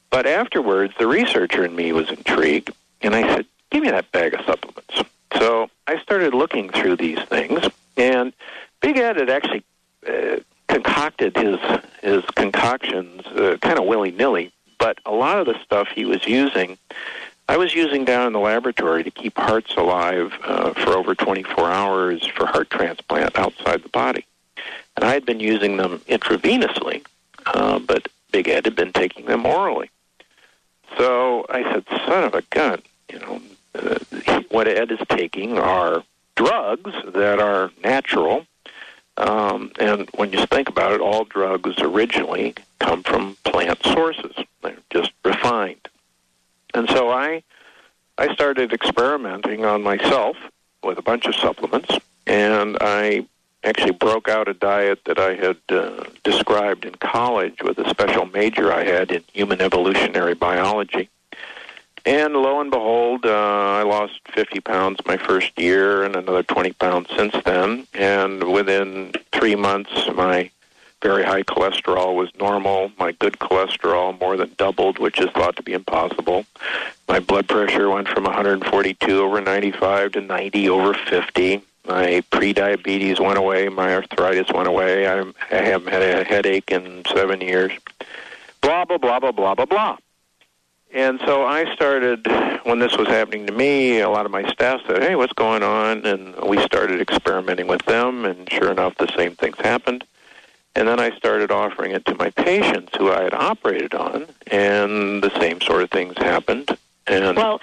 But 0.09 0.26
afterwards, 0.26 0.93
the 0.97 1.07
researcher 1.07 1.65
in 1.65 1.76
me 1.76 1.91
was 1.91 2.09
intrigued, 2.09 2.71
and 3.01 3.15
I 3.15 3.21
said, 3.21 3.45
"Give 3.69 3.84
me 3.84 3.89
that 3.91 4.11
bag 4.11 4.34
of 4.34 4.45
supplements." 4.45 5.03
So 5.38 5.69
I 5.88 5.99
started 6.01 6.34
looking 6.34 6.69
through 6.69 6.97
these 6.97 7.19
things, 7.23 7.67
and 7.97 8.34
Big 8.82 8.97
Ed 8.97 9.17
had 9.17 9.30
actually 9.30 9.63
uh, 10.07 10.38
concocted 10.67 11.36
his 11.36 11.59
his 12.01 12.23
concoctions 12.36 13.26
uh, 13.28 13.57
kind 13.61 13.80
of 13.80 13.86
willy 13.86 14.11
nilly. 14.11 14.51
But 14.78 14.99
a 15.05 15.11
lot 15.11 15.39
of 15.39 15.45
the 15.47 15.57
stuff 15.63 15.88
he 15.88 16.05
was 16.05 16.26
using, 16.28 16.78
I 17.47 17.57
was 17.57 17.75
using 17.75 18.05
down 18.05 18.27
in 18.27 18.33
the 18.33 18.39
laboratory 18.39 19.03
to 19.03 19.11
keep 19.11 19.37
hearts 19.37 19.75
alive 19.75 20.33
uh, 20.43 20.73
for 20.73 20.93
over 20.93 21.13
24 21.13 21.69
hours 21.69 22.25
for 22.25 22.47
heart 22.47 22.69
transplant 22.69 23.37
outside 23.37 23.83
the 23.83 23.89
body. 23.89 24.25
And 24.95 25.05
I 25.05 25.13
had 25.13 25.25
been 25.25 25.39
using 25.39 25.77
them 25.77 25.99
intravenously, 26.07 27.05
uh, 27.45 27.79
but 27.79 28.07
Big 28.31 28.47
Ed 28.47 28.65
had 28.65 28.75
been 28.75 28.93
taking 28.93 29.25
them 29.25 29.45
orally. 29.45 29.91
So 30.97 31.45
I 31.49 31.63
said, 31.63 31.85
son 32.07 32.23
of 32.23 32.33
a 32.33 32.41
gun, 32.43 32.81
you 33.11 33.19
know, 33.19 33.41
uh, 33.75 34.41
what 34.49 34.67
Ed 34.67 34.91
is 34.91 34.99
taking 35.09 35.59
are 35.59 36.03
drugs 36.35 36.93
that 37.13 37.39
are 37.39 37.71
natural. 37.83 38.45
Um, 39.17 39.71
and 39.79 40.09
when 40.15 40.31
you 40.33 40.45
think 40.47 40.67
about 40.67 40.93
it, 40.93 41.01
all 41.01 41.25
drugs 41.25 41.75
originally 41.79 42.55
come 42.79 43.03
from 43.03 43.37
plant 43.43 43.79
sources. 43.83 44.35
They're 44.61 44.77
just 44.89 45.11
refined. 45.23 45.87
And 46.76 46.89
so 46.89 47.09
I, 47.09 47.41
I 48.17 48.34
started 48.34 48.73
experimenting 48.73 49.63
on 49.63 49.82
myself 49.82 50.36
with 50.84 50.97
a 50.97 51.01
bunch 51.01 51.26
of 51.26 51.34
supplements, 51.34 51.97
and 52.28 52.78
I 52.82 53.26
actually 53.63 53.93
broke 53.93 54.28
out 54.28 54.49
a 54.49 54.53
diet 54.53 54.99
that 55.05 55.17
I 55.17 55.36
had 55.36 55.57
uh, 55.69 56.03
described 56.26 56.84
in 56.84 56.95
college 56.95 57.63
with 57.63 57.80
a 57.80 57.89
special 57.89 58.26
major 58.26 58.73
I 58.73 58.84
had 58.84 59.09
in 59.09 59.23
human 59.32 59.61
evolutionary 59.61 60.34
biology. 60.34 61.09
And 62.05 62.34
lo 62.34 62.59
and 62.59 62.69
behold, 62.69 63.26
uh, 63.26 63.30
I 63.30 63.84
lost 63.84 64.19
50 64.34 64.59
pounds 64.59 64.99
my 65.05 65.15
first 65.15 65.57
year 65.57 66.03
and 66.03 66.15
another 66.15 66.43
20 66.43 66.73
pounds 66.73 67.09
since 67.15 67.34
then. 67.45 67.88
And 67.93 68.51
within 68.51 69.13
three 69.32 69.55
months, 69.55 70.09
my 70.13 70.51
very 71.06 71.24
high 71.24 71.43
cholesterol 71.43 72.16
was 72.16 72.32
normal. 72.39 72.91
My 72.97 73.12
good 73.12 73.34
cholesterol 73.34 74.20
more 74.20 74.38
than 74.38 74.51
doubled, 74.58 74.97
which 74.97 75.20
is 75.20 75.30
thought 75.32 75.56
to 75.58 75.62
be 75.62 75.74
impossible. 75.74 76.45
My 77.08 77.20
blood 77.20 77.47
pressure 77.47 77.91
went 77.91 78.08
from 78.08 78.24
142 78.24 79.22
over 79.22 79.39
95 79.39 80.14
to 80.14 80.22
90 80.22 80.70
over 80.70 80.95
50. 80.95 81.62
My 81.88 82.24
prediabetes 82.32 83.20
went 83.20 83.38
away. 83.38 83.70
My 83.70 83.93
arthritis 83.93 84.51
went 84.51 84.68
away. 84.68 85.06
I, 85.06 85.22
I 85.51 85.56
haven't 85.56 85.93
had 85.93 86.01
a 86.01 86.24
headache 86.24 86.72
in 86.72 87.03
seven 87.14 87.39
years. 87.39 87.72
Blah, 88.62 88.86
blah, 88.86 88.97
blah, 88.97 89.20
blah, 89.20 89.32
blah, 89.32 89.53
blah, 89.53 89.66
blah. 89.66 89.97
And 90.91 91.20
so 91.24 91.45
I 91.45 91.72
started, 91.76 92.26
when 92.64 92.80
this 92.80 92.97
was 92.97 93.08
happening 93.10 93.45
to 93.45 93.53
me, 93.53 93.99
a 93.99 94.10
lot 94.10 94.26
of 94.26 94.32
my 94.32 94.49
staff 94.51 94.82
said, 94.88 95.03
hey, 95.03 95.16
what's 95.16 95.34
going 95.34 95.62
on? 95.62 96.03
And 96.03 96.34
we 96.49 96.58
started 96.64 96.99
experimenting 96.99 97.68
with 97.68 97.86
them, 97.86 98.26
and 98.26 98.51
sure 98.51 98.72
enough, 98.72 98.95
the 98.97 99.12
same 99.16 99.36
things 99.36 99.58
happened. 99.60 100.03
And 100.76 100.88
then 100.88 100.99
I 100.99 101.15
started 101.15 101.51
offering 101.51 101.91
it 101.91 102.05
to 102.05 102.15
my 102.15 102.30
patients 102.32 102.93
who 102.97 103.09
I 103.09 103.23
had 103.23 103.34
operated 103.34 103.93
on, 103.93 104.28
and 104.47 105.23
the 105.23 105.32
same 105.39 105.61
sort 105.61 105.84
of 105.84 105.89
things 105.89 106.17
happened. 106.17 106.78
And 107.07 107.38
Well, 107.38 107.61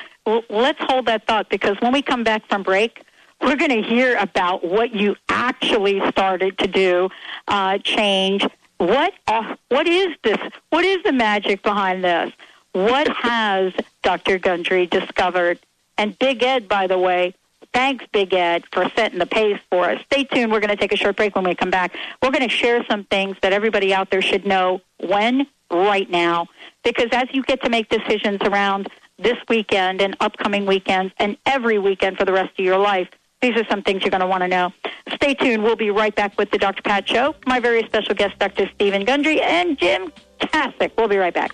let's 0.48 0.78
hold 0.80 1.06
that 1.06 1.26
thought 1.26 1.48
because 1.50 1.76
when 1.80 1.92
we 1.92 2.00
come 2.00 2.24
back 2.24 2.46
from 2.48 2.62
break, 2.62 3.04
we're 3.42 3.56
going 3.56 3.82
to 3.82 3.82
hear 3.82 4.16
about 4.16 4.64
what 4.64 4.94
you 4.94 5.16
actually 5.28 6.00
started 6.10 6.56
to 6.58 6.66
do, 6.66 7.10
uh, 7.48 7.78
change. 7.78 8.46
What 8.78 9.14
uh, 9.26 9.56
what 9.68 9.86
is 9.86 10.16
this? 10.22 10.38
What 10.70 10.84
is 10.84 11.02
the 11.02 11.12
magic 11.12 11.62
behind 11.62 12.04
this? 12.04 12.32
What 12.72 13.08
has 13.08 13.72
Dr. 14.02 14.38
Gundry 14.38 14.86
discovered? 14.86 15.58
And 15.98 16.18
Big 16.18 16.42
Ed, 16.42 16.68
by 16.68 16.86
the 16.86 16.98
way, 16.98 17.34
thanks 17.72 18.04
Big 18.12 18.32
Ed 18.34 18.64
for 18.72 18.90
setting 18.96 19.18
the 19.18 19.26
pace 19.26 19.58
for 19.70 19.90
us. 19.90 20.00
Stay 20.06 20.24
tuned. 20.24 20.52
We're 20.52 20.60
going 20.60 20.70
to 20.70 20.76
take 20.76 20.92
a 20.92 20.96
short 20.96 21.16
break 21.16 21.34
when 21.34 21.44
we 21.44 21.54
come 21.54 21.70
back. 21.70 21.96
We're 22.22 22.30
going 22.30 22.48
to 22.48 22.54
share 22.54 22.84
some 22.90 23.04
things 23.04 23.36
that 23.42 23.52
everybody 23.52 23.94
out 23.94 24.10
there 24.10 24.22
should 24.22 24.46
know 24.46 24.80
when, 24.98 25.46
right 25.70 26.08
now, 26.10 26.48
because 26.84 27.08
as 27.12 27.28
you 27.32 27.42
get 27.42 27.62
to 27.62 27.70
make 27.70 27.88
decisions 27.88 28.40
around 28.42 28.88
this 29.18 29.36
weekend 29.48 30.00
and 30.00 30.16
upcoming 30.20 30.66
weekends 30.66 31.12
and 31.18 31.36
every 31.46 31.78
weekend 31.78 32.18
for 32.18 32.24
the 32.24 32.32
rest 32.32 32.58
of 32.58 32.64
your 32.64 32.78
life, 32.78 33.08
these 33.40 33.56
are 33.56 33.64
some 33.68 33.82
things 33.82 34.02
you're 34.02 34.10
going 34.10 34.20
to 34.20 34.26
want 34.26 34.42
to 34.42 34.48
know. 34.48 34.72
Stay 35.14 35.34
tuned. 35.34 35.64
We'll 35.64 35.76
be 35.76 35.90
right 35.90 36.14
back 36.14 36.38
with 36.38 36.50
the 36.50 36.58
Dr. 36.58 36.82
Pat 36.82 37.08
Show. 37.08 37.34
My 37.46 37.58
very 37.58 37.82
special 37.84 38.14
guest, 38.14 38.38
Dr. 38.38 38.70
Steven 38.74 39.04
Gundry 39.04 39.40
and 39.40 39.76
Jim 39.76 40.12
Kaszyk. 40.40 40.92
We'll 40.96 41.08
be 41.08 41.18
right 41.18 41.34
back. 41.34 41.52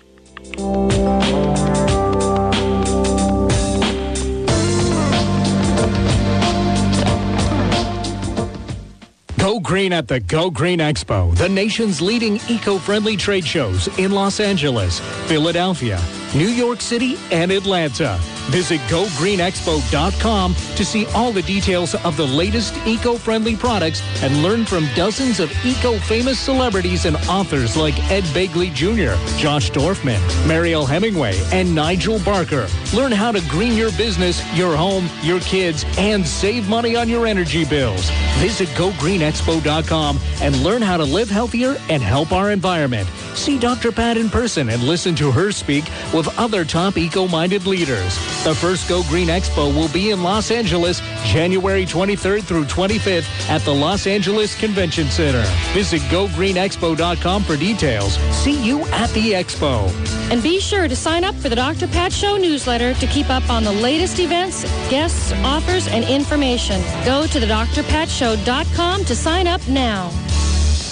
Go 9.49 9.59
green 9.59 9.93
at 9.93 10.07
the 10.07 10.19
Go 10.19 10.51
Green 10.51 10.77
Expo, 10.77 11.35
the 11.35 11.49
nation's 11.49 12.03
leading 12.03 12.39
eco-friendly 12.47 13.17
trade 13.17 13.43
shows 13.43 13.87
in 13.97 14.11
Los 14.11 14.39
Angeles, 14.39 14.99
Philadelphia, 15.25 15.97
New 16.35 16.47
York 16.47 16.81
City, 16.81 17.17
and 17.31 17.51
Atlanta. 17.51 18.17
Visit 18.49 18.79
GoGreenExpo.com 18.81 20.53
to 20.53 20.85
see 20.85 21.05
all 21.07 21.31
the 21.31 21.43
details 21.43 21.93
of 21.93 22.17
the 22.17 22.25
latest 22.25 22.75
eco-friendly 22.85 23.55
products 23.55 24.01
and 24.23 24.41
learn 24.41 24.65
from 24.65 24.87
dozens 24.95 25.39
of 25.39 25.51
eco-famous 25.65 26.39
celebrities 26.39 27.05
and 27.05 27.15
authors 27.27 27.77
like 27.77 27.97
Ed 28.09 28.23
Begley 28.25 28.73
Jr., 28.73 29.15
Josh 29.37 29.69
Dorfman, 29.71 30.19
Mariel 30.47 30.85
Hemingway, 30.85 31.39
and 31.51 31.73
Nigel 31.75 32.19
Barker. 32.19 32.67
Learn 32.93 33.11
how 33.11 33.31
to 33.31 33.41
green 33.47 33.73
your 33.73 33.91
business, 33.91 34.41
your 34.57 34.75
home, 34.75 35.07
your 35.21 35.39
kids, 35.41 35.85
and 35.97 36.25
save 36.25 36.67
money 36.67 36.95
on 36.95 37.07
your 37.07 37.27
energy 37.27 37.65
bills. 37.65 38.09
Visit 38.39 38.69
GoGreenExpo.com 38.69 40.19
and 40.41 40.55
learn 40.63 40.81
how 40.81 40.97
to 40.97 41.03
live 41.03 41.29
healthier 41.29 41.77
and 41.89 42.01
help 42.01 42.31
our 42.31 42.51
environment. 42.51 43.07
See 43.35 43.59
Dr. 43.59 43.91
Pat 43.91 44.17
in 44.17 44.29
person 44.29 44.69
and 44.69 44.81
listen 44.83 45.15
to 45.15 45.31
her 45.31 45.51
speak 45.51 45.85
with 46.19 46.37
other 46.37 46.65
top 46.65 46.97
eco-minded 46.97 47.65
leaders. 47.65 48.17
The 48.43 48.53
first 48.53 48.89
Go 48.89 49.03
Green 49.03 49.29
Expo 49.29 49.73
will 49.73 49.87
be 49.87 50.09
in 50.09 50.21
Los 50.21 50.51
Angeles 50.51 50.99
January 51.23 51.85
23rd 51.85 52.43
through 52.43 52.65
25th 52.65 53.49
at 53.49 53.61
the 53.61 53.73
Los 53.73 54.05
Angeles 54.05 54.59
Convention 54.59 55.07
Center. 55.07 55.43
Visit 55.71 56.01
gogreenexpo.com 56.11 57.43
for 57.43 57.55
details. 57.55 58.17
See 58.43 58.61
you 58.61 58.81
at 58.87 59.09
the 59.11 59.31
expo. 59.31 59.89
And 60.29 60.43
be 60.43 60.59
sure 60.59 60.89
to 60.89 60.95
sign 60.95 61.23
up 61.23 61.35
for 61.35 61.47
the 61.47 61.55
Dr. 61.55 61.87
Pat 61.87 62.11
Show 62.11 62.35
newsletter 62.35 62.93
to 62.95 63.07
keep 63.07 63.29
up 63.29 63.49
on 63.49 63.63
the 63.63 63.71
latest 63.71 64.19
events, 64.19 64.63
guests, 64.89 65.31
offers, 65.45 65.87
and 65.87 66.03
information. 66.03 66.81
Go 67.05 67.27
to 67.27 67.39
thedrpatshow.com 67.39 69.05
to 69.05 69.15
sign 69.15 69.47
up 69.47 69.65
now. 69.69 70.11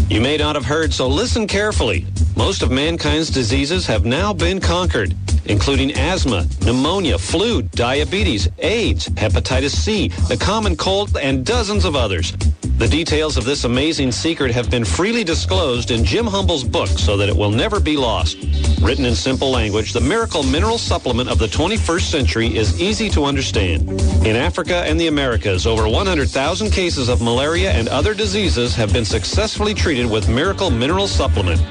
You 0.10 0.22
may 0.22 0.38
not 0.38 0.56
have 0.56 0.66
heard, 0.66 0.94
so 0.94 1.08
listen 1.08 1.48
carefully. 1.48 2.06
Most 2.36 2.64
of 2.64 2.72
mankind's 2.72 3.30
diseases 3.30 3.86
have 3.88 4.06
now 4.06 4.34
been 4.34 4.60
conquered, 4.60 5.16
including 5.46 5.94
asthma, 5.94 6.48
pneumonia, 6.62 7.18
flu, 7.18 7.62
diabetes, 7.62 8.50
AIDS, 8.60 9.10
hepatitis 9.10 9.72
C, 9.72 10.08
the 10.30 10.38
common 10.38 10.76
cold, 10.76 11.16
and 11.18 11.46
dozens 11.46 11.86
of 11.86 11.96
others. 11.96 12.34
The 12.82 12.88
details 12.88 13.38
of 13.38 13.46
this 13.46 13.64
amazing 13.64 14.12
secret 14.12 14.52
have 14.54 14.72
been 14.72 14.84
freely 14.84 15.24
disclosed 15.24 15.92
in 15.92 16.04
Jim 16.04 16.26
Humble's 16.26 16.64
book 16.64 16.88
so 16.88 17.16
that 17.16 17.30
it 17.30 17.36
will 17.38 17.52
never 17.52 17.80
be 17.80 17.96
lost. 17.96 18.40
Written 18.82 19.06
in 19.06 19.14
simple 19.14 19.52
language, 19.52 19.94
the 19.94 20.02
Miracle 20.02 20.42
Mineral 20.42 20.80
Supplement 20.80 21.30
of 21.30 21.38
the 21.38 21.46
21st 21.46 22.10
century 22.10 22.58
is 22.58 22.82
easy 22.82 23.08
to 23.12 23.26
understand. 23.26 23.88
In 24.26 24.36
Africa 24.36 24.78
and 24.78 25.00
the 25.00 25.06
Americas, 25.06 25.68
over 25.68 25.88
100,000 25.88 26.72
cases 26.72 27.08
of 27.08 27.22
malaria 27.22 27.72
and 27.72 27.88
other 27.88 28.16
diseases 28.16 28.74
have 28.74 28.92
been 28.92 29.06
successfully 29.06 29.76
treated 29.76 30.10
with 30.10 30.28
Miracle 30.28 30.72
Mineral 30.72 31.08
Supplement. 31.08 31.62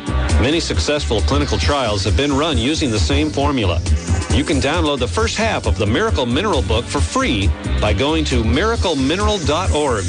Many 0.40 0.61
successful 0.61 1.22
clinical 1.22 1.58
trials 1.58 2.04
have 2.04 2.16
been 2.16 2.32
run 2.32 2.56
using 2.56 2.92
the 2.92 3.00
same 3.00 3.30
formula. 3.30 3.80
You 4.32 4.44
can 4.44 4.58
download 4.58 5.00
the 5.00 5.08
first 5.08 5.36
half 5.36 5.66
of 5.66 5.76
the 5.76 5.86
Miracle 5.86 6.24
Mineral 6.24 6.62
book 6.62 6.84
for 6.84 7.00
free 7.00 7.48
by 7.80 7.94
going 7.94 8.24
to 8.26 8.44
miraclemineral.org. 8.44 10.04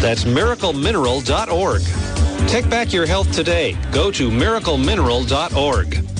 That's 0.00 0.24
miraclemineral.org. 0.40 1.82
Take 2.48 2.70
back 2.70 2.94
your 2.94 3.04
health 3.04 3.30
today. 3.30 3.76
Go 3.92 4.10
to 4.12 4.30
miraclemineral.org. 4.30 6.19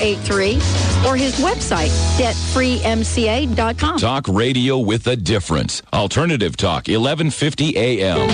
888-252-3083, 0.00 1.06
or 1.06 1.16
his 1.16 1.36
website, 1.36 1.90
debtfreemca.com. 2.18 3.98
Talk 3.98 4.28
radio 4.28 4.78
with 4.78 5.06
a 5.06 5.16
difference. 5.16 5.82
Alternative 5.92 6.56
Talk, 6.56 6.88
1150 6.88 7.76
AM. 7.76 8.28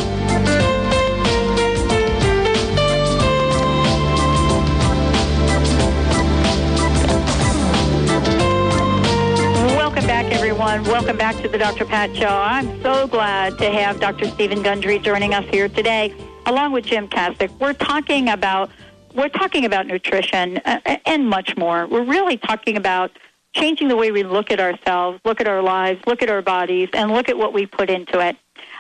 Welcome 9.77 10.07
back, 10.07 10.33
everyone. 10.33 10.85
Welcome 10.85 11.17
back 11.19 11.37
to 11.43 11.49
the 11.49 11.59
Dr. 11.59 11.85
Pat 11.85 12.15
Show. 12.17 12.27
I'm 12.27 12.81
so 12.83 13.07
glad 13.07 13.59
to 13.59 13.71
have 13.71 14.01
Dr. 14.01 14.27
Steven 14.29 14.63
Gundry 14.63 14.99
joining 14.99 15.35
us 15.35 15.45
here 15.51 15.69
today, 15.69 16.15
along 16.47 16.73
with 16.73 16.87
Jim 16.87 17.09
Kaszyk. 17.09 17.51
We're 17.61 17.75
talking 17.75 18.29
about 18.29 18.71
we're 19.15 19.29
talking 19.29 19.65
about 19.65 19.87
nutrition 19.87 20.59
uh, 20.59 20.81
and 21.07 21.29
much 21.29 21.57
more. 21.57 21.87
We're 21.87 22.05
really 22.05 22.37
talking 22.37 22.77
about 22.77 23.11
changing 23.55 23.89
the 23.89 23.97
way 23.97 24.11
we 24.11 24.23
look 24.23 24.51
at 24.51 24.61
ourselves, 24.61 25.21
look 25.25 25.41
at 25.41 25.49
our 25.49 25.63
lives, 25.63 26.01
look 26.07 26.23
at 26.23 26.31
our 26.31 26.43
bodies, 26.43 26.89
and 26.93 27.11
look 27.11 27.29
at 27.29 27.37
what 27.37 27.53
we 27.53 27.67
put 27.67 27.91
into 27.91 28.19
it. 28.21 28.37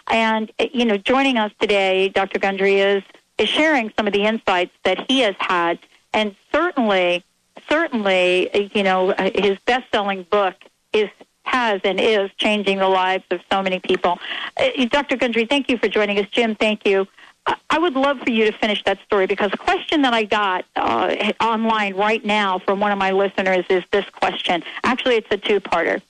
And 0.09 0.51
you 0.73 0.85
know, 0.85 0.97
joining 0.97 1.37
us 1.37 1.53
today, 1.61 2.09
Dr. 2.09 2.39
Gundry 2.39 2.81
is 2.81 3.03
is 3.39 3.49
sharing 3.49 3.93
some 3.97 4.07
of 4.07 4.13
the 4.13 4.25
insights 4.25 4.73
that 4.85 5.11
he 5.11 5.21
has 5.21 5.35
had, 5.39 5.79
and 6.13 6.35
certainly, 6.53 7.25
certainly, 7.69 8.71
you 8.75 8.83
know, 8.83 9.15
his 9.35 9.59
best-selling 9.67 10.25
book 10.31 10.55
is 10.93 11.09
has 11.45 11.81
and 11.85 12.01
is 12.01 12.31
changing 12.37 12.79
the 12.79 12.89
lives 12.89 13.25
of 13.31 13.41
so 13.51 13.63
many 13.63 13.81
people. 13.81 14.19
Uh, 14.57 14.87
Dr. 14.87 15.17
Gundry, 15.17 15.45
thank 15.47 15.69
you 15.69 15.77
for 15.77 15.89
joining 15.89 16.19
us. 16.19 16.27
Jim, 16.31 16.55
thank 16.55 16.87
you. 16.87 17.07
I 17.47 17.79
would 17.79 17.95
love 17.95 18.21
for 18.21 18.31
you 18.31 18.45
to 18.51 18.57
finish 18.59 18.83
that 18.85 18.99
story 19.05 19.27
because 19.27 19.53
a 19.53 19.57
question 19.57 20.03
that 20.03 20.15
I 20.15 20.25
got 20.25 20.65
uh, 20.77 21.33
online 21.41 21.95
right 21.97 22.25
now 22.25 22.59
from 22.59 22.81
one 22.81 22.93
of 22.93 22.99
my 22.99 23.11
listeners 23.11 23.65
is 23.69 23.83
this 23.91 24.05
question. 24.11 24.63
Actually, 24.85 25.17
it's 25.17 25.27
a 25.31 25.37
two-parter, 25.39 26.03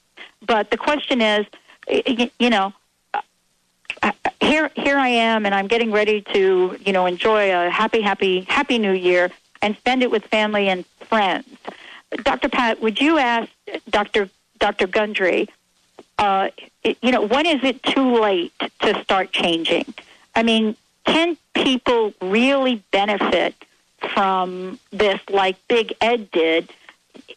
but 0.45 0.71
the 0.71 0.77
question 0.77 1.23
is, 1.23 1.47
you 2.39 2.51
know, 2.51 2.73
uh, 4.03 4.13
here 4.41 4.71
here 4.75 4.99
I 4.99 5.09
am, 5.09 5.47
and 5.47 5.55
I'm 5.55 5.69
getting 5.69 5.93
ready 5.93 6.23
to 6.33 6.77
you 6.81 6.93
know 6.93 7.07
enjoy 7.07 7.55
a 7.55 7.71
happy, 7.71 8.01
happy, 8.01 8.41
happy 8.43 8.79
New 8.79 8.93
Year 8.93 9.31
and 9.63 9.77
spend 9.77 10.03
it 10.03 10.11
with 10.11 10.25
family 10.25 10.69
and 10.69 10.85
friends. 11.09 11.47
Dr. 12.25 12.49
Pat, 12.49 12.83
would 12.83 13.01
you 13.01 13.19
ask 13.19 13.49
Dr. 13.89 14.29
Dr. 14.59 14.87
Gundry, 14.87 15.49
uh, 16.19 16.51
you 16.85 17.11
know, 17.11 17.23
when 17.23 17.47
is 17.47 17.65
it 17.65 17.83
too 17.83 18.21
late 18.21 18.53
to 18.81 19.01
start 19.03 19.33
changing? 19.33 19.95
I 20.35 20.43
mean, 20.43 20.77
can 21.05 21.37
people 21.55 22.13
really 22.21 22.83
benefit 22.91 23.55
from 24.15 24.79
this 24.91 25.21
like 25.31 25.57
Big 25.69 25.95
Ed 26.01 26.31
did 26.31 26.71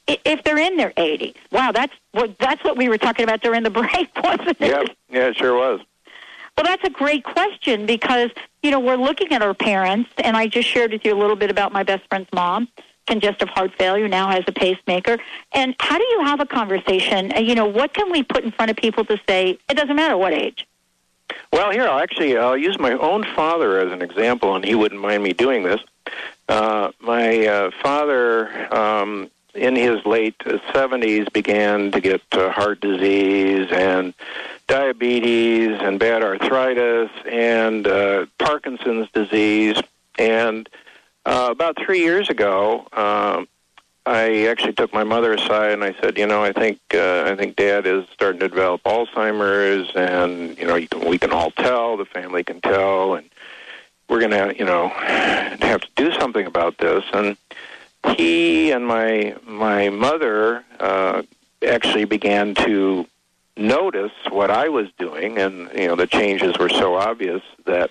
if 0.08 0.44
they're 0.44 0.58
in 0.58 0.78
their 0.78 0.92
80s? 0.92 1.36
Wow, 1.52 1.72
that's 1.72 1.94
what 2.12 2.38
that's 2.40 2.64
what 2.64 2.78
we 2.78 2.90
were 2.90 2.98
talking 2.98 3.24
about 3.24 3.42
during 3.42 3.64
the 3.64 3.70
break, 3.82 4.10
wasn't 4.24 4.50
it? 4.50 4.58
Yeah, 4.60 4.84
yeah, 5.10 5.28
it 5.28 5.38
sure 5.38 5.56
was. 5.56 5.82
Well, 6.58 6.64
that's 6.64 6.86
a 6.86 6.90
great 6.90 7.24
question 7.24 7.86
because 7.86 8.32
you 8.64 8.72
know 8.72 8.80
we're 8.80 8.96
looking 8.96 9.32
at 9.34 9.42
our 9.42 9.54
parents, 9.54 10.10
and 10.18 10.38
I 10.38 10.48
just 10.48 10.70
shared 10.70 10.92
with 10.92 11.04
you 11.04 11.14
a 11.14 11.20
little 11.20 11.36
bit 11.36 11.52
about 11.52 11.74
my 11.74 11.84
best 11.84 12.08
friend's 12.08 12.30
mom, 12.34 12.70
congestive 13.08 13.50
heart 13.50 13.72
failure, 13.78 14.08
now 14.08 14.30
has 14.30 14.44
a 14.48 14.54
pacemaker. 14.54 15.18
And 15.52 15.76
how 15.80 15.98
do 15.98 16.04
you 16.04 16.22
have 16.24 16.40
a 16.40 16.46
conversation? 16.46 17.32
You 17.44 17.56
know, 17.56 17.66
what 17.66 17.94
can 17.94 18.12
we 18.12 18.24
put 18.24 18.44
in 18.44 18.52
front 18.52 18.72
of 18.72 18.78
people 18.78 19.04
to 19.06 19.20
say 19.28 19.58
it 19.70 19.74
doesn't 19.76 19.96
matter 19.96 20.18
what 20.18 20.34
age? 20.34 20.66
Well, 21.52 21.72
here 21.72 21.88
I'll 21.88 22.00
actually 22.00 22.38
I'll 22.38 22.58
use 22.58 22.78
my 22.80 22.94
own 22.94 23.24
father 23.36 23.80
as 23.80 23.92
an 23.92 24.02
example, 24.02 24.56
and 24.56 24.66
he 24.66 24.76
wouldn't 24.76 25.02
mind 25.02 25.24
me 25.24 25.34
doing 25.34 25.64
this. 25.64 25.82
Uh, 26.48 26.92
my 27.00 27.48
uh, 27.48 27.72
father, 27.82 28.74
um, 28.74 29.30
in 29.54 29.76
his 29.76 30.06
late 30.06 30.36
seventies, 30.74 31.28
began 31.30 31.92
to 31.92 32.02
get 32.02 32.22
uh, 32.34 32.52
heart 32.52 32.82
disease 32.82 33.68
and 33.72 34.14
diabetes 34.68 35.78
and 35.80 36.00
bad 36.00 36.24
arthritis 36.24 37.10
and 37.30 37.88
uh, 37.88 38.26
Parkinson's 38.38 39.10
disease. 39.12 39.78
And 40.18 40.68
uh, 41.26 41.50
about 41.52 41.78
three 41.84 42.00
years 42.00 42.30
ago, 42.30 42.88
um, 42.94 43.48
I 44.06 44.46
actually 44.46 44.74
took 44.74 44.94
my 44.94 45.04
mother 45.04 45.34
aside 45.34 45.72
and 45.72 45.84
I 45.84 45.96
said, 46.00 46.18
you 46.18 46.28
know, 46.28 46.44
I 46.44 46.52
think 46.52 46.80
uh, 46.94 47.24
I 47.26 47.36
think 47.36 47.56
Dad 47.56 47.88
is 47.88 48.06
starting 48.14 48.40
to 48.42 48.48
develop 48.48 48.84
Alzheimer's, 48.84 49.92
and 49.96 50.58
you 50.58 50.66
know, 50.66 50.76
you 50.76 50.88
can, 50.88 51.10
we 51.10 51.18
can 51.18 51.32
all 51.32 51.52
tell, 51.52 51.98
the 51.98 52.06
family 52.06 52.44
can 52.44 52.62
tell, 52.62 53.16
and 53.16 53.28
we're 54.08 54.20
going 54.20 54.32
to, 54.32 54.56
you 54.58 54.66
know, 54.66 54.90
have 54.90 55.82
to 55.82 55.88
do 55.96 56.12
something 56.14 56.46
about 56.46 56.78
this. 56.78 57.04
And 57.14 57.36
he 58.16 58.72
and 58.72 58.86
my 58.86 59.36
my 59.48 59.90
mother 59.90 60.64
uh, 60.80 61.24
actually 61.68 62.06
began 62.06 62.54
to 62.56 63.08
notice 63.58 64.12
what 64.30 64.52
I 64.52 64.70
was 64.70 64.88
doing, 65.00 65.40
and 65.40 65.70
you 65.74 65.88
know, 65.88 65.96
the 65.96 66.08
changes 66.08 66.58
were 66.60 66.70
so 66.70 66.96
obvious 66.96 67.42
that 67.66 67.90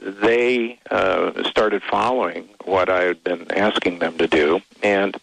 they 0.00 0.78
uh, 0.90 1.42
started 1.44 1.82
following 1.82 2.48
what 2.64 2.88
I 2.88 3.02
had 3.02 3.24
been 3.24 3.50
asking 3.52 3.98
them 3.98 4.18
to 4.18 4.26
do. 4.26 4.60
And 4.82 5.16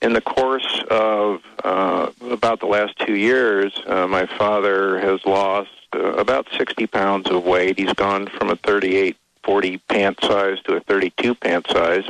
in 0.00 0.12
the 0.12 0.20
course 0.20 0.82
of 0.90 1.42
uh, 1.64 2.10
about 2.30 2.60
the 2.60 2.66
last 2.66 2.98
two 2.98 3.16
years, 3.16 3.80
uh, 3.86 4.06
my 4.06 4.26
father 4.26 4.98
has 5.00 5.24
lost 5.24 5.70
uh, 5.94 6.14
about 6.14 6.46
60 6.56 6.86
pounds 6.86 7.30
of 7.30 7.44
weight. 7.44 7.78
He's 7.78 7.92
gone 7.94 8.26
from 8.26 8.50
a 8.50 8.56
38, 8.56 9.16
40 9.42 9.78
pant 9.88 10.18
size 10.22 10.60
to 10.62 10.76
a 10.76 10.80
32 10.80 11.34
pant 11.34 11.66
size. 11.68 12.04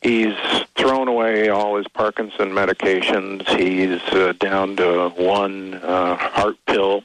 He's 0.00 0.36
thrown 0.76 1.08
away 1.08 1.48
all 1.48 1.76
his 1.76 1.88
Parkinson 1.88 2.50
medications. 2.50 3.48
He's 3.58 4.02
uh, 4.12 4.34
down 4.38 4.76
to 4.76 5.08
one 5.16 5.74
uh, 5.74 6.16
heart 6.16 6.56
pill. 6.66 7.04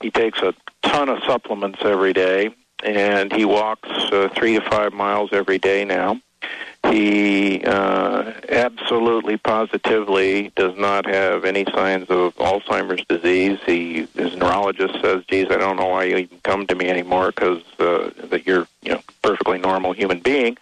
He 0.00 0.10
takes 0.10 0.40
a 0.40 0.54
ton 0.82 1.08
of 1.08 1.22
supplements 1.24 1.78
every 1.82 2.12
day, 2.12 2.54
and 2.82 3.32
he 3.32 3.44
walks 3.44 3.88
uh, 4.12 4.28
three 4.34 4.54
to 4.54 4.60
five 4.60 4.92
miles 4.92 5.30
every 5.32 5.58
day 5.58 5.84
now. 5.84 6.20
He 6.90 7.64
uh, 7.64 8.32
absolutely 8.48 9.36
positively 9.38 10.52
does 10.54 10.76
not 10.78 11.04
have 11.06 11.44
any 11.44 11.64
signs 11.64 12.08
of 12.08 12.36
Alzheimer's 12.36 13.04
disease. 13.06 13.58
He, 13.66 14.06
his 14.14 14.36
neurologist 14.36 15.00
says, 15.00 15.24
"Geez, 15.26 15.46
I 15.50 15.56
don't 15.56 15.76
know 15.76 15.86
why 15.86 16.04
you 16.04 16.16
even 16.18 16.38
come 16.44 16.66
to 16.68 16.76
me 16.76 16.88
anymore 16.88 17.32
because 17.32 17.62
uh, 17.80 18.10
that 18.28 18.46
you're, 18.46 18.68
you 18.82 18.92
know, 18.92 19.00
perfectly 19.22 19.58
normal 19.58 19.92
human 19.94 20.20
being." 20.20 20.56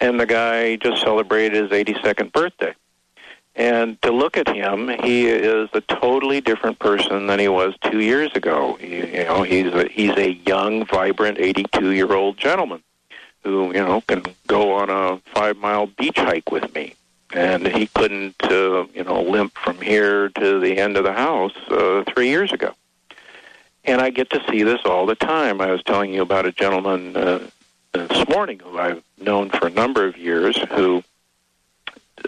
And 0.00 0.18
the 0.18 0.26
guy 0.26 0.76
just 0.76 1.02
celebrated 1.02 1.70
his 1.70 1.70
82nd 1.70 2.32
birthday. 2.32 2.74
And 3.58 4.00
to 4.02 4.12
look 4.12 4.36
at 4.36 4.48
him, 4.48 4.88
he 5.02 5.26
is 5.26 5.68
a 5.72 5.80
totally 5.80 6.40
different 6.40 6.78
person 6.78 7.26
than 7.26 7.40
he 7.40 7.48
was 7.48 7.74
two 7.90 7.98
years 7.98 8.30
ago. 8.36 8.78
You 8.78 9.24
know, 9.24 9.42
he's 9.42 9.74
a, 9.74 9.88
he's 9.88 10.16
a 10.16 10.34
young, 10.46 10.86
vibrant, 10.86 11.38
82 11.38 11.90
year 11.90 12.12
old 12.12 12.38
gentleman 12.38 12.84
who 13.42 13.66
you 13.66 13.84
know 13.84 14.00
can 14.02 14.22
go 14.46 14.74
on 14.74 14.90
a 14.90 15.18
five 15.34 15.56
mile 15.56 15.86
beach 15.86 16.18
hike 16.18 16.52
with 16.52 16.72
me. 16.72 16.94
And 17.34 17.66
he 17.66 17.88
couldn't 17.88 18.42
uh, 18.44 18.86
you 18.94 19.02
know 19.04 19.22
limp 19.22 19.54
from 19.58 19.80
here 19.80 20.28
to 20.28 20.60
the 20.60 20.78
end 20.78 20.96
of 20.96 21.02
the 21.02 21.12
house 21.12 21.56
uh, 21.68 22.04
three 22.04 22.28
years 22.28 22.52
ago. 22.52 22.74
And 23.84 24.00
i 24.00 24.10
get 24.10 24.30
to 24.30 24.42
see 24.48 24.62
this 24.62 24.82
all 24.84 25.04
the 25.04 25.14
time. 25.14 25.60
I 25.60 25.72
was 25.72 25.82
telling 25.82 26.14
you 26.14 26.22
about 26.22 26.46
a 26.46 26.52
gentleman 26.52 27.16
uh, 27.16 27.48
this 27.92 28.28
morning 28.28 28.60
who 28.60 28.78
i've 28.78 29.02
known 29.18 29.50
for 29.50 29.66
a 29.66 29.70
number 29.70 30.06
of 30.06 30.16
years 30.16 30.56
who 30.70 31.02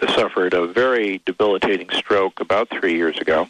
suffered 0.09 0.53
a 0.53 0.67
very 0.67 1.21
debilitating 1.25 1.89
stroke 1.91 2.39
about 2.39 2.69
three 2.69 2.95
years 2.95 3.17
ago 3.17 3.47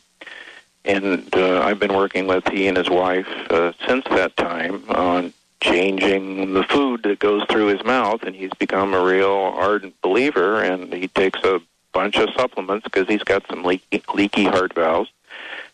and 0.86 1.34
uh, 1.36 1.62
I've 1.62 1.80
been 1.80 1.94
working 1.94 2.28
with 2.28 2.48
he 2.48 2.68
and 2.68 2.78
his 2.78 2.89
wife 2.89 3.28
uh, 3.50 3.74
since 3.88 4.06
that 4.06 4.36
time 4.38 4.84
on 4.89 5.34
changing 5.62 6.54
the 6.54 6.64
food 6.64 7.04
that 7.04 7.20
goes 7.20 7.44
through 7.50 7.68
his 7.68 7.84
mouth, 7.84 8.24
and 8.24 8.36
he's 8.36 8.54
become 8.58 8.94
a 8.94 9.04
real 9.04 9.54
ardent 9.56 10.00
believer. 10.02 10.62
And 10.62 10.92
he 10.92 11.08
takes 11.08 11.39
a 11.44 11.62
bunch 11.94 12.18
of 12.18 12.30
supplements 12.36 12.84
because 12.86 13.08
he's 13.08 13.24
got 13.24 13.46
some 13.48 13.64
leaky, 13.64 14.04
leaky 14.14 14.46
heart 14.46 14.74
valves. 14.74 15.12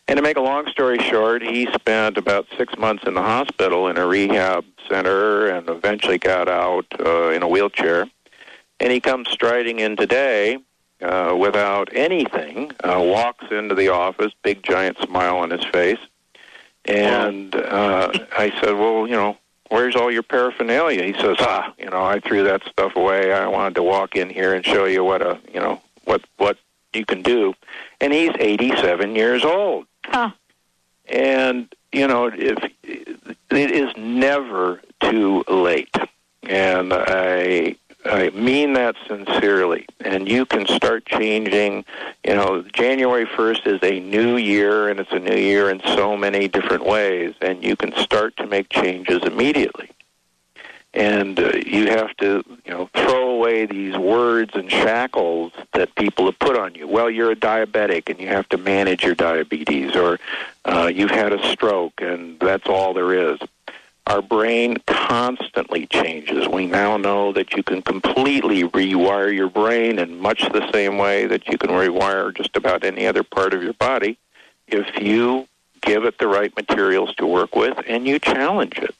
And 0.06 0.16
to 0.16 0.22
make 0.22 0.36
a 0.36 0.42
long 0.42 0.66
story 0.68 0.98
short, 0.98 1.42
he 1.42 1.66
spent 1.72 2.16
about 2.16 2.46
six 2.56 2.76
months 2.78 3.04
in 3.06 3.14
the 3.14 3.22
hospital 3.22 3.88
in 3.88 3.98
a 3.98 4.06
rehab 4.06 4.64
center, 4.88 5.48
and 5.48 5.68
eventually 5.68 6.18
got 6.18 6.48
out 6.48 6.86
uh, 7.00 7.28
in 7.30 7.42
a 7.42 7.48
wheelchair. 7.48 8.06
And 8.80 8.92
he 8.92 9.00
comes 9.00 9.28
striding 9.30 9.80
in 9.80 9.96
today 9.96 10.58
uh, 11.02 11.36
without 11.38 11.88
anything, 11.92 12.72
uh, 12.84 13.00
walks 13.00 13.46
into 13.50 13.74
the 13.74 13.88
office, 13.88 14.32
big 14.42 14.62
giant 14.62 14.98
smile 14.98 15.38
on 15.38 15.50
his 15.50 15.64
face. 15.66 15.98
And 16.84 17.54
uh, 17.54 18.10
I 18.36 18.50
said, 18.60 18.74
well, 18.74 19.06
you 19.06 19.14
know, 19.14 19.36
where's 19.68 19.96
all 19.96 20.10
your 20.10 20.22
paraphernalia? 20.22 21.02
He 21.04 21.12
says, 21.14 21.36
ah, 21.40 21.72
you 21.78 21.90
know, 21.90 22.02
I 22.02 22.20
threw 22.20 22.44
that 22.44 22.64
stuff 22.64 22.96
away. 22.96 23.32
I 23.32 23.46
wanted 23.46 23.74
to 23.76 23.82
walk 23.82 24.16
in 24.16 24.30
here 24.30 24.54
and 24.54 24.64
show 24.64 24.84
you 24.86 25.04
what 25.04 25.22
a, 25.22 25.38
you 25.52 25.60
know, 25.60 25.80
what 26.04 26.22
what 26.38 26.56
you 26.94 27.04
can 27.04 27.22
do. 27.22 27.54
And 28.00 28.12
he's 28.12 28.30
87 28.38 29.14
years 29.14 29.44
old. 29.44 29.86
Huh. 30.06 30.30
And 31.06 31.72
you 31.92 32.06
know, 32.06 32.26
if 32.26 32.58
it 32.82 33.70
is 33.70 33.94
never 33.96 34.80
too 35.00 35.44
late. 35.48 35.94
And 36.44 36.92
I 36.94 37.76
I 38.04 38.30
mean 38.30 38.72
that 38.74 38.96
sincerely. 39.06 39.86
And 40.00 40.28
you 40.28 40.46
can 40.46 40.66
start 40.66 41.04
changing. 41.06 41.84
You 42.24 42.34
know, 42.34 42.62
January 42.72 43.26
1st 43.26 43.66
is 43.66 43.80
a 43.82 44.00
new 44.00 44.36
year, 44.36 44.88
and 44.88 45.00
it's 45.00 45.12
a 45.12 45.18
new 45.18 45.36
year 45.36 45.70
in 45.70 45.80
so 45.80 46.16
many 46.16 46.48
different 46.48 46.86
ways. 46.86 47.34
And 47.40 47.62
you 47.62 47.76
can 47.76 47.94
start 47.96 48.36
to 48.38 48.46
make 48.46 48.68
changes 48.70 49.22
immediately. 49.24 49.90
And 50.94 51.38
uh, 51.38 51.52
you 51.66 51.90
have 51.90 52.16
to, 52.16 52.42
you 52.64 52.72
know, 52.72 52.88
throw 52.94 53.30
away 53.30 53.66
these 53.66 53.96
words 53.96 54.52
and 54.54 54.70
shackles 54.70 55.52
that 55.74 55.94
people 55.96 56.24
have 56.26 56.38
put 56.38 56.56
on 56.56 56.74
you. 56.74 56.88
Well, 56.88 57.10
you're 57.10 57.32
a 57.32 57.36
diabetic, 57.36 58.08
and 58.08 58.18
you 58.18 58.28
have 58.28 58.48
to 58.48 58.58
manage 58.58 59.04
your 59.04 59.14
diabetes, 59.14 59.94
or 59.94 60.18
uh, 60.64 60.90
you've 60.92 61.10
had 61.10 61.32
a 61.32 61.52
stroke, 61.52 62.00
and 62.00 62.40
that's 62.40 62.66
all 62.66 62.94
there 62.94 63.12
is 63.12 63.38
our 64.08 64.22
brain 64.22 64.78
constantly 64.86 65.86
changes. 65.86 66.48
We 66.48 66.66
now 66.66 66.96
know 66.96 67.32
that 67.32 67.52
you 67.52 67.62
can 67.62 67.82
completely 67.82 68.62
rewire 68.62 69.34
your 69.34 69.50
brain 69.50 69.98
in 69.98 70.18
much 70.18 70.42
the 70.52 70.70
same 70.72 70.96
way 70.96 71.26
that 71.26 71.46
you 71.46 71.58
can 71.58 71.70
rewire 71.70 72.34
just 72.34 72.56
about 72.56 72.84
any 72.84 73.06
other 73.06 73.22
part 73.22 73.52
of 73.52 73.62
your 73.62 73.74
body 73.74 74.18
if 74.66 75.00
you 75.00 75.46
give 75.82 76.04
it 76.04 76.18
the 76.18 76.26
right 76.26 76.54
materials 76.56 77.14
to 77.16 77.26
work 77.26 77.54
with 77.54 77.78
and 77.86 78.06
you 78.06 78.18
challenge 78.18 78.78
it. 78.78 78.94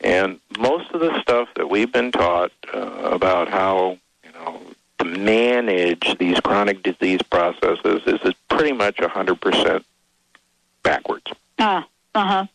And 0.00 0.38
most 0.58 0.90
of 0.92 1.00
the 1.00 1.20
stuff 1.22 1.48
that 1.56 1.70
we've 1.70 1.92
been 1.92 2.12
taught 2.12 2.52
uh, 2.72 2.78
about 2.78 3.48
how, 3.48 3.98
you 4.22 4.32
know, 4.32 4.60
to 4.98 5.04
manage 5.04 6.16
these 6.18 6.38
chronic 6.40 6.82
disease 6.82 7.22
processes 7.22 8.02
is, 8.06 8.34
pretty 8.48 8.72
much 8.72 8.96
100% 8.96 9.84
backwards. 10.82 11.30
Ah, 11.60 11.86
uh-huh. 12.12 12.46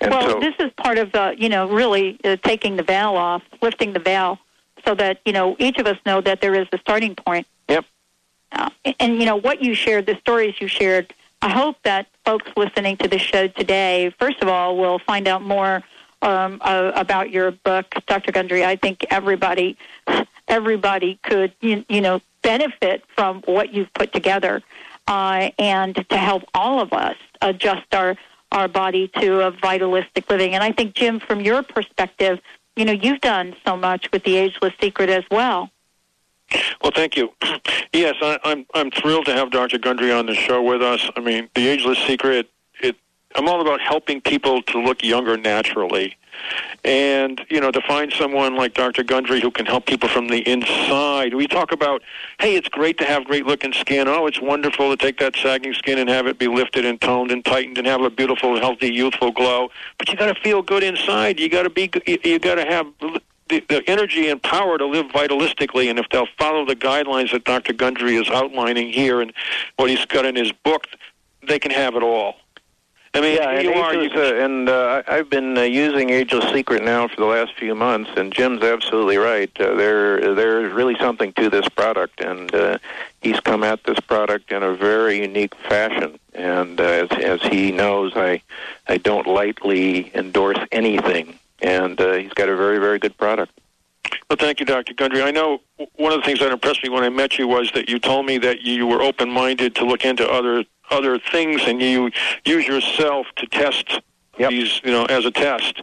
And 0.00 0.10
well, 0.10 0.30
so, 0.30 0.40
this 0.40 0.54
is 0.58 0.70
part 0.76 0.98
of 0.98 1.12
the, 1.12 1.34
you 1.36 1.48
know, 1.48 1.68
really 1.68 2.18
uh, 2.24 2.36
taking 2.42 2.76
the 2.76 2.82
veil 2.82 3.16
off, 3.16 3.42
lifting 3.60 3.92
the 3.92 4.00
veil, 4.00 4.38
so 4.84 4.94
that 4.94 5.20
you 5.24 5.32
know 5.32 5.56
each 5.58 5.78
of 5.78 5.86
us 5.86 5.98
know 6.06 6.20
that 6.22 6.40
there 6.40 6.54
is 6.54 6.66
a 6.72 6.78
starting 6.78 7.14
point. 7.14 7.46
Yep. 7.68 7.84
Uh, 8.52 8.70
and 8.98 9.18
you 9.18 9.26
know 9.26 9.36
what 9.36 9.62
you 9.62 9.74
shared, 9.74 10.06
the 10.06 10.16
stories 10.20 10.54
you 10.60 10.68
shared. 10.68 11.12
I 11.42 11.50
hope 11.50 11.76
that 11.84 12.06
folks 12.24 12.50
listening 12.56 12.96
to 12.98 13.08
the 13.08 13.18
show 13.18 13.48
today, 13.48 14.14
first 14.18 14.42
of 14.42 14.48
all, 14.48 14.76
will 14.76 14.98
find 14.98 15.26
out 15.26 15.42
more 15.42 15.82
um, 16.22 16.58
uh, 16.60 16.92
about 16.94 17.30
your 17.30 17.50
book, 17.50 17.94
Dr. 18.06 18.32
Gundry. 18.32 18.64
I 18.64 18.76
think 18.76 19.06
everybody, 19.10 19.78
everybody 20.48 21.18
could, 21.22 21.52
you, 21.60 21.84
you 21.88 22.00
know, 22.00 22.20
benefit 22.42 23.04
from 23.14 23.40
what 23.46 23.72
you've 23.72 23.92
put 23.94 24.12
together, 24.12 24.62
uh, 25.08 25.50
and 25.58 25.94
to 26.10 26.16
help 26.16 26.44
all 26.54 26.80
of 26.80 26.92
us 26.92 27.16
adjust 27.40 27.94
our 27.94 28.16
our 28.52 28.68
body 28.68 29.08
to 29.20 29.40
a 29.46 29.50
vitalistic 29.50 30.28
living. 30.28 30.54
And 30.54 30.62
I 30.62 30.72
think, 30.72 30.94
Jim, 30.94 31.20
from 31.20 31.40
your 31.40 31.62
perspective, 31.62 32.40
you 32.76 32.84
know, 32.84 32.92
you've 32.92 33.20
done 33.20 33.54
so 33.64 33.76
much 33.76 34.10
with 34.12 34.24
the 34.24 34.36
Ageless 34.36 34.74
Secret 34.80 35.10
as 35.10 35.24
well. 35.30 35.70
Well, 36.82 36.92
thank 36.94 37.16
you. 37.16 37.32
yes, 37.92 38.16
I, 38.20 38.38
I'm 38.42 38.66
I'm 38.74 38.90
thrilled 38.90 39.26
to 39.26 39.32
have 39.32 39.50
Dr. 39.50 39.78
Gundry 39.78 40.10
on 40.10 40.26
the 40.26 40.34
show 40.34 40.62
with 40.62 40.82
us. 40.82 41.08
I 41.16 41.20
mean, 41.20 41.48
the 41.54 41.68
Ageless 41.68 41.98
Secret. 41.98 42.50
It 42.82 42.96
I'm 43.36 43.48
all 43.48 43.60
about 43.60 43.80
helping 43.80 44.20
people 44.20 44.62
to 44.62 44.80
look 44.80 45.04
younger 45.04 45.36
naturally. 45.36 46.16
And, 46.84 47.44
you 47.50 47.60
know, 47.60 47.70
to 47.70 47.80
find 47.82 48.12
someone 48.12 48.56
like 48.56 48.74
Dr. 48.74 49.02
Gundry 49.02 49.40
who 49.40 49.50
can 49.50 49.66
help 49.66 49.86
people 49.86 50.08
from 50.08 50.28
the 50.28 50.38
inside. 50.50 51.34
We 51.34 51.46
talk 51.46 51.70
about, 51.70 52.02
hey, 52.40 52.56
it's 52.56 52.68
great 52.68 52.98
to 52.98 53.04
have 53.04 53.24
great 53.24 53.46
looking 53.46 53.72
skin. 53.72 54.08
Oh, 54.08 54.26
it's 54.26 54.40
wonderful 54.40 54.90
to 54.90 54.96
take 54.96 55.18
that 55.18 55.36
sagging 55.36 55.74
skin 55.74 55.98
and 55.98 56.08
have 56.08 56.26
it 56.26 56.38
be 56.38 56.48
lifted 56.48 56.84
and 56.86 57.00
toned 57.00 57.30
and 57.30 57.44
tightened 57.44 57.78
and 57.78 57.86
have 57.86 58.00
a 58.00 58.10
beautiful, 58.10 58.58
healthy, 58.58 58.92
youthful 58.92 59.32
glow. 59.32 59.70
But 59.98 60.08
you 60.08 60.16
got 60.16 60.34
to 60.34 60.40
feel 60.42 60.62
good 60.62 60.82
inside. 60.82 61.38
You 61.38 61.48
got 61.50 61.64
to 61.64 61.70
be, 61.70 61.90
you 62.06 62.38
got 62.38 62.54
to 62.54 62.64
have 62.64 62.86
the, 63.00 63.20
the 63.68 63.82
energy 63.86 64.28
and 64.28 64.42
power 64.42 64.78
to 64.78 64.86
live 64.86 65.06
vitalistically. 65.06 65.90
And 65.90 65.98
if 65.98 66.06
they'll 66.10 66.28
follow 66.38 66.64
the 66.64 66.76
guidelines 66.76 67.32
that 67.32 67.44
Dr. 67.44 67.74
Gundry 67.74 68.16
is 68.16 68.28
outlining 68.30 68.92
here 68.92 69.20
and 69.20 69.32
what 69.76 69.90
he's 69.90 70.04
got 70.06 70.24
in 70.24 70.36
his 70.36 70.52
book, 70.52 70.86
they 71.46 71.58
can 71.58 71.70
have 71.70 71.94
it 71.96 72.02
all. 72.02 72.36
I 73.12 73.20
mean, 73.20 73.36
yeah, 73.36 73.50
and, 73.50 73.68
are, 73.68 73.92
Ageless, 73.92 74.16
uh, 74.16 74.44
and 74.44 74.68
uh, 74.68 75.02
I've 75.08 75.28
been 75.28 75.58
uh, 75.58 75.62
using 75.62 76.10
Ageless 76.10 76.48
Secret 76.52 76.84
now 76.84 77.08
for 77.08 77.16
the 77.16 77.24
last 77.24 77.54
few 77.58 77.74
months, 77.74 78.10
and 78.16 78.32
Jim's 78.32 78.62
absolutely 78.62 79.16
right. 79.16 79.50
Uh, 79.60 79.74
there, 79.74 80.34
there's 80.36 80.72
really 80.72 80.94
something 80.96 81.32
to 81.32 81.50
this 81.50 81.68
product, 81.70 82.20
and 82.20 82.54
uh, 82.54 82.78
he's 83.20 83.40
come 83.40 83.64
at 83.64 83.82
this 83.82 83.98
product 83.98 84.52
in 84.52 84.62
a 84.62 84.74
very 84.74 85.22
unique 85.22 85.56
fashion. 85.56 86.20
And 86.34 86.80
uh, 86.80 86.84
as, 86.84 87.10
as 87.10 87.42
he 87.42 87.72
knows, 87.72 88.12
I, 88.14 88.42
I 88.86 88.98
don't 88.98 89.26
lightly 89.26 90.14
endorse 90.14 90.58
anything, 90.70 91.36
and 91.60 92.00
uh, 92.00 92.12
he's 92.12 92.32
got 92.34 92.48
a 92.48 92.56
very, 92.56 92.78
very 92.78 93.00
good 93.00 93.16
product. 93.16 93.52
Well, 94.28 94.36
thank 94.36 94.60
you, 94.60 94.66
Dr. 94.66 94.94
Gundry. 94.94 95.22
I 95.22 95.32
know 95.32 95.60
one 95.96 96.12
of 96.12 96.20
the 96.20 96.24
things 96.24 96.38
that 96.38 96.52
impressed 96.52 96.84
me 96.84 96.88
when 96.88 97.02
I 97.02 97.08
met 97.08 97.38
you 97.38 97.48
was 97.48 97.72
that 97.72 97.88
you 97.88 97.98
told 97.98 98.26
me 98.26 98.38
that 98.38 98.62
you 98.62 98.86
were 98.86 99.02
open-minded 99.02 99.74
to 99.76 99.84
look 99.84 100.04
into 100.04 100.28
other 100.28 100.64
other 100.90 101.18
things, 101.18 101.62
and 101.64 101.80
you 101.80 102.10
use 102.44 102.66
yourself 102.66 103.26
to 103.36 103.46
test 103.46 104.00
these, 104.38 104.80
you 104.84 104.90
know, 104.90 105.04
as 105.06 105.24
a 105.24 105.30
test. 105.30 105.82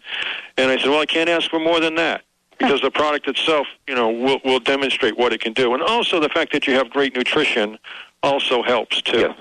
And 0.57 0.71
I 0.71 0.77
said, 0.77 0.89
well, 0.89 1.01
I 1.01 1.05
can't 1.05 1.29
ask 1.29 1.49
for 1.49 1.59
more 1.59 1.79
than 1.79 1.95
that 1.95 2.23
because 2.57 2.81
the 2.81 2.91
product 2.91 3.27
itself, 3.27 3.67
you 3.87 3.95
know, 3.95 4.09
will 4.09 4.39
will 4.43 4.59
demonstrate 4.59 5.17
what 5.17 5.33
it 5.33 5.41
can 5.41 5.53
do, 5.53 5.73
and 5.73 5.83
also 5.83 6.19
the 6.19 6.29
fact 6.29 6.51
that 6.53 6.67
you 6.67 6.73
have 6.73 6.89
great 6.89 7.15
nutrition 7.15 7.77
also 8.23 8.63
helps 8.63 9.01
too. 9.01 9.33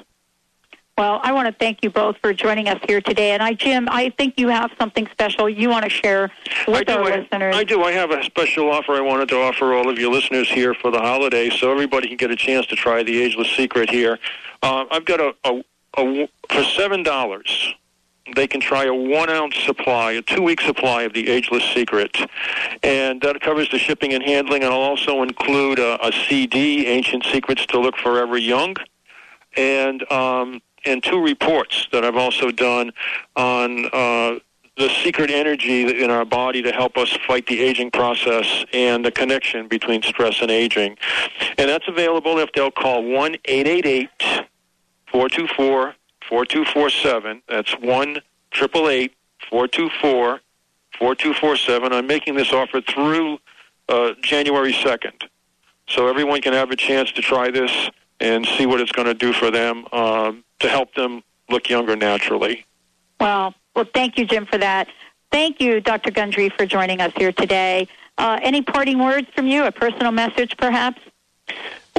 Well, 0.99 1.21
I 1.23 1.33
want 1.33 1.47
to 1.47 1.53
thank 1.53 1.83
you 1.83 1.91
both 1.91 2.17
for 2.23 2.33
joining 2.33 2.69
us 2.71 2.81
here 2.89 3.03
today. 3.03 3.33
And 3.33 3.43
I, 3.43 3.53
Jim, 3.53 3.87
I 3.91 4.09
think 4.17 4.41
you 4.41 4.49
have 4.49 4.71
something 4.79 5.07
special 5.09 5.47
you 5.47 5.69
want 5.69 5.85
to 5.85 5.91
share 5.91 6.33
with 6.67 6.89
our. 6.89 7.03
I, 7.03 7.21
listeners. 7.21 7.55
I 7.55 7.65
do. 7.65 7.83
I 7.83 7.93
have 7.93 8.11
a 8.11 8.25
special 8.25 8.71
offer 8.71 8.93
I 8.93 9.03
wanted 9.03 9.29
to 9.29 9.37
offer 9.37 9.75
all 9.75 9.91
of 9.91 9.99
your 9.99 10.11
listeners 10.11 10.49
here 10.49 10.73
for 10.73 10.91
the 10.91 10.99
holidays, 10.99 11.53
so 11.53 11.71
everybody 11.71 12.09
can 12.09 12.17
get 12.17 12.31
a 12.31 12.37
chance 12.37 12.65
to 12.69 12.77
try 12.77 13.03
the 13.03 13.21
Ageless 13.21 13.51
Secret 13.51 13.91
here. 13.91 14.19
Uh, 14.63 14.87
I've 14.91 15.05
got 15.05 15.21
a, 15.21 15.35
a, 15.45 15.63
a 15.99 16.29
for 16.49 16.65
seven 16.65 17.03
dollars. 17.03 17.75
They 18.35 18.47
can 18.47 18.63
try 18.63 18.87
a 18.87 18.95
one 18.95 19.29
ounce 19.29 19.55
supply, 19.67 20.13
a 20.13 20.23
two 20.23 20.41
week 20.41 20.63
supply 20.63 21.03
of 21.03 21.13
the 21.13 21.29
Ageless 21.29 21.63
Secret, 21.75 22.17
and 22.83 23.21
that 23.21 23.43
covers 23.43 23.69
the 23.71 23.79
shipping 23.79 24.15
and 24.15 24.25
handling. 24.25 24.63
And 24.63 24.73
I'll 24.73 24.81
also 24.81 25.23
include 25.23 25.79
a, 25.79 26.03
a 26.07 26.11
CD, 26.27 26.87
Ancient 26.87 27.27
Secrets 27.27 27.67
to 27.67 27.79
Look 27.79 27.99
Forever 27.99 28.39
Young, 28.39 28.77
and 29.59 30.11
um, 30.11 30.63
and 30.87 31.03
two 31.03 31.21
reports 31.21 31.87
that 31.93 32.05
I've 32.05 32.17
also 32.17 32.51
done 32.51 32.93
on 33.35 33.87
uh, 33.93 34.39
the 34.77 34.89
secret 35.03 35.31
energy 35.31 36.03
in 36.03 36.11
our 36.11 36.25
body 36.25 36.63
to 36.63 36.71
help 36.71 36.97
us 36.97 37.17
fight 37.27 37.47
the 37.47 37.61
aging 37.61 37.91
process 37.91 38.65
and 38.73 39.05
the 39.05 39.11
connection 39.11 39.69
between 39.69 40.03
stress 40.03 40.43
and 40.43 40.51
aging. 40.51 40.97
And 41.57 41.69
that's 41.69 41.89
available 41.89 42.39
if 42.39 42.53
they'll 42.53 42.71
call 42.71 43.03
1 43.03 43.37
888 43.45 44.09
424 45.07 45.95
4247. 46.29 47.43
That's 47.49 47.73
1 47.73 48.19
888 48.53 49.13
424 49.49 50.41
4247. 50.99 51.93
I'm 51.93 52.07
making 52.07 52.35
this 52.35 52.53
offer 52.53 52.81
through 52.81 53.39
uh, 53.89 54.13
January 54.23 54.73
2nd. 54.73 55.29
So 55.89 56.09
everyone 56.09 56.41
can 56.41 56.53
have 56.53 56.71
a 56.71 56.77
chance 56.77 57.13
to 57.13 57.23
try 57.23 57.51
this 57.51 57.91
and 58.21 58.47
see 58.59 58.67
what 58.67 58.81
it's 58.81 58.93
going 58.93 59.07
to 59.07 59.15
do 59.15 59.33
for 59.33 59.51
them 59.51 59.87
um, 59.93 60.43
to 60.61 60.69
help 60.69 60.95
them 60.95 61.23
look 61.49 61.69
younger 61.69 61.97
naturally. 61.97 62.65
Well, 63.21 63.55
well, 63.75 63.87
thank 63.93 64.19
you, 64.19 64.25
Jim, 64.25 64.47
for 64.47 64.59
that. 64.59 64.89
Thank 65.31 65.61
you, 65.61 65.81
Dr. 65.81 66.11
Gundry, 66.11 66.49
for 66.49 66.67
joining 66.67 67.01
us 67.01 67.13
here 67.17 67.33
today. 67.33 67.89
Uh, 68.19 68.39
any 68.43 68.63
parting 68.63 68.99
words 68.99 69.29
from 69.35 69.47
you? 69.47 69.65
A 69.65 69.73
personal 69.73 70.13
message, 70.13 70.57
perhaps? 70.57 71.01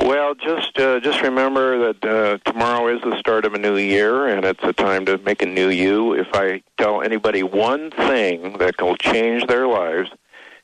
Well, 0.02 0.36
just 0.36 0.78
uh, 0.78 1.00
just 1.00 1.22
remember 1.22 1.92
that 1.92 2.06
uh, 2.06 2.52
tomorrow 2.52 2.96
is 2.96 3.02
the 3.02 3.18
start 3.20 3.46
of 3.46 3.54
a 3.54 3.58
new 3.58 3.78
year, 3.78 4.28
and 4.28 4.46
it's 4.46 4.64
a 4.64 4.74
time 4.74 5.06
to 5.06 5.18
make 5.20 5.42
a 5.42 5.46
new 5.46 5.70
you. 5.70 6.14
If 6.14 6.28
I 6.34 6.62
tell 6.78 7.02
anybody 7.02 7.44
one 7.44 7.92
thing 7.92 8.58
that 8.60 8.80
will 8.82 8.96
change 8.98 9.48
their 9.48 9.68
lives, 9.68 10.12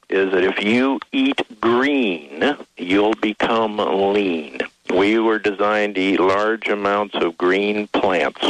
is 0.09 0.31
that 0.31 0.43
if 0.43 0.63
you 0.63 0.99
eat 1.11 1.41
green, 1.59 2.55
you'll 2.77 3.15
become 3.15 3.77
lean. 3.77 4.59
We 4.93 5.17
were 5.19 5.39
designed 5.39 5.95
to 5.95 6.01
eat 6.01 6.19
large 6.19 6.67
amounts 6.69 7.15
of 7.15 7.37
green 7.37 7.87
plants. 7.87 8.45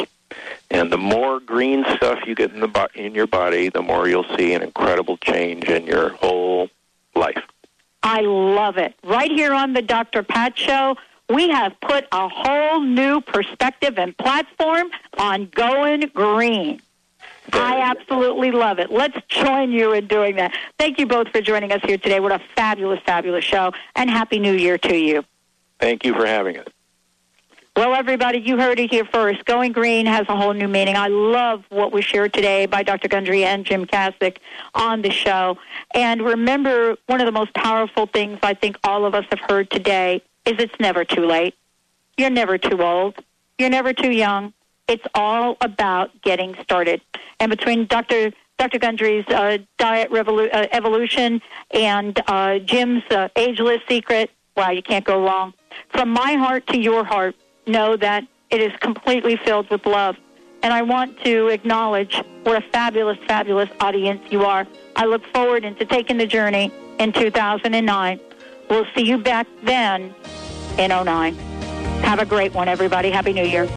And 0.69 0.91
the 0.91 0.97
more 0.97 1.39
green 1.39 1.85
stuff 1.95 2.19
you 2.25 2.35
get 2.35 2.51
in 2.51 2.59
the 2.59 2.67
bo- 2.67 2.87
in 2.95 3.15
your 3.15 3.27
body, 3.27 3.69
the 3.69 3.81
more 3.81 4.07
you'll 4.09 4.25
see 4.35 4.53
an 4.53 4.61
incredible 4.61 5.17
change 5.17 5.65
in 5.65 5.85
your 5.85 6.09
whole 6.09 6.69
life. 7.15 7.41
I 8.01 8.21
love 8.21 8.77
it. 8.77 8.95
Right 9.03 9.31
here 9.31 9.53
on 9.53 9.73
the 9.73 9.81
Dr. 9.81 10.23
Pat 10.23 10.57
Show, 10.57 10.97
we 11.29 11.49
have 11.49 11.79
put 11.79 12.07
a 12.11 12.27
whole 12.27 12.81
new 12.81 13.21
perspective 13.21 13.97
and 13.97 14.17
platform 14.17 14.89
on 15.17 15.47
going 15.47 16.01
green. 16.13 16.81
I 17.53 17.79
absolutely 17.79 18.51
love 18.51 18.79
it. 18.79 18.91
Let's 18.91 19.17
join 19.27 19.71
you 19.71 19.93
in 19.93 20.07
doing 20.07 20.35
that. 20.37 20.53
Thank 20.77 20.99
you 20.99 21.05
both 21.05 21.29
for 21.29 21.41
joining 21.41 21.71
us 21.71 21.81
here 21.83 21.97
today. 21.97 22.19
What 22.19 22.31
a 22.31 22.41
fabulous, 22.55 22.99
fabulous 23.05 23.45
show, 23.45 23.73
and 23.95 24.09
Happy 24.09 24.39
New 24.39 24.53
Year 24.53 24.77
to 24.79 24.97
you. 24.97 25.23
Thank 25.84 26.05
you 26.05 26.13
for 26.13 26.25
having 26.25 26.57
us. 26.57 26.67
Well, 27.75 27.93
everybody, 27.93 28.39
you 28.39 28.57
heard 28.57 28.79
it 28.79 28.89
here 28.89 29.03
first. 29.03 29.43
Going 29.43 29.73
green 29.73 30.05
has 30.05 30.25
a 30.29 30.38
whole 30.38 30.53
new 30.53 30.69
meaning. 30.69 30.95
I 30.95 31.07
love 31.07 31.65
what 31.67 31.91
was 31.91 32.05
shared 32.05 32.31
today 32.31 32.67
by 32.67 32.84
Dr. 32.84 33.09
Gundry 33.09 33.43
and 33.43 33.65
Jim 33.65 33.86
Kaszyk 33.86 34.38
on 34.73 35.01
the 35.01 35.11
show. 35.11 35.57
And 35.93 36.21
remember, 36.21 36.95
one 37.07 37.19
of 37.19 37.25
the 37.25 37.34
most 37.34 37.53
powerful 37.53 38.05
things 38.05 38.39
I 38.43 38.53
think 38.53 38.77
all 38.86 39.03
of 39.05 39.13
us 39.13 39.25
have 39.29 39.41
heard 39.49 39.69
today 39.71 40.21
is 40.45 40.53
it's 40.57 40.79
never 40.79 41.03
too 41.03 41.25
late. 41.25 41.53
You're 42.15 42.29
never 42.29 42.57
too 42.57 42.81
old. 42.81 43.15
You're 43.59 43.69
never 43.69 43.91
too 43.91 44.11
young. 44.11 44.53
It's 44.88 45.05
all 45.13 45.57
about 45.59 46.11
getting 46.21 46.55
started. 46.63 47.01
And 47.41 47.49
between 47.49 47.88
Dr. 47.88 48.31
Dr. 48.57 48.79
Gundry's 48.79 49.27
uh, 49.27 49.57
diet 49.79 50.09
revolu- 50.11 50.53
uh, 50.53 50.67
evolution 50.71 51.41
and 51.71 52.21
uh, 52.27 52.59
Jim's 52.59 53.03
uh, 53.11 53.27
ageless 53.36 53.81
secret, 53.89 54.29
wow, 54.55 54.69
you 54.71 54.81
can't 54.81 55.05
go 55.05 55.23
wrong. 55.23 55.53
From 55.89 56.09
my 56.09 56.33
heart 56.33 56.67
to 56.67 56.77
your 56.77 57.03
heart, 57.03 57.35
know 57.65 57.95
that 57.97 58.23
it 58.49 58.61
is 58.61 58.71
completely 58.79 59.35
filled 59.37 59.69
with 59.69 59.85
love. 59.85 60.15
And 60.61 60.71
I 60.73 60.81
want 60.81 61.19
to 61.23 61.47
acknowledge 61.47 62.21
what 62.43 62.63
a 62.63 62.65
fabulous, 62.71 63.17
fabulous 63.27 63.69
audience 63.79 64.21
you 64.31 64.43
are. 64.43 64.65
I 64.95 65.05
look 65.05 65.25
forward 65.33 65.65
into 65.65 65.85
taking 65.85 66.17
the 66.17 66.27
journey 66.27 66.71
in 66.99 67.11
2009. 67.11 68.19
We'll 68.69 68.85
see 68.95 69.05
you 69.05 69.17
back 69.17 69.47
then 69.63 70.13
in 70.77 70.89
09. 70.89 71.35
Have 72.03 72.19
a 72.19 72.25
great 72.25 72.53
one, 72.53 72.67
everybody. 72.67 73.09
Happy 73.09 73.33
New 73.33 73.45
Year. 73.45 73.67